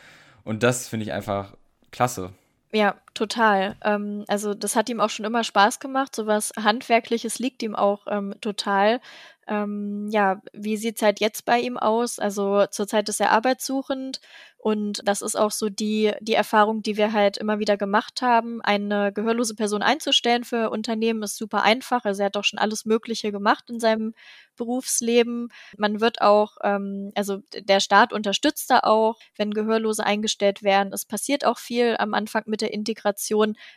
Und 0.46 0.64
das 0.64 0.88
finde 0.88 1.08
ich 1.08 1.12
einfach 1.12 1.58
klasse. 1.92 2.30
Ja, 2.72 2.96
total. 3.14 3.76
Ähm, 3.84 4.26
also 4.28 4.54
das 4.54 4.76
hat 4.76 4.90
ihm 4.90 5.00
auch 5.00 5.10
schon 5.10 5.26
immer 5.26 5.44
Spaß 5.44 5.80
gemacht. 5.80 6.16
So 6.16 6.28
was 6.28 6.52
Handwerkliches 6.58 7.40
liegt 7.40 7.64
ihm 7.64 7.76
auch 7.76 8.06
ähm, 8.08 8.36
total. 8.42 9.00
Ähm, 9.48 10.08
ja, 10.10 10.42
wie 10.54 10.78
sieht 10.78 10.98
es 10.98 11.02
halt 11.02 11.20
jetzt 11.20 11.46
bei 11.46 11.60
ihm 11.60 11.78
aus? 11.78 12.20
Also 12.20 12.66
zurzeit 12.68 13.10
ist 13.10 13.20
er 13.20 13.32
arbeitssuchend 13.32 14.22
und 14.64 15.02
das 15.04 15.22
ist 15.22 15.36
auch 15.36 15.52
so 15.52 15.68
die, 15.68 16.14
die 16.22 16.36
Erfahrung, 16.36 16.82
die 16.82 16.96
wir 16.96 17.12
halt 17.12 17.36
immer 17.36 17.60
wieder 17.60 17.76
gemacht 17.76 18.22
haben. 18.22 18.62
Eine 18.62 19.12
gehörlose 19.12 19.56
Person 19.56 19.82
einzustellen 19.82 20.46
für 20.46 20.70
Unternehmen 20.70 21.22
ist 21.24 21.36
super 21.36 21.64
einfach. 21.64 22.06
Also 22.06 22.22
er 22.22 22.28
hat 22.28 22.38
doch 22.38 22.46
schon 22.46 22.60
alles 22.60 22.86
Mögliche 22.86 23.34
gemacht 23.34 23.70
in 23.70 23.82
seinem 23.82 24.14
Berufsleben. 24.56 25.50
Man 25.78 26.00
wird 26.00 26.22
auch, 26.22 26.56
ähm, 26.64 27.12
also 27.14 27.40
der 27.54 27.82
Staat 27.82 28.14
unterstützt 28.14 28.70
da 28.70 28.80
auch, 28.84 29.20
wenn 29.36 29.52
Gehörlose 29.54 30.06
eingestellt 30.06 30.64
werden. 30.64 30.94
Es 30.94 31.04
passiert 31.06 31.44
auch 31.46 31.58
viel 31.60 31.98
am 32.00 32.14
Anfang 32.14 32.44
mit 32.46 32.62
der 32.62 32.74
Integration, 32.74 33.03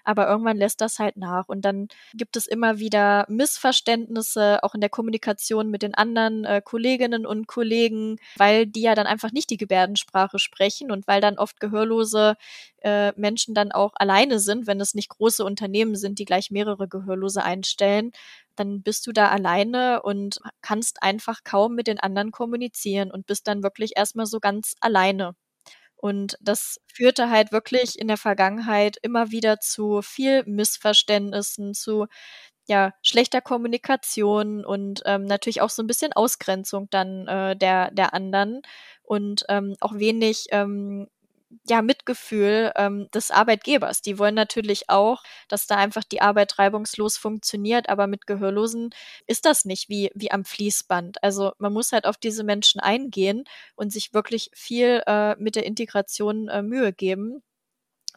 aber 0.05 0.29
irgendwann 0.29 0.57
lässt 0.57 0.81
das 0.81 0.99
halt 0.99 1.16
nach. 1.16 1.49
Und 1.49 1.64
dann 1.64 1.89
gibt 2.14 2.37
es 2.37 2.47
immer 2.47 2.79
wieder 2.79 3.27
Missverständnisse, 3.29 4.62
auch 4.62 4.74
in 4.74 4.81
der 4.81 4.91
Kommunikation 4.91 5.70
mit 5.70 5.83
den 5.83 5.95
anderen 5.95 6.45
äh, 6.45 6.62
Kolleginnen 6.64 7.27
und 7.27 7.47
Kollegen, 7.47 8.18
weil 8.37 8.66
die 8.66 8.83
ja 8.83 8.95
dann 8.95 9.07
einfach 9.07 9.33
nicht 9.33 9.51
die 9.51 9.57
Gebärdensprache 9.57 10.39
sprechen 10.39 10.91
und 10.91 11.07
weil 11.07 11.20
dann 11.20 11.39
oft 11.39 11.61
Gehörlose 11.61 12.37
äh, 12.83 13.12
Menschen 13.16 13.55
dann 13.55 13.72
auch 13.72 13.93
alleine 13.97 14.39
sind, 14.39 14.66
wenn 14.66 14.81
es 14.81 14.95
nicht 14.95 15.09
große 15.09 15.45
Unternehmen 15.45 15.97
sind, 15.97 16.18
die 16.18 16.24
gleich 16.24 16.51
mehrere 16.51 16.89
Gehörlose 16.89 17.43
einstellen, 17.43 18.12
dann 18.55 18.83
bist 18.83 19.07
du 19.07 19.12
da 19.12 19.29
alleine 19.29 20.03
und 20.03 20.39
kannst 20.62 21.03
einfach 21.03 21.41
kaum 21.45 21.74
mit 21.74 21.87
den 21.87 22.01
anderen 22.01 22.31
kommunizieren 22.31 23.11
und 23.11 23.27
bist 23.27 23.47
dann 23.49 23.62
wirklich 23.62 23.93
erstmal 23.97 24.27
so 24.27 24.41
ganz 24.41 24.74
alleine. 24.81 25.35
Und 26.07 26.39
das 26.41 26.81
führte 26.87 27.31
halt 27.31 27.51
wirklich 27.51 27.99
in 27.99 28.07
der 28.07 28.17
Vergangenheit 28.17 28.97
immer 29.03 29.33
wieder 29.33 29.59
zu 29.59 30.03
viel 30.03 30.45
Missverständnissen, 30.47 31.75
zu 31.75 32.07
ja, 32.69 32.93
schlechter 33.03 33.41
Kommunikation 33.41 34.65
und 34.65 35.03
ähm, 35.05 35.25
natürlich 35.25 35.61
auch 35.63 35.71
so 35.71 35.83
ein 35.83 35.87
bisschen 35.89 36.13
Ausgrenzung 36.13 36.89
dann 36.91 37.27
äh, 37.29 37.57
der, 37.57 37.91
der 37.93 38.15
anderen 38.15 38.63
und 39.03 39.45
ähm, 39.49 39.75
auch 39.81 39.95
wenig 39.95 40.47
ähm, 40.51 41.09
ja, 41.68 41.82
Mitgefühl 41.82 42.72
ähm, 42.76 43.09
des 43.14 43.30
Arbeitgebers. 43.30 44.03
Die 44.03 44.18
wollen 44.18 44.34
natürlich 44.34 44.88
auch, 44.90 45.22
dass 45.49 45.66
da 45.66 45.76
einfach 45.76 46.05
die 46.05 46.20
Arbeit 46.20 46.59
reibungslos 46.59 47.16
funktioniert, 47.16 47.88
aber 47.88 48.07
mit 48.07 48.26
Gehörlosen 48.26 48.90
ist 49.26 49.44
das 49.44 49.64
nicht 49.64 49.88
wie, 49.88 50.11
wie 50.14 50.30
am 50.32 50.44
Fließband. 50.44 51.22
Also 51.22 51.53
man 51.59 51.72
muss 51.72 51.92
halt 51.92 52.07
auf 52.07 52.16
diese 52.16 52.44
Menschen 52.44 52.80
eingehen 52.80 53.44
und 53.76 53.92
sich 53.92 54.12
wirklich 54.14 54.51
viel 54.55 55.03
äh, 55.07 55.36
mit 55.36 55.57
der 55.57 55.66
Integration 55.66 56.49
äh, 56.49 56.62
Mühe 56.62 56.92
geben. 56.92 57.42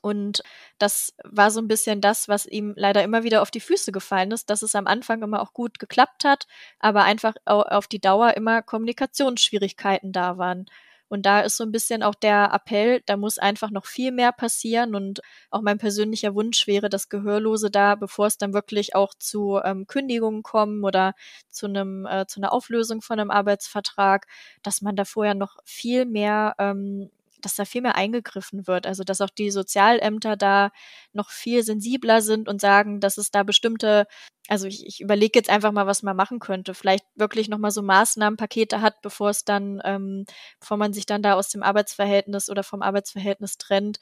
Und 0.01 0.43
das 0.77 1.13
war 1.23 1.51
so 1.51 1.59
ein 1.61 1.67
bisschen 1.67 2.01
das, 2.01 2.27
was 2.29 2.45
ihm 2.45 2.73
leider 2.77 3.03
immer 3.03 3.23
wieder 3.23 3.41
auf 3.41 3.51
die 3.51 3.59
Füße 3.59 3.91
gefallen 3.91 4.31
ist, 4.31 4.49
dass 4.49 4.61
es 4.61 4.75
am 4.75 4.87
Anfang 4.87 5.21
immer 5.23 5.41
auch 5.41 5.53
gut 5.53 5.77
geklappt 5.79 6.23
hat, 6.23 6.47
aber 6.79 7.03
einfach 7.03 7.35
auf 7.45 7.87
die 7.87 7.99
Dauer 7.99 8.35
immer 8.37 8.61
Kommunikationsschwierigkeiten 8.61 10.11
da 10.13 10.37
waren. 10.37 10.67
Und 11.09 11.25
da 11.25 11.41
ist 11.41 11.57
so 11.57 11.63
ein 11.63 11.71
bisschen 11.71 12.03
auch 12.03 12.15
der 12.15 12.51
Appell, 12.53 13.01
da 13.05 13.17
muss 13.17 13.37
einfach 13.37 13.71
noch 13.71 13.85
viel 13.85 14.11
mehr 14.11 14.31
passieren. 14.31 14.95
Und 14.95 15.21
auch 15.49 15.61
mein 15.61 15.77
persönlicher 15.77 16.35
Wunsch 16.35 16.67
wäre, 16.67 16.89
dass 16.89 17.09
Gehörlose 17.09 17.69
da, 17.71 17.95
bevor 17.95 18.27
es 18.27 18.37
dann 18.37 18.53
wirklich 18.53 18.95
auch 18.95 19.13
zu 19.15 19.59
ähm, 19.63 19.87
Kündigungen 19.87 20.43
kommen 20.43 20.83
oder 20.83 21.13
zu 21.49 21.65
einem, 21.67 22.05
äh, 22.05 22.25
zu 22.27 22.39
einer 22.39 22.53
Auflösung 22.53 23.01
von 23.01 23.19
einem 23.19 23.31
Arbeitsvertrag, 23.31 24.27
dass 24.63 24.81
man 24.81 24.95
da 24.95 25.05
vorher 25.05 25.35
noch 25.35 25.57
viel 25.65 26.05
mehr 26.05 26.55
ähm, 26.59 27.09
dass 27.41 27.55
da 27.55 27.65
viel 27.65 27.81
mehr 27.81 27.95
eingegriffen 27.95 28.67
wird. 28.67 28.85
Also 28.87 29.03
dass 29.03 29.21
auch 29.21 29.29
die 29.29 29.51
Sozialämter 29.51 30.35
da 30.37 30.71
noch 31.13 31.29
viel 31.31 31.63
sensibler 31.63 32.21
sind 32.21 32.47
und 32.49 32.61
sagen, 32.61 32.99
dass 32.99 33.17
es 33.17 33.31
da 33.31 33.43
bestimmte, 33.43 34.07
also 34.47 34.67
ich, 34.67 34.85
ich 34.85 35.01
überlege 35.01 35.37
jetzt 35.39 35.49
einfach 35.49 35.71
mal, 35.71 35.87
was 35.87 36.03
man 36.03 36.15
machen 36.15 36.39
könnte. 36.39 36.73
Vielleicht 36.73 37.05
wirklich 37.15 37.49
nochmal 37.49 37.71
so 37.71 37.81
Maßnahmenpakete 37.81 38.81
hat, 38.81 39.01
bevor 39.01 39.29
es 39.29 39.45
dann, 39.45 39.81
ähm, 39.85 40.25
bevor 40.59 40.77
man 40.77 40.93
sich 40.93 41.05
dann 41.05 41.21
da 41.23 41.33
aus 41.35 41.49
dem 41.49 41.63
Arbeitsverhältnis 41.63 42.49
oder 42.49 42.63
vom 42.63 42.81
Arbeitsverhältnis 42.81 43.57
trennt, 43.57 43.99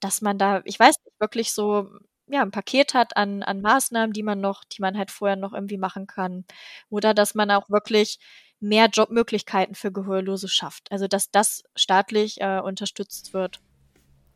dass 0.00 0.20
man 0.20 0.38
da, 0.38 0.62
ich 0.64 0.78
weiß 0.78 0.96
nicht, 1.04 1.20
wirklich 1.20 1.52
so 1.52 1.88
ja, 2.28 2.42
ein 2.42 2.50
Paket 2.50 2.94
hat 2.94 3.16
an, 3.16 3.42
an 3.44 3.60
Maßnahmen, 3.60 4.12
die 4.12 4.22
man 4.24 4.40
noch, 4.40 4.64
die 4.64 4.82
man 4.82 4.98
halt 4.98 5.10
vorher 5.12 5.36
noch 5.36 5.52
irgendwie 5.52 5.78
machen 5.78 6.06
kann. 6.08 6.44
Oder 6.90 7.14
dass 7.14 7.34
man 7.36 7.50
auch 7.52 7.70
wirklich 7.70 8.18
mehr 8.60 8.88
Jobmöglichkeiten 8.88 9.74
für 9.74 9.92
Gehörlose 9.92 10.48
schafft. 10.48 10.90
Also 10.90 11.08
dass 11.08 11.30
das 11.30 11.64
staatlich 11.74 12.40
äh, 12.40 12.60
unterstützt 12.60 13.34
wird. 13.34 13.60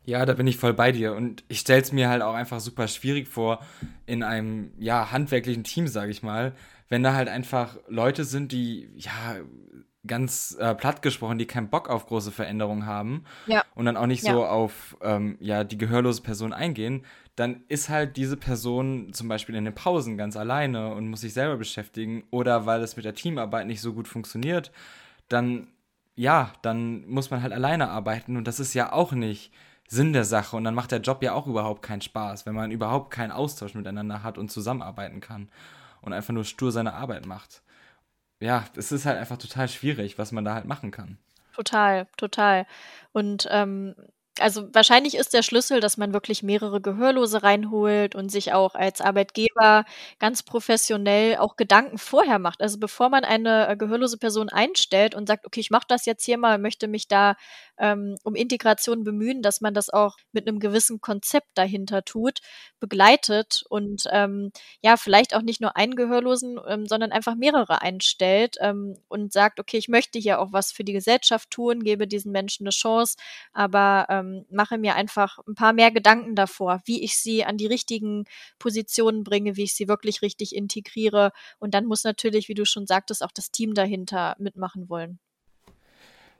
Ja, 0.04 0.24
da 0.24 0.34
bin 0.34 0.46
ich 0.46 0.56
voll 0.56 0.74
bei 0.74 0.92
dir. 0.92 1.14
Und 1.14 1.44
ich 1.48 1.60
stelle 1.60 1.82
es 1.82 1.92
mir 1.92 2.08
halt 2.08 2.22
auch 2.22 2.34
einfach 2.34 2.60
super 2.60 2.88
schwierig 2.88 3.28
vor, 3.28 3.64
in 4.06 4.22
einem 4.22 4.72
ja, 4.78 5.12
handwerklichen 5.12 5.64
Team, 5.64 5.88
sage 5.88 6.10
ich 6.10 6.22
mal, 6.22 6.54
wenn 6.88 7.02
da 7.02 7.14
halt 7.14 7.28
einfach 7.28 7.78
Leute 7.86 8.24
sind, 8.24 8.52
die, 8.52 8.90
ja, 8.96 9.36
ganz 10.06 10.56
äh, 10.58 10.74
platt 10.74 11.02
gesprochen, 11.02 11.38
die 11.38 11.46
keinen 11.46 11.68
Bock 11.68 11.90
auf 11.90 12.06
große 12.06 12.32
Veränderungen 12.32 12.86
haben 12.86 13.24
ja. 13.46 13.62
und 13.74 13.84
dann 13.84 13.96
auch 13.96 14.06
nicht 14.06 14.24
ja. 14.24 14.32
so 14.32 14.46
auf 14.46 14.96
ähm, 15.02 15.36
ja, 15.40 15.64
die 15.64 15.76
gehörlose 15.76 16.22
Person 16.22 16.52
eingehen, 16.52 17.04
dann 17.36 17.64
ist 17.68 17.88
halt 17.88 18.16
diese 18.16 18.36
Person 18.36 19.12
zum 19.12 19.28
Beispiel 19.28 19.54
in 19.54 19.64
den 19.64 19.74
Pausen 19.74 20.16
ganz 20.16 20.36
alleine 20.36 20.94
und 20.94 21.08
muss 21.08 21.20
sich 21.20 21.34
selber 21.34 21.56
beschäftigen 21.56 22.24
oder 22.30 22.64
weil 22.66 22.82
es 22.82 22.96
mit 22.96 23.04
der 23.04 23.14
Teamarbeit 23.14 23.66
nicht 23.66 23.82
so 23.82 23.92
gut 23.92 24.08
funktioniert, 24.08 24.72
dann 25.28 25.68
ja, 26.16 26.52
dann 26.62 27.08
muss 27.08 27.30
man 27.30 27.42
halt 27.42 27.52
alleine 27.52 27.88
arbeiten 27.88 28.36
und 28.36 28.46
das 28.46 28.60
ist 28.60 28.74
ja 28.74 28.92
auch 28.92 29.12
nicht 29.12 29.52
Sinn 29.88 30.12
der 30.12 30.24
Sache 30.24 30.56
und 30.56 30.64
dann 30.64 30.74
macht 30.74 30.92
der 30.92 31.00
Job 31.00 31.22
ja 31.22 31.32
auch 31.32 31.46
überhaupt 31.46 31.82
keinen 31.82 32.00
Spaß, 32.00 32.46
wenn 32.46 32.54
man 32.54 32.70
überhaupt 32.70 33.10
keinen 33.10 33.32
Austausch 33.32 33.74
miteinander 33.74 34.22
hat 34.22 34.38
und 34.38 34.50
zusammenarbeiten 34.50 35.20
kann 35.20 35.48
und 36.00 36.12
einfach 36.12 36.32
nur 36.32 36.44
stur 36.44 36.72
seine 36.72 36.94
Arbeit 36.94 37.26
macht. 37.26 37.62
Ja, 38.40 38.64
es 38.74 38.90
ist 38.90 39.06
halt 39.06 39.18
einfach 39.18 39.36
total 39.36 39.68
schwierig, 39.68 40.18
was 40.18 40.32
man 40.32 40.44
da 40.44 40.54
halt 40.54 40.64
machen 40.64 40.90
kann. 40.90 41.18
Total, 41.54 42.06
total. 42.16 42.66
Und 43.12 43.46
ähm, 43.50 43.94
also 44.38 44.68
wahrscheinlich 44.72 45.16
ist 45.16 45.34
der 45.34 45.42
Schlüssel, 45.42 45.80
dass 45.80 45.96
man 45.96 46.12
wirklich 46.12 46.42
mehrere 46.42 46.80
Gehörlose 46.80 47.42
reinholt 47.42 48.14
und 48.14 48.30
sich 48.30 48.52
auch 48.52 48.74
als 48.74 49.00
Arbeitgeber 49.00 49.84
ganz 50.18 50.42
professionell 50.42 51.36
auch 51.36 51.56
Gedanken 51.56 51.98
vorher 51.98 52.38
macht. 52.38 52.62
Also 52.62 52.78
bevor 52.78 53.08
man 53.10 53.24
eine 53.24 53.68
äh, 53.68 53.76
gehörlose 53.76 54.18
Person 54.18 54.48
einstellt 54.48 55.14
und 55.14 55.26
sagt, 55.26 55.46
okay, 55.46 55.60
ich 55.60 55.70
mache 55.70 55.86
das 55.88 56.06
jetzt 56.06 56.24
hier 56.24 56.38
mal, 56.38 56.58
möchte 56.58 56.86
mich 56.88 57.08
da 57.08 57.34
ähm, 57.78 58.16
um 58.22 58.34
Integration 58.34 59.04
bemühen, 59.04 59.42
dass 59.42 59.60
man 59.60 59.74
das 59.74 59.90
auch 59.90 60.16
mit 60.32 60.46
einem 60.46 60.60
gewissen 60.60 61.00
Konzept 61.00 61.48
dahinter 61.54 62.04
tut, 62.04 62.38
begleitet 62.78 63.64
und 63.68 64.04
ähm, 64.12 64.52
ja, 64.82 64.96
vielleicht 64.96 65.34
auch 65.34 65.42
nicht 65.42 65.60
nur 65.60 65.76
einen 65.76 65.96
Gehörlosen, 65.96 66.58
ähm, 66.68 66.86
sondern 66.86 67.10
einfach 67.12 67.34
mehrere 67.34 67.82
einstellt 67.82 68.56
ähm, 68.60 68.96
und 69.08 69.32
sagt, 69.32 69.60
okay, 69.60 69.78
ich 69.78 69.88
möchte 69.88 70.18
hier 70.18 70.40
auch 70.40 70.52
was 70.52 70.72
für 70.72 70.84
die 70.84 70.92
Gesellschaft 70.92 71.50
tun, 71.50 71.82
gebe 71.82 72.06
diesen 72.06 72.32
Menschen 72.32 72.66
eine 72.66 72.70
Chance, 72.70 73.16
aber 73.52 74.06
ähm, 74.20 74.46
mache 74.50 74.78
mir 74.78 74.94
einfach 74.94 75.38
ein 75.46 75.54
paar 75.54 75.72
mehr 75.72 75.90
Gedanken 75.90 76.34
davor, 76.34 76.80
wie 76.84 77.02
ich 77.02 77.16
sie 77.16 77.44
an 77.44 77.56
die 77.56 77.66
richtigen 77.66 78.24
Positionen 78.58 79.24
bringe, 79.24 79.56
wie 79.56 79.64
ich 79.64 79.74
sie 79.74 79.88
wirklich 79.88 80.22
richtig 80.22 80.54
integriere. 80.54 81.32
Und 81.58 81.74
dann 81.74 81.86
muss 81.86 82.04
natürlich, 82.04 82.48
wie 82.48 82.54
du 82.54 82.64
schon 82.64 82.86
sagtest, 82.86 83.22
auch 83.22 83.32
das 83.32 83.50
Team 83.50 83.74
dahinter 83.74 84.36
mitmachen 84.38 84.88
wollen. 84.88 85.18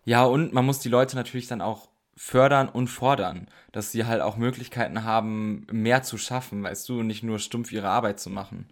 Ja, 0.05 0.24
und 0.24 0.53
man 0.53 0.64
muss 0.64 0.81
die 0.81 0.89
Leute 0.89 1.16
natürlich 1.16 1.47
dann 1.47 1.61
auch 1.61 1.89
fördern 2.16 2.68
und 2.68 2.89
fordern, 2.89 3.49
dass 3.72 3.93
sie 3.93 4.05
halt 4.05 4.20
auch 4.20 4.37
Möglichkeiten 4.37 5.05
haben, 5.05 5.66
mehr 5.70 6.03
zu 6.03 6.18
schaffen, 6.18 6.62
weißt 6.62 6.89
du, 6.89 7.03
nicht 7.03 7.22
nur 7.22 7.39
stumpf 7.39 7.72
ihre 7.72 7.89
Arbeit 7.89 8.20
zu 8.20 8.28
machen. 8.28 8.68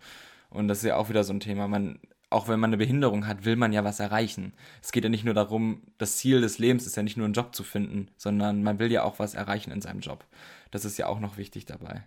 Und 0.51 0.69
das 0.69 0.79
ist 0.79 0.85
ja 0.85 0.97
auch 0.97 1.09
wieder 1.09 1.25
so 1.25 1.33
ein 1.33 1.41
Thema. 1.41 1.69
Man, 1.69 2.01
auch 2.31 2.49
wenn 2.49 2.61
man 2.61 2.71
eine 2.71 2.77
Behinderung 2.77 3.27
hat, 3.27 3.45
will 3.45 3.57
man 3.57 3.73
ja 3.73 3.85
was 3.85 4.01
erreichen. 4.01 4.53
Es 4.83 4.93
geht 4.93 5.05
ja 5.05 5.11
nicht 5.11 5.25
nur 5.25 5.35
darum, 5.35 5.83
das 5.97 6.19
Ziel 6.19 6.41
des 6.41 6.59
Lebens 6.59 6.87
ist 6.87 6.97
ja 6.97 7.03
nicht 7.03 7.17
nur 7.17 7.25
einen 7.25 7.35
Job 7.35 7.55
zu 7.55 7.65
finden, 7.65 8.09
sondern 8.17 8.63
man 8.63 8.79
will 8.79 8.93
ja 8.93 9.03
auch 9.03 9.19
was 9.19 9.35
erreichen 9.35 9.71
in 9.71 9.81
seinem 9.81 10.01
Job. 10.01 10.25
Das 10.71 10.85
ist 10.85 10.99
ja 10.99 11.07
auch 11.07 11.21
noch 11.21 11.39
wichtig 11.39 11.65
dabei. 11.65 12.03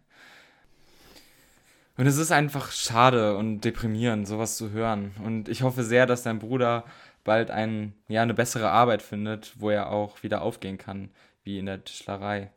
Und 1.97 2.05
es 2.05 2.17
ist 2.17 2.31
einfach 2.31 2.71
schade 2.71 3.35
und 3.35 3.61
deprimierend, 3.61 4.27
sowas 4.27 4.57
zu 4.57 4.71
hören. 4.71 5.11
Und 5.23 5.49
ich 5.49 5.63
hoffe 5.63 5.83
sehr, 5.83 6.05
dass 6.05 6.23
dein 6.23 6.39
Bruder 6.39 6.85
bald 7.23 7.51
ein, 7.51 7.93
ja, 8.07 8.21
eine 8.21 8.33
bessere 8.33 8.69
Arbeit 8.69 9.01
findet, 9.01 9.53
wo 9.59 9.69
er 9.69 9.91
auch 9.91 10.23
wieder 10.23 10.41
aufgehen 10.41 10.77
kann, 10.77 11.09
wie 11.43 11.59
in 11.59 11.65
der 11.65 11.83
Tischlerei. 11.83 12.51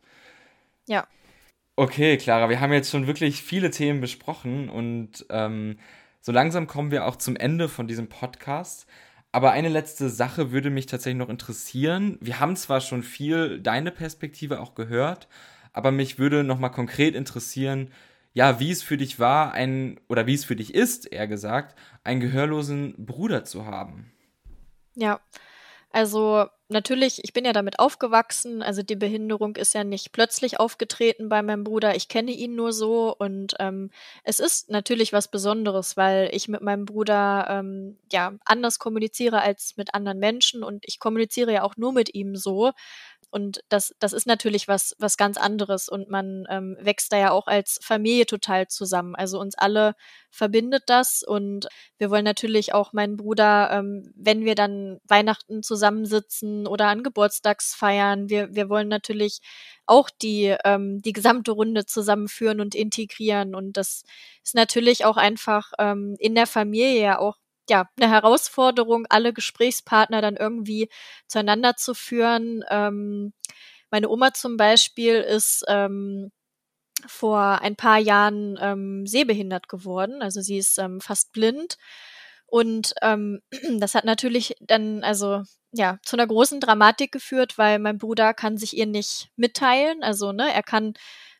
Ja. 0.86 1.06
Okay, 1.76 2.16
Clara, 2.18 2.48
wir 2.48 2.60
haben 2.60 2.72
jetzt 2.72 2.90
schon 2.90 3.06
wirklich 3.06 3.42
viele 3.42 3.70
Themen 3.70 4.00
besprochen 4.00 4.68
und 4.68 5.26
ähm, 5.30 5.78
so 6.24 6.32
langsam 6.32 6.66
kommen 6.66 6.90
wir 6.90 7.04
auch 7.04 7.16
zum 7.16 7.36
Ende 7.36 7.68
von 7.68 7.86
diesem 7.86 8.08
Podcast. 8.08 8.86
Aber 9.30 9.50
eine 9.50 9.68
letzte 9.68 10.08
Sache 10.08 10.52
würde 10.52 10.70
mich 10.70 10.86
tatsächlich 10.86 11.18
noch 11.18 11.28
interessieren. 11.28 12.16
Wir 12.22 12.40
haben 12.40 12.56
zwar 12.56 12.80
schon 12.80 13.02
viel 13.02 13.60
deine 13.60 13.90
Perspektive 13.90 14.60
auch 14.60 14.74
gehört, 14.74 15.28
aber 15.74 15.90
mich 15.90 16.18
würde 16.18 16.42
noch 16.42 16.58
mal 16.58 16.70
konkret 16.70 17.14
interessieren, 17.14 17.90
ja, 18.32 18.58
wie 18.58 18.70
es 18.70 18.82
für 18.82 18.96
dich 18.96 19.20
war, 19.20 19.52
ein 19.52 20.00
oder 20.08 20.26
wie 20.26 20.32
es 20.32 20.46
für 20.46 20.56
dich 20.56 20.74
ist, 20.74 21.04
eher 21.12 21.28
gesagt, 21.28 21.78
einen 22.04 22.20
gehörlosen 22.20 22.94
Bruder 23.04 23.44
zu 23.44 23.66
haben. 23.66 24.10
Ja, 24.94 25.20
also 25.94 26.46
natürlich, 26.68 27.22
ich 27.24 27.32
bin 27.32 27.44
ja 27.44 27.52
damit 27.52 27.78
aufgewachsen. 27.78 28.62
Also 28.62 28.82
die 28.82 28.96
Behinderung 28.96 29.56
ist 29.56 29.74
ja 29.74 29.84
nicht 29.84 30.12
plötzlich 30.12 30.58
aufgetreten 30.58 31.28
bei 31.28 31.40
meinem 31.42 31.62
Bruder. 31.64 31.94
Ich 31.94 32.08
kenne 32.08 32.32
ihn 32.32 32.56
nur 32.56 32.72
so 32.72 33.14
und 33.16 33.54
ähm, 33.60 33.90
es 34.24 34.40
ist 34.40 34.70
natürlich 34.70 35.12
was 35.12 35.28
Besonderes, 35.28 35.96
weil 35.96 36.30
ich 36.32 36.48
mit 36.48 36.62
meinem 36.62 36.84
Bruder 36.84 37.46
ähm, 37.48 37.98
ja 38.12 38.32
anders 38.44 38.78
kommuniziere 38.80 39.40
als 39.42 39.76
mit 39.76 39.94
anderen 39.94 40.18
Menschen 40.18 40.64
und 40.64 40.84
ich 40.86 40.98
kommuniziere 40.98 41.52
ja 41.52 41.62
auch 41.62 41.76
nur 41.76 41.92
mit 41.92 42.14
ihm 42.14 42.34
so. 42.36 42.72
Und 43.34 43.64
das, 43.68 43.92
das 43.98 44.12
ist 44.12 44.28
natürlich 44.28 44.68
was, 44.68 44.94
was 45.00 45.16
ganz 45.16 45.38
anderes. 45.38 45.88
Und 45.88 46.08
man 46.08 46.44
ähm, 46.48 46.76
wächst 46.80 47.12
da 47.12 47.18
ja 47.18 47.30
auch 47.32 47.48
als 47.48 47.80
Familie 47.82 48.26
total 48.26 48.68
zusammen. 48.68 49.16
Also 49.16 49.40
uns 49.40 49.58
alle 49.58 49.96
verbindet 50.30 50.84
das. 50.86 51.24
Und 51.26 51.66
wir 51.98 52.10
wollen 52.10 52.24
natürlich 52.24 52.74
auch 52.74 52.92
meinen 52.92 53.16
Bruder, 53.16 53.70
ähm, 53.72 54.12
wenn 54.14 54.44
wir 54.44 54.54
dann 54.54 55.00
Weihnachten 55.08 55.64
zusammensitzen 55.64 56.68
oder 56.68 56.86
an 56.86 57.02
Geburtstagsfeiern, 57.02 58.28
wir, 58.28 58.54
wir 58.54 58.68
wollen 58.68 58.86
natürlich 58.86 59.40
auch 59.84 60.10
die, 60.10 60.54
ähm, 60.64 61.02
die 61.02 61.12
gesamte 61.12 61.50
Runde 61.50 61.86
zusammenführen 61.86 62.60
und 62.60 62.76
integrieren. 62.76 63.56
Und 63.56 63.76
das 63.76 64.04
ist 64.44 64.54
natürlich 64.54 65.04
auch 65.06 65.16
einfach 65.16 65.72
ähm, 65.80 66.14
in 66.20 66.36
der 66.36 66.46
Familie 66.46 67.02
ja 67.02 67.18
auch 67.18 67.34
ja, 67.68 67.88
eine 68.00 68.10
Herausforderung, 68.10 69.06
alle 69.08 69.32
Gesprächspartner 69.32 70.20
dann 70.20 70.36
irgendwie 70.36 70.88
zueinander 71.26 71.76
zu 71.76 71.94
führen. 71.94 72.64
Ähm, 72.70 73.32
meine 73.90 74.08
Oma 74.08 74.34
zum 74.34 74.56
Beispiel 74.56 75.16
ist 75.16 75.64
ähm, 75.68 76.32
vor 77.06 77.60
ein 77.62 77.76
paar 77.76 77.98
Jahren 77.98 78.58
ähm, 78.60 79.06
sehbehindert 79.06 79.68
geworden. 79.68 80.22
Also 80.22 80.40
sie 80.40 80.58
ist 80.58 80.78
ähm, 80.78 81.00
fast 81.00 81.32
blind. 81.32 81.76
Und 82.46 82.94
ähm, 83.02 83.40
das 83.80 83.94
hat 83.94 84.04
natürlich 84.04 84.56
dann, 84.60 85.02
also 85.04 85.42
ja, 85.72 85.98
zu 86.02 86.16
einer 86.16 86.26
großen 86.26 86.60
Dramatik 86.60 87.12
geführt, 87.12 87.58
weil 87.58 87.78
mein 87.80 87.98
Bruder 87.98 88.32
kann 88.32 88.56
sich 88.56 88.76
ihr 88.76 88.86
nicht 88.86 89.28
mitteilen. 89.36 90.02
Also, 90.04 90.32
ne, 90.32 90.52
er 90.52 90.62
kann 90.62 90.94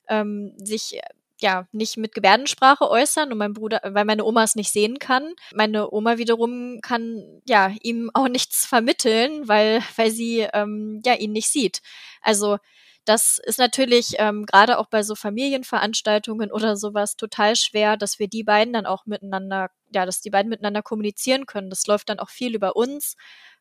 ähm, 0.08 0.54
sich 0.58 1.00
ja 1.40 1.66
nicht 1.72 1.96
mit 1.96 2.14
Gebärdensprache 2.14 2.88
äußern 2.88 3.32
und 3.32 3.38
mein 3.38 3.54
Bruder, 3.54 3.80
weil 3.84 4.04
meine 4.04 4.24
Oma 4.24 4.44
es 4.44 4.54
nicht 4.56 4.72
sehen 4.72 4.98
kann. 4.98 5.34
Meine 5.54 5.90
Oma 5.92 6.18
wiederum 6.18 6.80
kann 6.82 7.40
ja 7.46 7.72
ihm 7.82 8.10
auch 8.14 8.28
nichts 8.28 8.66
vermitteln, 8.66 9.48
weil 9.48 9.82
weil 9.96 10.10
sie 10.10 10.46
ähm, 10.52 11.00
ja 11.04 11.14
ihn 11.14 11.32
nicht 11.32 11.48
sieht. 11.48 11.80
Also 12.22 12.58
das 13.04 13.38
ist 13.38 13.58
natürlich 13.58 14.14
ähm, 14.18 14.46
gerade 14.46 14.78
auch 14.78 14.86
bei 14.86 15.02
so 15.02 15.14
Familienveranstaltungen 15.14 16.50
oder 16.50 16.76
sowas 16.76 17.16
total 17.16 17.54
schwer, 17.56 17.96
dass 17.98 18.18
wir 18.18 18.28
die 18.28 18.44
beiden 18.44 18.72
dann 18.72 18.86
auch 18.86 19.04
miteinander, 19.06 19.68
ja, 19.92 20.06
dass 20.06 20.20
die 20.22 20.30
beiden 20.30 20.48
miteinander 20.48 20.82
kommunizieren 20.82 21.44
können. 21.46 21.68
Das 21.68 21.86
läuft 21.86 22.08
dann 22.08 22.18
auch 22.18 22.30
viel 22.30 22.54
über 22.54 22.76
uns. 22.76 23.16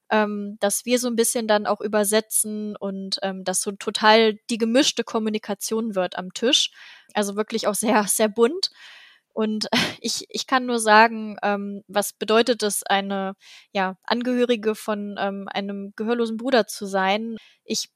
Ähm, 0.10 0.58
dass 0.60 0.86
wir 0.86 1.00
so 1.00 1.08
ein 1.08 1.16
bisschen 1.16 1.48
dann 1.48 1.66
auch 1.66 1.82
übersetzen 1.82 2.76
und 2.76 3.20
ähm, 3.24 3.44
dass 3.44 3.62
so 3.62 3.72
total 3.72 4.36
die 4.50 4.58
gemischte 4.58 5.04
Kommunikation 5.04 5.96
wird 5.96 6.18
am 6.18 6.34
Tisch. 6.34 6.72
Also 7.14 7.36
wirklich 7.36 7.68
auch 7.68 7.76
sehr, 7.76 8.04
sehr 8.08 8.30
bunt. 8.30 8.70
Und 9.34 9.68
ich, 10.02 10.26
ich 10.30 10.48
kann 10.48 10.66
nur 10.66 10.80
sagen, 10.80 11.38
ähm, 11.44 11.84
was 11.88 12.14
bedeutet 12.14 12.64
es, 12.64 12.84
eine 12.84 13.34
ja, 13.72 13.98
Angehörige 14.04 14.76
von 14.76 15.16
ähm, 15.20 15.48
einem 15.52 15.94
gehörlosen 15.96 16.38
Bruder 16.38 16.68
zu 16.68 16.86
sein? 16.86 17.38
Ich 17.64 17.90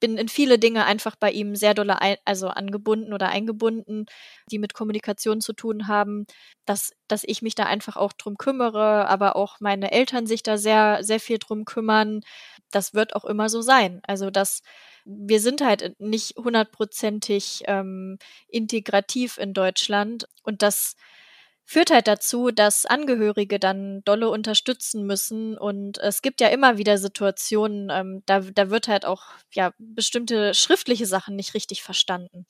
bin 0.00 0.16
in 0.18 0.28
viele 0.28 0.58
Dinge 0.58 0.84
einfach 0.84 1.16
bei 1.16 1.30
ihm 1.30 1.56
sehr 1.56 1.74
dolle 1.74 2.00
ein, 2.00 2.16
also 2.24 2.48
angebunden 2.48 3.12
oder 3.12 3.28
eingebunden, 3.28 4.06
die 4.50 4.58
mit 4.58 4.74
Kommunikation 4.74 5.40
zu 5.40 5.52
tun 5.52 5.88
haben, 5.88 6.26
dass, 6.66 6.92
dass 7.08 7.24
ich 7.24 7.42
mich 7.42 7.54
da 7.54 7.64
einfach 7.64 7.96
auch 7.96 8.12
drum 8.12 8.36
kümmere, 8.36 9.08
aber 9.08 9.36
auch 9.36 9.60
meine 9.60 9.92
Eltern 9.92 10.26
sich 10.26 10.42
da 10.42 10.58
sehr, 10.58 11.02
sehr 11.02 11.20
viel 11.20 11.38
drum 11.38 11.64
kümmern. 11.64 12.20
Das 12.70 12.94
wird 12.94 13.16
auch 13.16 13.24
immer 13.24 13.48
so 13.48 13.62
sein. 13.62 14.00
Also, 14.06 14.30
dass 14.30 14.62
wir 15.04 15.40
sind 15.40 15.62
halt 15.62 15.98
nicht 16.00 16.36
hundertprozentig 16.36 17.62
ähm, 17.66 18.18
integrativ 18.48 19.38
in 19.38 19.54
Deutschland 19.54 20.28
und 20.42 20.62
das 20.62 20.96
führt 21.68 21.90
halt 21.90 22.08
dazu, 22.08 22.50
dass 22.50 22.86
Angehörige 22.86 23.58
dann 23.58 24.02
dolle 24.04 24.30
unterstützen 24.30 25.04
müssen. 25.04 25.58
Und 25.58 25.98
es 25.98 26.22
gibt 26.22 26.40
ja 26.40 26.48
immer 26.48 26.78
wieder 26.78 26.96
Situationen, 26.96 27.90
ähm, 27.92 28.22
da, 28.24 28.40
da 28.40 28.70
wird 28.70 28.88
halt 28.88 29.04
auch 29.04 29.24
ja 29.52 29.74
bestimmte 29.76 30.54
schriftliche 30.54 31.04
Sachen 31.04 31.36
nicht 31.36 31.52
richtig 31.52 31.82
verstanden. 31.82 32.46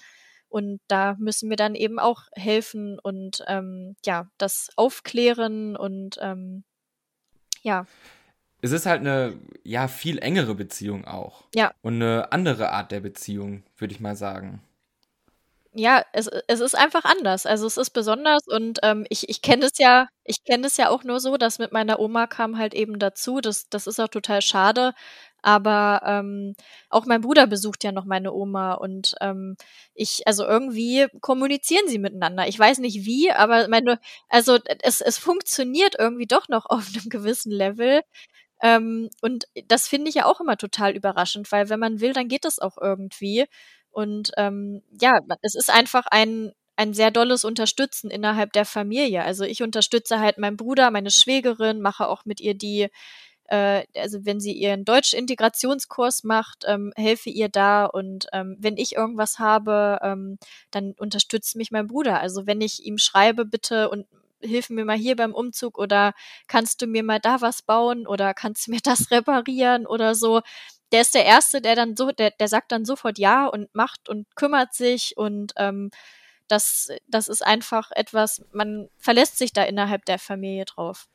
Und 0.48 0.80
da 0.86 1.16
müssen 1.18 1.50
wir 1.50 1.56
dann 1.56 1.74
eben 1.74 1.98
auch 1.98 2.22
helfen 2.32 3.00
und 3.00 3.42
ähm, 3.48 3.96
ja, 4.06 4.28
das 4.38 4.70
aufklären 4.76 5.76
und 5.76 6.16
ähm, 6.22 6.62
ja. 7.62 7.86
Es 8.62 8.70
ist 8.70 8.86
halt 8.86 9.00
eine 9.00 9.36
ja 9.64 9.88
viel 9.88 10.20
engere 10.20 10.54
Beziehung 10.54 11.06
auch. 11.06 11.42
Ja. 11.56 11.72
Und 11.82 11.94
eine 11.94 12.30
andere 12.30 12.70
Art 12.70 12.92
der 12.92 13.00
Beziehung, 13.00 13.64
würde 13.78 13.94
ich 13.94 14.00
mal 14.00 14.14
sagen 14.14 14.62
ja, 15.74 16.02
es, 16.12 16.28
es 16.48 16.60
ist 16.60 16.74
einfach 16.76 17.04
anders. 17.04 17.46
Also 17.46 17.66
es 17.66 17.76
ist 17.76 17.90
besonders 17.90 18.46
und 18.48 18.78
ähm, 18.82 19.06
ich, 19.10 19.28
ich 19.28 19.42
kenne 19.42 19.66
es 19.66 19.78
ja, 19.78 20.08
ich 20.24 20.42
kenne 20.44 20.66
es 20.66 20.76
ja 20.76 20.88
auch 20.90 21.04
nur 21.04 21.20
so, 21.20 21.36
dass 21.36 21.58
mit 21.58 21.72
meiner 21.72 22.00
Oma 22.00 22.26
kam 22.26 22.58
halt 22.58 22.74
eben 22.74 22.98
dazu. 22.98 23.40
Das, 23.40 23.68
das 23.68 23.86
ist 23.86 24.00
auch 24.00 24.08
total 24.08 24.42
schade. 24.42 24.92
Aber 25.42 26.02
ähm, 26.04 26.54
auch 26.90 27.06
mein 27.06 27.20
Bruder 27.20 27.46
besucht 27.46 27.84
ja 27.84 27.92
noch 27.92 28.04
meine 28.04 28.32
Oma 28.32 28.74
und 28.74 29.14
ähm, 29.20 29.56
ich, 29.94 30.26
also 30.26 30.44
irgendwie 30.44 31.06
kommunizieren 31.20 31.86
sie 31.88 31.98
miteinander. 31.98 32.48
Ich 32.48 32.58
weiß 32.58 32.78
nicht 32.78 33.04
wie, 33.06 33.30
aber 33.30 33.68
meine, 33.68 34.00
also 34.28 34.58
es, 34.82 35.00
es 35.00 35.16
funktioniert 35.18 35.94
irgendwie 35.98 36.26
doch 36.26 36.48
noch 36.48 36.66
auf 36.66 36.88
einem 36.94 37.08
gewissen 37.08 37.52
Level. 37.52 38.02
Ähm, 38.62 39.08
und 39.22 39.46
das 39.68 39.86
finde 39.88 40.08
ich 40.10 40.16
ja 40.16 40.26
auch 40.26 40.40
immer 40.40 40.56
total 40.56 40.96
überraschend, 40.96 41.50
weil 41.52 41.68
wenn 41.68 41.80
man 41.80 42.00
will, 42.00 42.12
dann 42.12 42.28
geht 42.28 42.44
das 42.44 42.58
auch 42.58 42.76
irgendwie. 42.80 43.46
Und 43.98 44.30
ähm, 44.36 44.80
ja, 45.00 45.18
es 45.42 45.56
ist 45.56 45.70
einfach 45.70 46.06
ein, 46.12 46.52
ein 46.76 46.94
sehr 46.94 47.10
dolles 47.10 47.44
Unterstützen 47.44 48.10
innerhalb 48.12 48.52
der 48.52 48.64
Familie. 48.64 49.24
Also 49.24 49.42
ich 49.42 49.60
unterstütze 49.60 50.20
halt 50.20 50.38
meinen 50.38 50.56
Bruder, 50.56 50.92
meine 50.92 51.10
Schwägerin, 51.10 51.80
mache 51.80 52.06
auch 52.06 52.24
mit 52.24 52.40
ihr 52.40 52.54
die, 52.54 52.86
äh, 53.48 53.82
also 53.96 54.24
wenn 54.24 54.38
sie 54.40 54.52
ihren 54.52 54.84
Deutsch-Integrationskurs 54.84 56.22
macht, 56.22 56.64
ähm, 56.68 56.92
helfe 56.96 57.30
ihr 57.30 57.48
da 57.48 57.86
und 57.86 58.28
ähm, 58.32 58.56
wenn 58.60 58.76
ich 58.76 58.94
irgendwas 58.94 59.40
habe, 59.40 59.98
ähm, 60.02 60.38
dann 60.70 60.92
unterstützt 60.98 61.56
mich 61.56 61.72
mein 61.72 61.88
Bruder. 61.88 62.20
Also 62.20 62.46
wenn 62.46 62.60
ich 62.60 62.84
ihm 62.86 62.98
schreibe, 62.98 63.44
bitte 63.46 63.90
und 63.90 64.06
hilf 64.40 64.70
mir 64.70 64.84
mal 64.84 64.96
hier 64.96 65.16
beim 65.16 65.34
Umzug 65.34 65.76
oder 65.78 66.12
kannst 66.46 66.80
du 66.82 66.86
mir 66.86 67.02
mal 67.02 67.18
da 67.18 67.40
was 67.40 67.62
bauen 67.62 68.06
oder 68.06 68.34
kannst 68.34 68.68
du 68.68 68.70
mir 68.70 68.80
das 68.84 69.10
reparieren 69.10 69.86
oder 69.86 70.14
so, 70.14 70.42
der 70.92 71.02
ist 71.02 71.14
der 71.14 71.24
Erste, 71.24 71.60
der 71.60 71.76
dann 71.76 71.96
so, 71.96 72.12
der, 72.12 72.30
der 72.30 72.48
sagt 72.48 72.72
dann 72.72 72.84
sofort 72.84 73.18
ja 73.18 73.46
und 73.46 73.74
macht 73.74 74.08
und 74.08 74.26
kümmert 74.36 74.74
sich 74.74 75.16
und 75.16 75.52
ähm, 75.56 75.90
das, 76.48 76.88
das 77.06 77.28
ist 77.28 77.44
einfach 77.44 77.90
etwas, 77.92 78.44
man 78.52 78.88
verlässt 78.96 79.38
sich 79.38 79.52
da 79.52 79.62
innerhalb 79.62 80.04
der 80.06 80.18
Familie 80.18 80.64
drauf. 80.64 81.06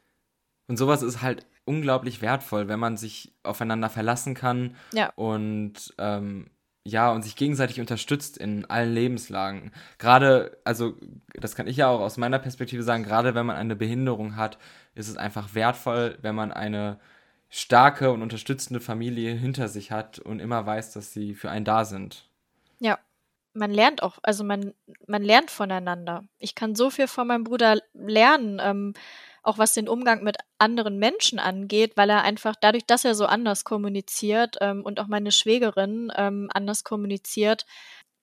Und 0.68 0.78
sowas 0.78 1.02
ist 1.02 1.22
halt 1.22 1.46
unglaublich 1.66 2.22
wertvoll, 2.22 2.68
wenn 2.68 2.80
man 2.80 2.98
sich 2.98 3.34
aufeinander 3.44 3.90
verlassen 3.90 4.36
kann 4.36 4.76
ja. 4.94 5.12
und 5.16 5.94
ähm, 5.98 6.50
ja, 6.86 7.12
und 7.12 7.22
sich 7.22 7.38
gegenseitig 7.38 7.80
unterstützt 7.80 8.38
in 8.38 8.66
allen 8.66 8.94
Lebenslagen. 8.94 9.72
Gerade, 10.00 10.60
also 10.66 10.98
das 11.34 11.56
kann 11.56 11.68
ich 11.68 11.78
ja 11.78 11.88
auch 11.88 12.02
aus 12.02 12.18
meiner 12.18 12.40
Perspektive 12.40 12.84
sagen, 12.84 13.04
gerade 13.04 13.36
wenn 13.36 13.46
man 13.46 13.56
eine 13.56 13.78
Behinderung 13.78 14.36
hat, 14.36 14.58
ist 14.94 15.08
es 15.08 15.16
einfach 15.16 15.56
wertvoll, 15.56 16.18
wenn 16.22 16.36
man 16.36 16.52
eine 16.52 17.00
starke 17.56 18.12
und 18.12 18.24
unterstützende 18.24 18.80
Familie 18.80 19.36
hinter 19.36 19.68
sich 19.68 19.92
hat 19.92 20.18
und 20.18 20.40
immer 20.40 20.66
weiß, 20.66 20.92
dass 20.94 21.14
sie 21.14 21.36
für 21.36 21.52
einen 21.52 21.66
da 21.66 21.86
sind. 21.86 22.28
Ja, 22.80 22.98
man 23.54 23.70
lernt 23.70 24.02
auch, 24.02 24.18
also 24.24 24.44
man, 24.44 24.74
man 25.06 25.22
lernt 25.22 25.52
voneinander. 25.52 26.24
Ich 26.40 26.56
kann 26.56 26.74
so 26.74 26.90
viel 26.90 27.08
von 27.08 27.28
meinem 27.28 27.44
Bruder 27.44 27.80
lernen, 27.94 28.60
ähm, 28.60 28.94
auch 29.44 29.60
was 29.60 29.74
den 29.74 29.88
Umgang 29.88 30.24
mit 30.24 30.38
anderen 30.58 30.98
Menschen 30.98 31.38
angeht, 31.38 31.96
weil 31.96 32.10
er 32.10 32.24
einfach 32.24 32.56
dadurch, 32.60 32.88
dass 32.88 33.06
er 33.06 33.14
so 33.14 33.28
anders 33.28 33.66
kommuniziert 33.66 34.58
ähm, 34.60 34.82
und 34.84 35.00
auch 35.00 35.08
meine 35.08 35.32
Schwägerin 35.32 36.12
ähm, 36.16 36.50
anders 36.56 36.84
kommuniziert, 36.84 37.68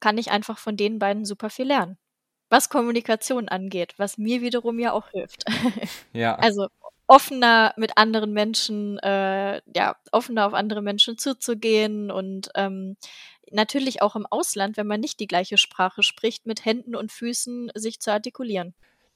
kann 0.00 0.18
ich 0.18 0.32
einfach 0.32 0.58
von 0.58 0.76
den 0.76 0.98
beiden 0.98 1.24
super 1.24 1.50
viel 1.50 1.66
lernen. 1.66 1.98
Was 2.48 2.68
Kommunikation 2.68 3.48
angeht, 3.48 3.94
was 3.96 4.18
mir 4.18 4.40
wiederum 4.40 4.80
ja 4.80 4.90
auch 4.90 5.10
hilft. 5.10 5.44
Ja. 6.12 6.34
Also 6.34 6.66
offener 7.10 7.74
mit 7.76 7.98
anderen 7.98 8.32
Menschen, 8.32 8.96
äh, 9.00 9.60
ja, 9.74 9.96
offener 10.12 10.46
auf 10.46 10.54
andere 10.54 10.80
Menschen 10.80 11.18
zuzugehen 11.18 12.08
und 12.12 12.50
ähm, 12.54 12.96
natürlich 13.50 14.00
auch 14.00 14.14
im 14.14 14.26
Ausland, 14.26 14.76
wenn 14.76 14.86
man 14.86 15.00
nicht 15.00 15.18
die 15.18 15.26
gleiche 15.26 15.58
Sprache 15.58 16.04
spricht, 16.04 16.46
mit 16.46 16.64
Händen 16.64 16.94
und 16.94 17.10
Füßen 17.10 17.72
sich 17.74 17.98
zu 17.98 18.12
artikulieren. 18.12 18.74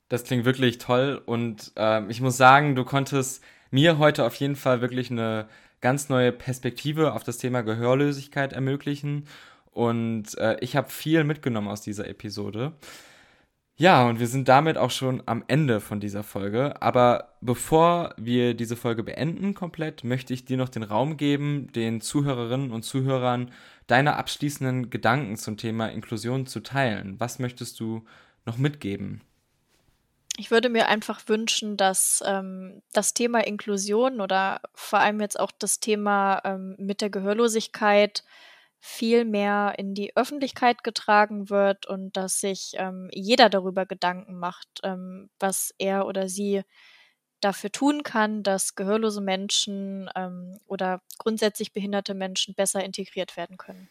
Das 0.09 0.25
klingt 0.25 0.45
wirklich 0.45 0.79
toll 0.79 1.23
und 1.25 1.71
äh, 1.77 2.05
ich 2.09 2.21
muss 2.21 2.37
sagen, 2.37 2.75
du 2.75 2.85
konntest 2.85 3.45
mir 3.71 3.97
heute 3.99 4.25
auf 4.25 4.35
jeden 4.35 4.57
Fall 4.57 4.81
wirklich 4.81 5.13
eine 5.13 5.47
ganz 5.81 6.09
neue 6.09 6.33
Perspektive 6.33 7.13
auf 7.13 7.23
das 7.23 7.39
Thema 7.39 7.63
Gehörlosigkeit 7.63 8.53
ermöglichen 8.53 9.29
und 9.71 10.37
äh, 10.39 10.57
ich 10.59 10.75
habe 10.75 10.91
viel 10.91 11.23
mitgenommen 11.23 11.69
aus 11.69 11.81
dieser 11.81 12.09
Episode. 12.09 12.73
Ja, 13.77 14.07
und 14.07 14.21
wir 14.21 14.29
sind 14.29 14.49
damit 14.49 14.79
auch 14.79 14.93
schon 14.93 15.21
am 15.27 15.43
Ende 15.49 15.81
von 15.81 15.99
dieser 15.99 16.23
Folge. 16.23 16.81
Aber 16.81 17.35
bevor 17.41 18.15
wir 18.17 18.55
diese 18.55 18.77
Folge 18.77 19.03
beenden 19.03 19.55
komplett, 19.55 20.05
möchte 20.05 20.33
ich 20.33 20.45
dir 20.45 20.57
noch 20.57 20.69
den 20.69 20.85
Raum 20.85 21.17
geben, 21.17 21.73
den 21.73 22.01
Zuhörerinnen 22.01 22.71
und 22.71 22.85
Zuhörern 22.85 23.51
deine 23.89 24.17
abschließenden 24.17 24.91
Gedanken 24.91 25.37
zum 25.37 25.57
Thema 25.57 25.89
Inklusion 25.89 26.47
zu 26.47 26.61
teilen. 26.61 27.19
Was 27.19 27.41
möchtest 27.41 27.81
du 27.81 28.05
noch 28.47 28.59
mitgeben? 28.59 29.23
Ich 30.37 30.53
würde 30.53 30.69
mir 30.69 30.89
einfach 30.89 31.29
wünschen, 31.29 31.77
dass 31.77 32.23
ähm, 32.27 32.81
das 32.93 33.13
Thema 33.13 33.45
Inklusion 33.45 34.21
oder 34.21 34.61
vor 34.75 35.01
allem 35.01 35.21
jetzt 35.21 35.39
auch 35.39 35.51
das 35.53 35.81
Thema 35.81 36.41
ähm, 36.45 36.77
mit 36.79 37.01
der 37.01 37.11
Gehörlosigkeit 37.11 38.25
viel 38.87 39.25
mehr 39.25 39.77
in 39.79 39.95
die 39.95 40.15
Öffentlichkeit 40.15 40.85
getragen 40.85 41.49
wird 41.49 41.87
und 41.87 42.19
dass 42.19 42.41
sich 42.41 42.73
ähm, 42.75 43.09
jeder 43.13 43.49
darüber 43.49 43.87
Gedanken 43.87 44.39
macht, 44.39 44.69
ähm, 44.83 45.31
was 45.41 45.75
er 45.79 46.07
oder 46.07 46.29
sie 46.29 46.65
dafür 47.41 47.73
tun 47.73 48.03
kann, 48.03 48.43
dass 48.43 48.75
gehörlose 48.75 49.23
Menschen 49.23 50.11
ähm, 50.15 50.59
oder 50.67 51.01
grundsätzlich 51.17 51.73
behinderte 51.73 52.13
Menschen 52.13 52.55
besser 52.55 52.85
integriert 52.85 53.39
werden 53.39 53.57
können. 53.57 53.89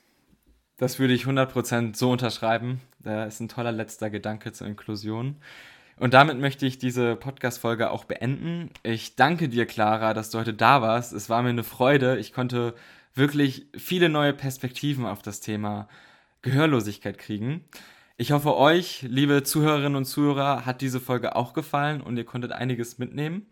Das 0.78 1.00
würde 1.00 1.16
ich 1.16 1.24
100% 1.24 1.96
so 1.96 2.12
unterschreiben. 2.12 2.80
Das 3.00 3.34
ist 3.34 3.40
ein 3.40 3.50
toller 3.50 3.72
letzter 3.72 4.12
Gedanke 4.12 4.52
zur 4.52 4.68
Inklusion. 4.68 5.38
Und 5.98 6.14
damit 6.14 6.38
möchte 6.38 6.68
ich 6.68 6.78
diese 6.78 7.16
Podcast-Folge 7.16 7.90
auch 7.90 8.06
beenden. 8.06 8.70
Ich 8.84 9.16
danke 9.16 9.50
dir, 9.50 9.66
Clara, 9.66 10.14
dass 10.14 10.30
du 10.30 10.38
heute 10.38 10.54
da 10.54 10.84
warst. 10.84 11.14
Es 11.14 11.32
war 11.32 11.42
mir 11.42 11.50
eine 11.50 11.64
Freude. 11.64 12.20
Ich 12.20 12.32
konnte 12.32 12.76
wirklich 13.16 13.68
viele 13.76 14.10
neue 14.10 14.34
Perspektiven 14.34 15.06
auf 15.06 15.22
das 15.22 15.40
Thema 15.40 15.88
Gehörlosigkeit 16.42 17.18
kriegen. 17.18 17.64
Ich 18.18 18.32
hoffe, 18.32 18.56
euch, 18.56 19.04
liebe 19.04 19.44
Zuhörerinnen 19.44 19.96
und 19.96 20.06
Zuhörer, 20.06 20.66
hat 20.66 20.82
diese 20.82 21.00
Folge 21.00 21.36
auch 21.36 21.54
gefallen 21.54 22.02
und 22.02 22.18
ihr 22.18 22.26
konntet 22.26 22.52
einiges 22.52 23.00
mitnehmen. 23.00 23.48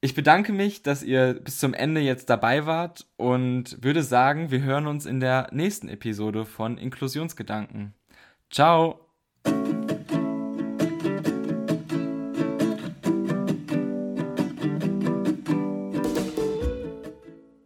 Ich 0.00 0.14
bedanke 0.14 0.52
mich, 0.52 0.82
dass 0.82 1.02
ihr 1.02 1.34
bis 1.34 1.58
zum 1.58 1.74
Ende 1.74 2.00
jetzt 2.00 2.30
dabei 2.30 2.66
wart 2.66 3.06
und 3.16 3.82
würde 3.82 4.02
sagen, 4.02 4.50
wir 4.50 4.62
hören 4.62 4.86
uns 4.86 5.04
in 5.04 5.18
der 5.20 5.48
nächsten 5.52 5.88
Episode 5.88 6.44
von 6.44 6.78
Inklusionsgedanken. 6.78 7.94
Ciao! 8.50 9.00